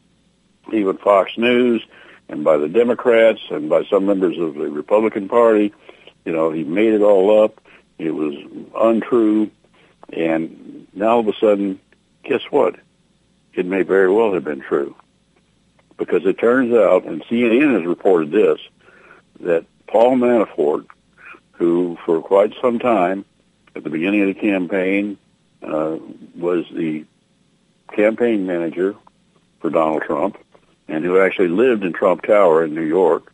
even 0.73 0.97
Fox 0.97 1.37
News 1.37 1.85
and 2.29 2.43
by 2.43 2.57
the 2.57 2.67
Democrats 2.67 3.41
and 3.49 3.69
by 3.69 3.83
some 3.85 4.05
members 4.05 4.37
of 4.37 4.55
the 4.55 4.69
Republican 4.69 5.27
Party. 5.27 5.73
You 6.25 6.33
know, 6.33 6.51
he 6.51 6.63
made 6.63 6.93
it 6.93 7.01
all 7.01 7.43
up. 7.43 7.61
It 7.97 8.11
was 8.11 8.35
untrue. 8.75 9.49
And 10.11 10.87
now 10.93 11.09
all 11.09 11.19
of 11.19 11.27
a 11.27 11.33
sudden, 11.33 11.79
guess 12.23 12.41
what? 12.49 12.75
It 13.53 13.65
may 13.65 13.83
very 13.83 14.11
well 14.11 14.33
have 14.33 14.43
been 14.43 14.61
true. 14.61 14.95
Because 15.97 16.25
it 16.25 16.37
turns 16.37 16.73
out, 16.73 17.05
and 17.05 17.23
CNN 17.23 17.73
has 17.73 17.85
reported 17.85 18.31
this, 18.31 18.59
that 19.39 19.65
Paul 19.87 20.15
Manafort, 20.17 20.85
who 21.53 21.97
for 22.05 22.21
quite 22.21 22.53
some 22.61 22.77
time 22.77 23.25
at 23.75 23.83
the 23.83 23.89
beginning 23.89 24.21
of 24.21 24.27
the 24.27 24.33
campaign 24.35 25.17
uh, 25.63 25.97
was 26.35 26.65
the 26.71 27.05
campaign 27.91 28.45
manager 28.45 28.95
for 29.59 29.69
Donald 29.71 30.03
Trump 30.03 30.37
and 30.87 31.03
who 31.03 31.19
actually 31.19 31.49
lived 31.49 31.83
in 31.83 31.93
Trump 31.93 32.23
Tower 32.23 32.63
in 32.63 32.73
New 32.73 32.81
York 32.85 33.33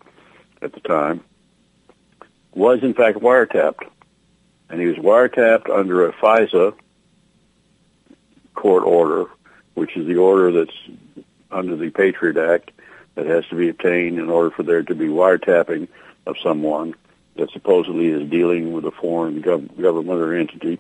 at 0.62 0.74
the 0.74 0.80
time, 0.80 1.24
was 2.54 2.84
in 2.84 2.94
fact 2.94 3.20
wiretapped. 3.20 3.88
And 4.70 4.82
he 4.82 4.88
was 4.88 4.98
wiretapped 4.98 5.70
under 5.70 6.08
a 6.08 6.14
FISA 6.14 6.74
court 8.56 8.84
order, 8.84 9.30
which 9.76 9.96
is 9.96 10.08
the 10.08 10.16
order 10.16 10.52
that's 10.52 10.78
under 11.52 11.76
the 11.76 11.90
Patriot 11.90 12.38
Act 12.38 12.72
that 13.16 13.28
has 13.28 13.46
to 13.48 13.56
be 13.56 13.70
obtained 13.70 14.18
in 14.18 14.30
order 14.30 14.50
for 14.50 14.64
there 14.64 14.82
to 14.84 14.96
be 14.96 15.08
wiretapping 15.08 15.88
of 16.26 16.36
someone 16.42 16.96
that 17.36 17.52
supposedly 17.52 18.08
is 18.08 18.30
dealing 18.30 18.74
with 18.74 18.86
a 18.86 18.92
foreign 18.92 19.42
gov- 19.42 19.80
government 19.80 20.20
or 20.20 20.36
entity. 20.36 20.80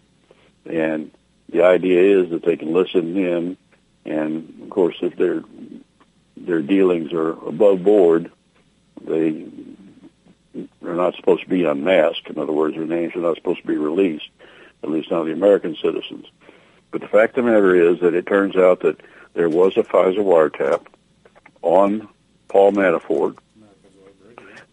And 0.65 1.11
the 1.49 1.63
idea 1.63 2.21
is 2.21 2.29
that 2.31 2.43
they 2.43 2.57
can 2.57 2.73
listen 2.73 3.15
in, 3.17 3.57
and 4.05 4.61
of 4.63 4.69
course, 4.69 4.95
if 5.01 5.15
their 5.15 5.43
their 6.35 6.61
dealings 6.61 7.13
are 7.13 7.31
above 7.31 7.83
board, 7.83 8.31
they 9.01 9.45
are 10.83 10.95
not 10.95 11.15
supposed 11.15 11.43
to 11.43 11.49
be 11.49 11.65
unmasked. 11.65 12.29
In 12.29 12.37
other 12.37 12.53
words, 12.53 12.75
their 12.75 12.85
names 12.85 13.15
are 13.15 13.19
not 13.19 13.35
supposed 13.35 13.61
to 13.61 13.67
be 13.67 13.77
released, 13.77 14.29
at 14.83 14.89
least 14.89 15.11
not 15.11 15.23
the 15.23 15.31
American 15.31 15.75
citizens. 15.75 16.25
But 16.91 17.01
the 17.01 17.07
fact 17.07 17.37
of 17.37 17.45
the 17.45 17.51
matter 17.51 17.75
is 17.75 17.99
that 18.01 18.13
it 18.13 18.27
turns 18.27 18.55
out 18.55 18.81
that 18.81 19.01
there 19.33 19.49
was 19.49 19.75
a 19.77 19.83
FISA 19.83 20.17
wiretap 20.17 20.85
on 21.61 22.07
Paul 22.47 22.71
Manafort. 22.73 23.37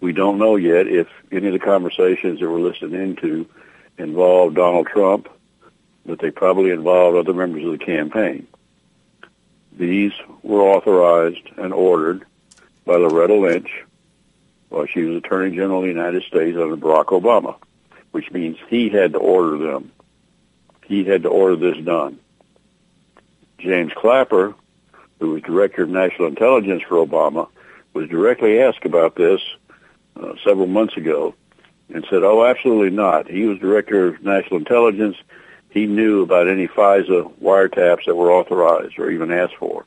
We 0.01 0.13
don't 0.13 0.39
know 0.39 0.57
yet 0.57 0.87
if 0.87 1.09
any 1.33 1.47
of 1.47 1.53
the 1.53 1.59
conversations 1.59 2.41
that 2.41 2.49
were 2.49 2.61
listened 2.61 2.95
into 2.95 3.47
involved 3.99 4.57
Donald 4.57 4.87
Trump, 4.87 5.29
but 6.05 6.19
they 6.19 6.31
probably 6.31 6.71
involved 6.71 7.17
other 7.17 7.35
members 7.35 7.65
of 7.65 7.73
the 7.73 7.85
campaign. 7.85 8.47
These 9.81 10.13
were 10.43 10.61
authorized 10.61 11.49
and 11.57 11.73
ordered 11.73 12.27
by 12.85 12.97
Loretta 12.97 13.33
Lynch 13.33 13.71
while 14.69 14.85
she 14.85 15.05
was 15.05 15.17
Attorney 15.17 15.57
General 15.57 15.79
of 15.79 15.85
the 15.85 15.89
United 15.89 16.23
States 16.25 16.59
under 16.61 16.77
Barack 16.77 17.07
Obama, 17.07 17.57
which 18.11 18.31
means 18.31 18.59
he 18.69 18.91
had 18.91 19.15
to 19.15 19.19
order 19.19 19.57
them. 19.57 19.91
He 20.85 21.05
had 21.05 21.23
to 21.23 21.31
order 21.31 21.57
this 21.57 21.83
done. 21.83 22.19
James 23.59 23.91
Clapper, 23.97 24.55
who 25.19 25.31
was 25.31 25.43
Director 25.45 25.85
of 25.85 25.89
National 25.89 26.29
Intelligence 26.29 26.83
for 26.87 26.97
Obama, 26.97 27.49
was 27.95 28.07
directly 28.11 28.61
asked 28.61 28.85
about 28.85 29.15
this 29.15 29.41
uh, 30.15 30.35
several 30.45 30.67
months 30.67 30.99
ago 30.99 31.35
and 31.89 32.07
said, 32.11 32.23
oh, 32.23 32.45
absolutely 32.45 32.91
not. 32.91 33.31
He 33.31 33.47
was 33.47 33.59
Director 33.59 34.09
of 34.09 34.23
National 34.23 34.59
Intelligence. 34.59 35.17
He 35.71 35.87
knew 35.87 36.23
about 36.23 36.49
any 36.49 36.67
FISA 36.67 37.33
wiretaps 37.41 38.07
that 38.07 38.17
were 38.17 38.33
authorized 38.33 38.99
or 38.99 39.11
even 39.11 39.31
asked 39.31 39.57
for. 39.57 39.87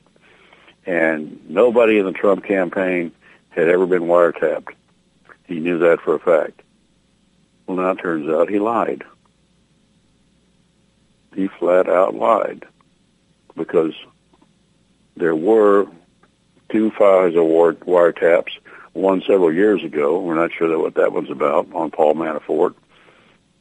And 0.86 1.38
nobody 1.48 1.98
in 1.98 2.06
the 2.06 2.12
Trump 2.12 2.44
campaign 2.44 3.12
had 3.50 3.68
ever 3.68 3.86
been 3.86 4.02
wiretapped. 4.02 4.74
He 5.46 5.60
knew 5.60 5.78
that 5.78 6.00
for 6.00 6.14
a 6.14 6.18
fact. 6.18 6.62
Well, 7.66 7.76
now 7.76 7.90
it 7.90 7.98
turns 7.98 8.28
out 8.28 8.48
he 8.48 8.58
lied. 8.58 9.04
He 11.34 11.48
flat 11.48 11.88
out 11.88 12.14
lied 12.14 12.64
because 13.56 13.94
there 15.16 15.36
were 15.36 15.86
two 16.70 16.90
FISA 16.92 17.78
wiretaps, 17.80 18.52
one 18.94 19.22
several 19.22 19.52
years 19.52 19.82
ago. 19.84 20.20
We're 20.20 20.34
not 20.34 20.52
sure 20.52 20.78
what 20.78 20.94
that 20.94 21.12
one's 21.12 21.30
about 21.30 21.68
on 21.74 21.90
Paul 21.90 22.14
Manafort. 22.14 22.74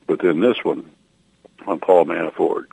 But 0.08 0.22
then 0.22 0.40
this 0.40 0.64
one 0.64 0.90
on 1.68 1.80
Paul 1.80 2.06
Manafort. 2.06 2.66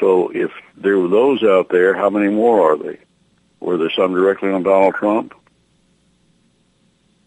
So 0.00 0.30
if 0.30 0.50
there 0.76 0.98
were 0.98 1.08
those 1.08 1.42
out 1.42 1.68
there, 1.68 1.94
how 1.94 2.10
many 2.10 2.28
more 2.28 2.72
are 2.72 2.76
they? 2.76 2.98
Were 3.60 3.78
there 3.78 3.90
some 3.90 4.12
directly 4.12 4.50
on 4.50 4.62
Donald 4.62 4.94
Trump? 4.94 5.34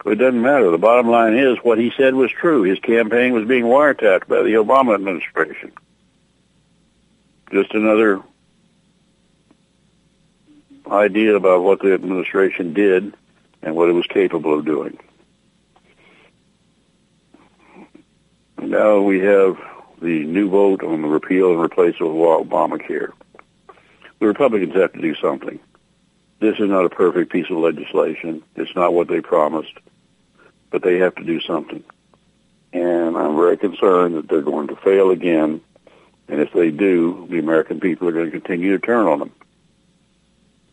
It 0.06 0.16
doesn't 0.16 0.42
matter. 0.42 0.70
The 0.70 0.78
bottom 0.78 1.10
line 1.10 1.36
is 1.36 1.58
what 1.64 1.80
he 1.80 1.92
said 1.98 2.14
was 2.14 2.32
true. 2.32 2.62
His 2.62 2.80
campaign 2.80 3.34
was 3.34 3.48
being 3.48 3.64
wiretapped 3.64 4.28
by 4.28 4.44
the 4.44 4.54
Obama 4.54 4.94
administration. 4.94 5.72
Just 7.52 7.74
another 7.74 8.22
idea 10.86 11.36
about 11.36 11.64
what 11.64 11.80
the 11.82 11.94
administration 11.94 12.74
did 12.74 13.16
and 13.64 13.76
what 13.76 13.90
it 13.90 13.94
was 13.94 14.06
capable 14.06 14.60
of 14.60 14.66
doing. 14.66 15.00
Now 18.62 19.02
we 19.02 19.20
have 19.20 19.58
the 20.02 20.26
new 20.26 20.50
vote 20.50 20.84
on 20.84 21.02
the 21.02 21.08
repeal 21.08 21.52
and 21.52 21.62
replace 21.62 21.96
of 21.96 22.08
Obamacare. 22.08 23.12
The 24.20 24.28
Republicans 24.28 24.76
have 24.76 24.94
to 24.94 25.02
do 25.02 25.16
something. 25.16 25.60
This 26.40 26.60
is 26.60 26.70
not 26.70 26.86
a 26.86 26.90
perfect 26.90 27.32
piece 27.32 27.50
of 27.50 27.58
legislation. 27.58 28.44
It's 28.56 28.76
not 28.76 28.94
what 28.94 29.08
they 29.08 29.22
promised, 29.22 29.74
but 30.70 30.84
they 30.84 30.98
have 31.00 31.16
to 31.16 31.24
do 31.24 31.40
something. 31.42 31.84
And 32.74 33.18
I'm 33.18 33.36
very 33.36 33.58
concerned 33.58 34.16
that 34.16 34.28
they're 34.28 34.42
going 34.42 34.68
to 34.68 34.76
fail 34.76 35.12
again. 35.12 35.62
And 36.28 36.42
if 36.42 36.52
they 36.54 36.72
do, 36.72 37.28
the 37.30 37.40
American 37.40 37.80
people 37.80 38.08
are 38.08 38.12
going 38.12 38.26
to 38.26 38.32
continue 38.32 38.72
to 38.78 38.86
turn 38.86 39.08
on 39.08 39.20
them 39.20 39.32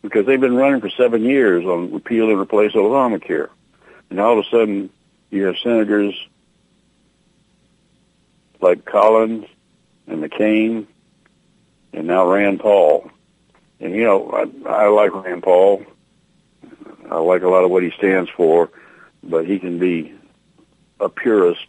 because 0.03 0.25
they've 0.25 0.39
been 0.39 0.55
running 0.55 0.81
for 0.81 0.89
seven 0.89 1.23
years 1.23 1.65
on 1.65 1.91
repeal 1.91 2.29
and 2.29 2.39
replace 2.39 2.73
Obamacare. 2.73 3.49
And 4.09 4.19
all 4.19 4.37
of 4.37 4.45
a 4.45 4.49
sudden, 4.49 4.89
you 5.31 5.45
have 5.45 5.57
senators 5.57 6.13
like 8.63 8.85
Collins 8.85 9.45
and 10.07 10.23
McCain 10.23 10.87
and 11.91 12.07
now 12.07 12.25
Rand 12.25 12.59
Paul. 12.59 13.11
And, 13.79 13.93
you 13.93 14.03
know, 14.05 14.31
I, 14.31 14.69
I 14.69 14.87
like 14.87 15.13
Rand 15.13 15.43
Paul. 15.43 15.83
I 17.11 17.17
like 17.17 17.43
a 17.43 17.49
lot 17.49 17.63
of 17.63 17.69
what 17.69 17.83
he 17.83 17.91
stands 17.91 18.29
for, 18.29 18.71
but 19.21 19.45
he 19.45 19.59
can 19.59 19.77
be 19.77 20.13
a 20.99 21.09
purist 21.09 21.67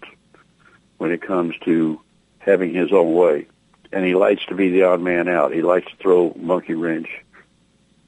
when 0.98 1.10
it 1.10 1.20
comes 1.20 1.54
to 1.64 2.00
having 2.38 2.72
his 2.72 2.92
own 2.92 3.12
way. 3.14 3.48
And 3.92 4.04
he 4.04 4.14
likes 4.14 4.44
to 4.46 4.54
be 4.54 4.70
the 4.70 4.84
odd 4.84 5.00
man 5.00 5.28
out. 5.28 5.52
He 5.52 5.62
likes 5.62 5.90
to 5.90 5.96
throw 5.96 6.34
monkey 6.36 6.74
wrench 6.74 7.08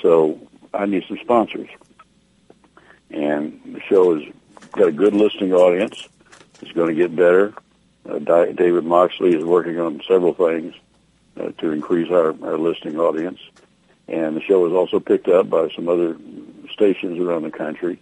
So 0.02 0.40
I 0.74 0.86
need 0.86 1.04
some 1.08 1.18
sponsors. 1.22 1.70
And 3.10 3.60
the 3.66 3.82
show 3.82 4.18
has 4.18 4.34
got 4.72 4.88
a 4.88 4.92
good 4.92 5.14
listening 5.14 5.54
audience. 5.54 6.08
It's 6.62 6.72
going 6.72 6.90
to 6.90 6.96
get 6.96 7.16
better. 7.16 7.54
Uh, 8.10 8.20
David 8.20 8.86
Moxley 8.86 9.36
is 9.36 9.44
working 9.44 9.80
on 9.80 10.02
several 10.08 10.34
things 10.34 10.74
uh, 11.40 11.52
to 11.60 11.72
increase 11.72 12.10
our, 12.12 12.30
our 12.44 12.58
listening 12.58 13.00
audience. 13.00 13.40
And 14.08 14.36
the 14.36 14.42
show 14.42 14.66
is 14.66 14.74
also 14.74 15.00
picked 15.00 15.28
up 15.28 15.50
by 15.50 15.70
some 15.70 15.88
other 15.88 16.18
stations 16.72 17.20
around 17.20 17.44
the 17.44 17.52
country. 17.52 18.02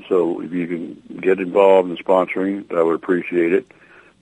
so 0.09 0.41
if 0.41 0.51
you 0.51 0.67
can 0.67 1.19
get 1.21 1.39
involved 1.39 1.89
in 1.89 1.97
sponsoring, 1.97 2.73
I 2.75 2.81
would 2.81 2.95
appreciate 2.95 3.53
it. 3.53 3.71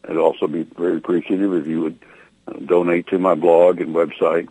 I'd 0.08 0.18
also 0.18 0.48
be 0.48 0.64
very 0.64 0.98
appreciative 0.98 1.54
if 1.54 1.68
you 1.68 1.82
would 1.82 2.00
uh, 2.48 2.54
donate 2.66 3.08
to 3.08 3.20
my 3.20 3.36
blog 3.36 3.80
and 3.80 3.96
website. 3.96 4.50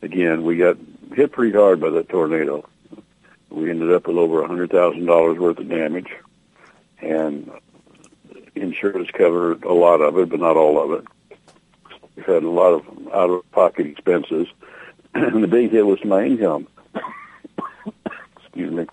Again, 0.00 0.42
we 0.44 0.56
got 0.56 0.78
hit 1.14 1.32
pretty 1.32 1.56
hard 1.56 1.80
by 1.80 1.90
that 1.90 2.08
tornado. 2.08 2.66
We 3.50 3.68
ended 3.68 3.92
up 3.92 4.06
with 4.06 4.16
over 4.16 4.42
$100,000 4.42 5.38
worth 5.38 5.58
of 5.58 5.68
damage, 5.68 6.10
and 7.00 7.50
insurance 8.54 9.10
covered 9.10 9.64
a 9.64 9.72
lot 9.72 10.00
of 10.00 10.16
it, 10.18 10.30
but 10.30 10.40
not 10.40 10.56
all 10.56 10.82
of 10.82 11.00
it. 11.00 11.06
We've 12.16 12.26
had 12.26 12.42
a 12.42 12.50
lot 12.50 12.72
of 12.72 13.08
out-of-pocket 13.12 13.86
expenses, 13.86 14.48
and 15.14 15.42
the 15.42 15.48
big 15.48 15.70
hit 15.70 15.86
was 15.86 16.04
my 16.04 16.24
income. 16.24 16.68
Excuse 18.44 18.72
me. 18.72 18.86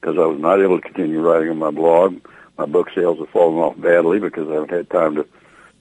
Because 0.00 0.18
I 0.18 0.26
was 0.26 0.40
not 0.40 0.60
able 0.60 0.80
to 0.80 0.82
continue 0.82 1.20
writing 1.20 1.50
on 1.50 1.58
my 1.58 1.70
blog. 1.70 2.20
My 2.58 2.66
book 2.66 2.88
sales 2.94 3.18
have 3.18 3.30
fallen 3.30 3.58
off 3.58 3.80
badly 3.80 4.18
because 4.18 4.48
I 4.48 4.54
haven't 4.54 4.70
had 4.70 4.90
time 4.90 5.14
to, 5.14 5.26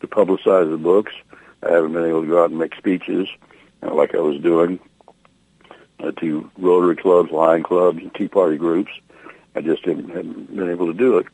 to 0.01 0.07
publicize 0.07 0.69
the 0.69 0.77
books. 0.77 1.13
I 1.63 1.71
haven't 1.71 1.93
been 1.93 2.05
able 2.05 2.21
to 2.21 2.27
go 2.27 2.43
out 2.43 2.49
and 2.49 2.59
make 2.59 2.75
speeches 2.75 3.27
like 3.81 4.15
I 4.15 4.19
was 4.19 4.41
doing 4.41 4.79
uh, 5.99 6.11
to 6.11 6.49
Rotary 6.57 6.95
clubs, 6.95 7.31
Lion 7.31 7.63
clubs, 7.63 7.99
and 7.99 8.13
Tea 8.13 8.27
Party 8.27 8.57
groups. 8.57 8.91
I 9.55 9.61
just 9.61 9.85
haven't, 9.85 10.09
haven't 10.09 10.55
been 10.55 10.69
able 10.69 10.87
to 10.87 10.93
do 10.93 11.17
it. 11.17 11.27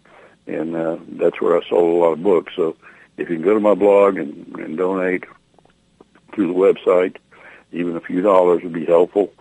And 0.48 0.76
uh, 0.76 0.98
that's 1.10 1.42
where 1.42 1.58
I 1.58 1.68
sold 1.68 1.96
a 1.96 2.00
lot 2.00 2.14
of 2.14 2.24
books. 2.24 2.54
So 2.56 2.76
if 3.18 3.30
you 3.30 3.36
can 3.36 3.44
go 3.44 3.54
to 3.54 3.60
my 3.60 3.74
blog 3.74 4.18
and, 4.18 4.56
and 4.60 4.78
donate 4.78 5.26
through 6.34 6.48
the 6.48 6.54
website, 6.54 7.18
even 7.72 7.96
a 7.96 8.02
few 8.02 8.22
dollars 8.22 8.64
would 8.64 8.74
be 8.74 8.86
helpful. 8.86 9.34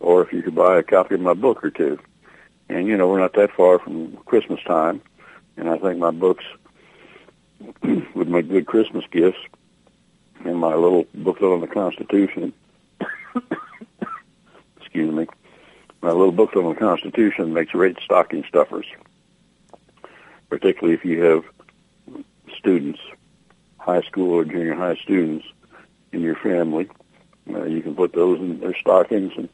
Or 0.00 0.22
if 0.22 0.32
you 0.32 0.42
could 0.42 0.54
buy 0.54 0.78
a 0.78 0.82
copy 0.82 1.14
of 1.14 1.20
my 1.20 1.34
book 1.34 1.64
or 1.64 1.70
two. 1.70 1.98
And, 2.68 2.86
you 2.86 2.96
know, 2.96 3.08
we're 3.08 3.20
not 3.20 3.34
that 3.34 3.52
far 3.52 3.78
from 3.78 4.16
Christmas 4.26 4.60
time. 4.64 5.00
And 5.56 5.68
I 5.68 5.78
think 5.78 5.98
my 5.98 6.10
books 6.10 6.44
would 8.14 8.28
make 8.28 8.48
good 8.48 8.66
Christmas 8.66 9.04
gifts. 9.10 9.38
And 10.44 10.58
my 10.58 10.74
little 10.74 11.06
booklet 11.14 11.52
on 11.52 11.60
the 11.60 11.68
Constitution, 11.68 12.52
excuse 14.80 15.14
me, 15.14 15.26
my 16.00 16.10
little 16.10 16.32
booklet 16.32 16.64
on 16.64 16.74
the 16.74 16.80
Constitution 16.80 17.54
makes 17.54 17.70
great 17.70 17.96
stocking 18.04 18.44
stuffers, 18.48 18.86
particularly 20.50 20.94
if 20.94 21.04
you 21.04 21.22
have 21.22 21.44
students 22.58 22.98
high 23.82 24.02
school 24.02 24.32
or 24.32 24.44
junior 24.44 24.74
high 24.74 24.94
students 24.96 25.44
in 26.12 26.20
your 26.20 26.36
family. 26.36 26.88
Uh, 27.52 27.64
you 27.64 27.82
can 27.82 27.94
put 27.94 28.12
those 28.12 28.38
in 28.38 28.60
their 28.60 28.76
stockings 28.76 29.32
and, 29.36 29.48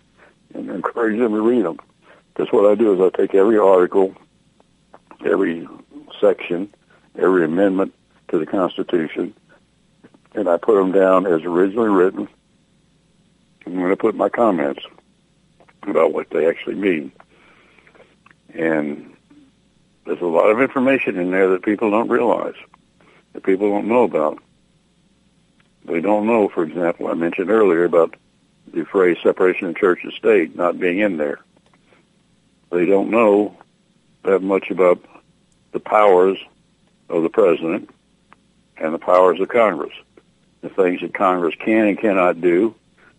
and 0.55 0.71
encourage 0.71 1.19
them 1.19 1.33
to 1.33 1.41
read 1.41 1.65
them. 1.65 1.79
Because 2.35 2.53
what 2.53 2.71
I 2.71 2.75
do 2.75 2.93
is 2.93 3.01
I 3.01 3.17
take 3.17 3.35
every 3.35 3.59
article, 3.59 4.15
every 5.25 5.67
section, 6.21 6.73
every 7.19 7.45
amendment 7.45 7.95
to 8.29 8.39
the 8.39 8.47
Constitution, 8.47 9.35
and 10.35 10.49
I 10.49 10.59
put 10.59 10.75
them 10.75 10.93
down 10.93 11.27
as 11.27 11.43
originally 11.43 11.89
written. 11.89 12.29
And 13.65 13.79
then 13.79 13.91
I 13.91 13.95
put 13.95 14.15
my 14.15 14.29
comments 14.29 14.85
about 15.83 16.13
what 16.13 16.29
they 16.31 16.47
actually 16.47 16.75
mean. 16.75 17.13
And 18.55 19.15
there's 20.05 20.21
a 20.21 20.27
lot 20.27 20.51
of 20.51 20.61
information 20.61 21.17
in 21.17 21.31
there 21.31 21.49
that 21.49 21.63
people 21.63 21.91
don't 21.91 22.09
realize 22.09 22.55
that 23.39 23.45
people 23.45 23.71
don't 23.71 23.87
know 23.87 24.03
about. 24.03 24.43
They 25.85 26.01
don't 26.01 26.27
know, 26.27 26.49
for 26.49 26.65
example, 26.65 27.07
I 27.07 27.15
mentioned 27.15 27.51
earlier 27.51 27.85
about 27.85 28.17
the 28.73 28.85
phrase 28.85 29.17
separation 29.23 29.69
of 29.69 29.77
church 29.77 30.01
and 30.03 30.13
state 30.13 30.57
not 30.57 30.81
being 30.81 30.99
in 30.99 31.19
there. 31.19 31.39
They 32.71 32.85
don't 32.85 33.11
know 33.11 33.57
that 34.25 34.41
much 34.41 34.71
about 34.71 35.05
the 35.71 35.79
powers 35.79 36.37
of 37.09 37.23
the 37.23 37.29
president 37.29 37.91
and 38.77 38.93
the 38.93 38.99
powers 38.99 39.41
of 39.41 39.49
Congress. 39.49 39.95
The 40.61 40.69
things 40.69 41.01
that 41.03 41.15
Congress 41.15 41.55
can 41.55 41.87
and 41.87 41.99
cannot 41.99 42.41
do, 42.41 42.75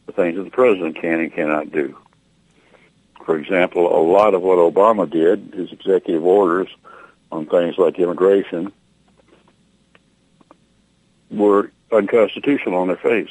the 0.05 0.11
things 0.11 0.36
that 0.36 0.43
the 0.43 0.51
president 0.51 0.97
can 0.97 1.22
and 1.22 1.34
cannot 1.34 1.72
do. 1.72 1.97
For 3.26 3.38
example, 3.38 3.88
a 3.88 4.03
lot 4.03 4.34
of 4.34 4.41
what 4.41 4.57
Obama 4.57 5.09
did, 5.09 5.53
his 5.53 5.72
executive 5.72 6.26
orders 6.26 6.67
on 7.32 7.45
things 7.45 7.78
like 7.78 7.97
immigration, 7.97 8.74
were 11.30 11.71
unconstitutional 11.91 12.80
on 12.80 12.88
their 12.88 12.97
face 12.97 13.30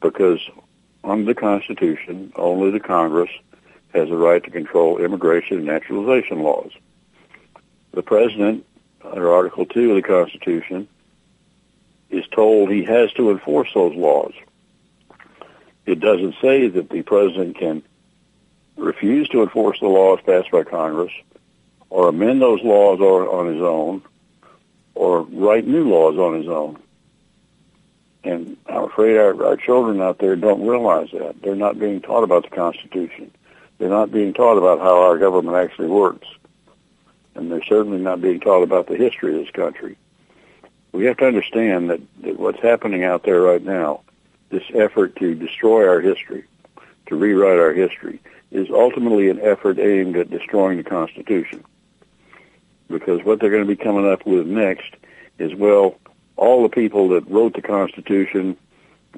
because 0.00 0.40
under 1.04 1.24
the 1.24 1.34
Constitution, 1.34 2.32
only 2.36 2.70
the 2.70 2.80
Congress 2.80 3.30
has 3.94 4.08
the 4.08 4.16
right 4.16 4.42
to 4.42 4.50
control 4.50 4.98
immigration 4.98 5.58
and 5.58 5.66
naturalization 5.66 6.42
laws. 6.42 6.70
The 7.92 8.02
President, 8.02 8.64
under 9.04 9.30
Article 9.32 9.66
2 9.66 9.90
of 9.90 9.96
the 9.96 10.02
Constitution, 10.02 10.88
is 12.10 12.26
told 12.28 12.70
he 12.70 12.84
has 12.84 13.12
to 13.14 13.30
enforce 13.30 13.68
those 13.74 13.94
laws. 13.94 14.32
It 15.86 16.00
doesn't 16.00 16.36
say 16.40 16.68
that 16.68 16.90
the 16.90 17.02
President 17.02 17.58
can 17.58 17.82
refuse 18.76 19.28
to 19.30 19.42
enforce 19.42 19.78
the 19.80 19.88
laws 19.88 20.20
passed 20.24 20.50
by 20.50 20.62
Congress 20.62 21.12
or 21.90 22.08
amend 22.08 22.40
those 22.40 22.62
laws 22.62 23.00
on 23.00 23.52
his 23.52 23.62
own 23.62 24.02
or 24.94 25.22
write 25.22 25.66
new 25.66 25.88
laws 25.88 26.16
on 26.18 26.38
his 26.38 26.48
own. 26.48 26.78
And 28.24 28.56
I'm 28.66 28.84
afraid 28.84 29.16
our, 29.16 29.44
our 29.44 29.56
children 29.56 30.00
out 30.00 30.18
there 30.18 30.36
don't 30.36 30.66
realize 30.66 31.08
that. 31.12 31.42
They're 31.42 31.56
not 31.56 31.78
being 31.78 32.00
taught 32.00 32.22
about 32.22 32.44
the 32.44 32.54
Constitution. 32.54 33.32
They're 33.78 33.88
not 33.88 34.12
being 34.12 34.32
taught 34.32 34.58
about 34.58 34.78
how 34.78 35.02
our 35.02 35.18
government 35.18 35.56
actually 35.56 35.88
works. 35.88 36.28
And 37.34 37.50
they're 37.50 37.64
certainly 37.64 37.98
not 37.98 38.20
being 38.20 38.38
taught 38.38 38.62
about 38.62 38.86
the 38.86 38.96
history 38.96 39.34
of 39.34 39.44
this 39.44 39.52
country. 39.52 39.96
We 40.92 41.06
have 41.06 41.16
to 41.16 41.26
understand 41.26 41.90
that, 41.90 42.00
that 42.22 42.38
what's 42.38 42.60
happening 42.60 43.02
out 43.02 43.24
there 43.24 43.40
right 43.40 43.62
now, 43.62 44.02
this 44.50 44.64
effort 44.74 45.16
to 45.16 45.34
destroy 45.34 45.88
our 45.88 46.00
history, 46.00 46.44
to 47.06 47.16
rewrite 47.16 47.58
our 47.58 47.72
history, 47.72 48.20
is 48.50 48.68
ultimately 48.70 49.30
an 49.30 49.40
effort 49.40 49.78
aimed 49.78 50.16
at 50.16 50.30
destroying 50.30 50.76
the 50.76 50.84
Constitution. 50.84 51.64
Because 52.92 53.24
what 53.24 53.40
they're 53.40 53.50
going 53.50 53.66
to 53.66 53.68
be 53.68 53.82
coming 53.82 54.06
up 54.06 54.26
with 54.26 54.46
next 54.46 54.94
is, 55.38 55.54
well, 55.54 55.96
all 56.36 56.62
the 56.62 56.68
people 56.68 57.08
that 57.10 57.28
wrote 57.28 57.54
the 57.54 57.62
Constitution 57.62 58.56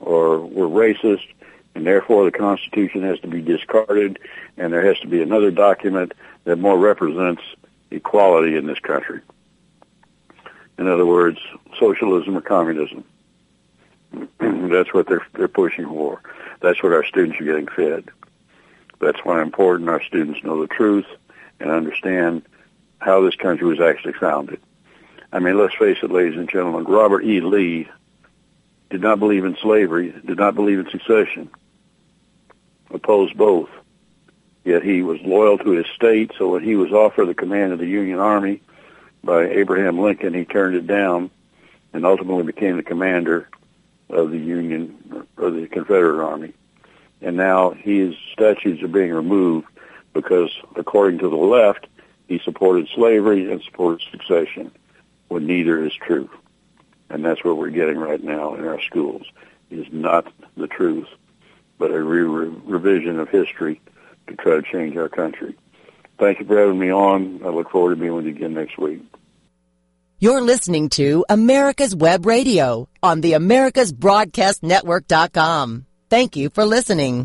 or 0.01 0.41
were 0.41 0.69
racist, 0.69 1.27
and 1.75 1.87
therefore 1.87 2.25
the 2.25 2.37
Constitution 2.37 3.03
has 3.03 3.19
to 3.21 3.29
be 3.29 3.43
discarded, 3.43 4.19
and 4.57 4.73
there 4.73 4.87
has 4.87 4.99
to 5.01 5.09
be 5.09 5.23
another 5.23 5.51
document 5.51 6.13
that 6.45 6.57
more 6.57 6.79
represents 6.79 7.43
equality 7.91 8.57
in 8.57 8.67
this 8.67 8.79
country. 8.79 9.21
In 10.79 10.89
other 10.89 11.07
words, 11.07 11.39
socialism 11.79 12.37
or 12.37 12.41
communism. 12.41 13.05
That's 14.39 14.93
what 14.93 15.09
they're 15.09 15.27
they're 15.35 15.49
pushing 15.49 15.87
for. 15.87 16.21
That's 16.61 16.83
what 16.83 16.93
our 16.93 17.05
students 17.05 17.41
are 17.41 17.45
getting 17.45 17.69
fed. 17.69 18.09
That's 19.01 19.25
why 19.25 19.43
important 19.43 19.91
our 19.91 20.03
students 20.03 20.43
know 20.45 20.61
the 20.61 20.69
truth 20.69 21.07
and 21.61 21.71
understand 21.71 22.43
how 23.05 23.21
this 23.21 23.37
country 23.37 23.67
was 23.67 23.81
actually 23.81 24.15
founded. 24.15 24.61
I 25.33 25.39
mean, 25.39 25.59
let's 25.59 25.75
face 25.75 25.99
it, 26.03 26.11
ladies 26.11 26.39
and 26.39 26.49
gentlemen, 26.49 26.85
Robert 26.85 27.25
E. 27.25 27.41
Lee 27.41 27.89
did 28.91 29.01
not 29.01 29.19
believe 29.19 29.45
in 29.45 29.57
slavery, 29.57 30.15
did 30.25 30.39
not 30.39 30.55
believe 30.55 30.79
in 30.79 30.91
secession, 30.91 31.51
opposed 32.91 33.37
both. 33.37 33.69
Yet 34.65 34.83
he 34.83 35.03
was 35.03 35.21
loyal 35.21 35.59
to 35.59 35.71
his 35.73 35.87
state, 35.95 36.33
so 36.39 36.53
when 36.53 36.63
he 36.63 36.77
was 36.77 36.93
offered 36.93 37.27
the 37.27 37.35
command 37.35 37.73
of 37.73 37.79
the 37.79 37.87
Union 37.87 38.19
Army 38.19 38.63
by 39.23 39.49
Abraham 39.49 40.01
Lincoln, 40.01 40.33
he 40.33 40.45
turned 40.45 40.77
it 40.77 40.87
down 40.87 41.31
and 41.93 42.07
ultimately 42.07 42.45
became 42.45 42.77
the 42.77 42.83
commander 42.83 43.49
of 44.09 44.31
the 44.31 44.39
Union 44.39 45.27
or 45.37 45.51
the 45.51 45.67
Confederate 45.67 46.25
Army 46.25 46.55
and 47.25 47.37
now 47.37 47.71
his 47.71 48.15
statues 48.33 48.83
are 48.83 48.89
being 48.89 49.13
removed 49.13 49.67
because, 50.13 50.51
according 50.77 51.19
to 51.19 51.29
the 51.29 51.37
left, 51.37 51.87
he 52.29 52.41
supported 52.45 52.89
slavery 52.95 53.51
and 53.51 53.63
supported 53.63 54.03
secession, 54.11 54.71
when 55.29 55.47
neither 55.47 55.83
is 55.85 55.93
true. 55.95 56.29
And 57.11 57.25
that's 57.25 57.45
what 57.45 57.57
we're 57.57 57.71
getting 57.71 57.99
right 57.99 58.23
now 58.23 58.55
in 58.55 58.67
our 58.67 58.81
schools, 58.83 59.27
is 59.71 59.87
not 59.93 60.33
the 60.57 60.67
truth, 60.67 61.09
but 61.79 61.91
a 61.91 62.03
re- 62.03 62.23
revision 62.23 63.19
of 63.19 63.29
history 63.29 63.81
to 64.27 64.35
try 64.37 64.57
to 64.57 64.63
change 64.63 64.97
our 64.97 65.09
country. 65.09 65.57
Thank 66.19 66.41
you 66.41 66.47
for 66.47 66.59
having 66.59 66.79
me 66.79 66.93
on. 66.93 67.41
I 67.45 67.49
look 67.49 67.71
forward 67.71 67.91
to 67.91 67.97
being 68.01 68.15
with 68.15 68.27
you 68.27 68.33
again 68.33 68.55
next 68.55 68.79
week. 68.79 69.03
You're 70.19 70.41
listening 70.41 70.89
to 70.91 71.25
America's 71.29 71.95
Web 71.95 72.25
Radio 72.25 72.89
on 73.03 73.21
the 73.21 73.33
AmericasBroadcastNetwork.com. 73.33 75.87
Thank 76.09 76.37
you 76.37 76.51
for 76.51 76.65
listening. 76.65 77.23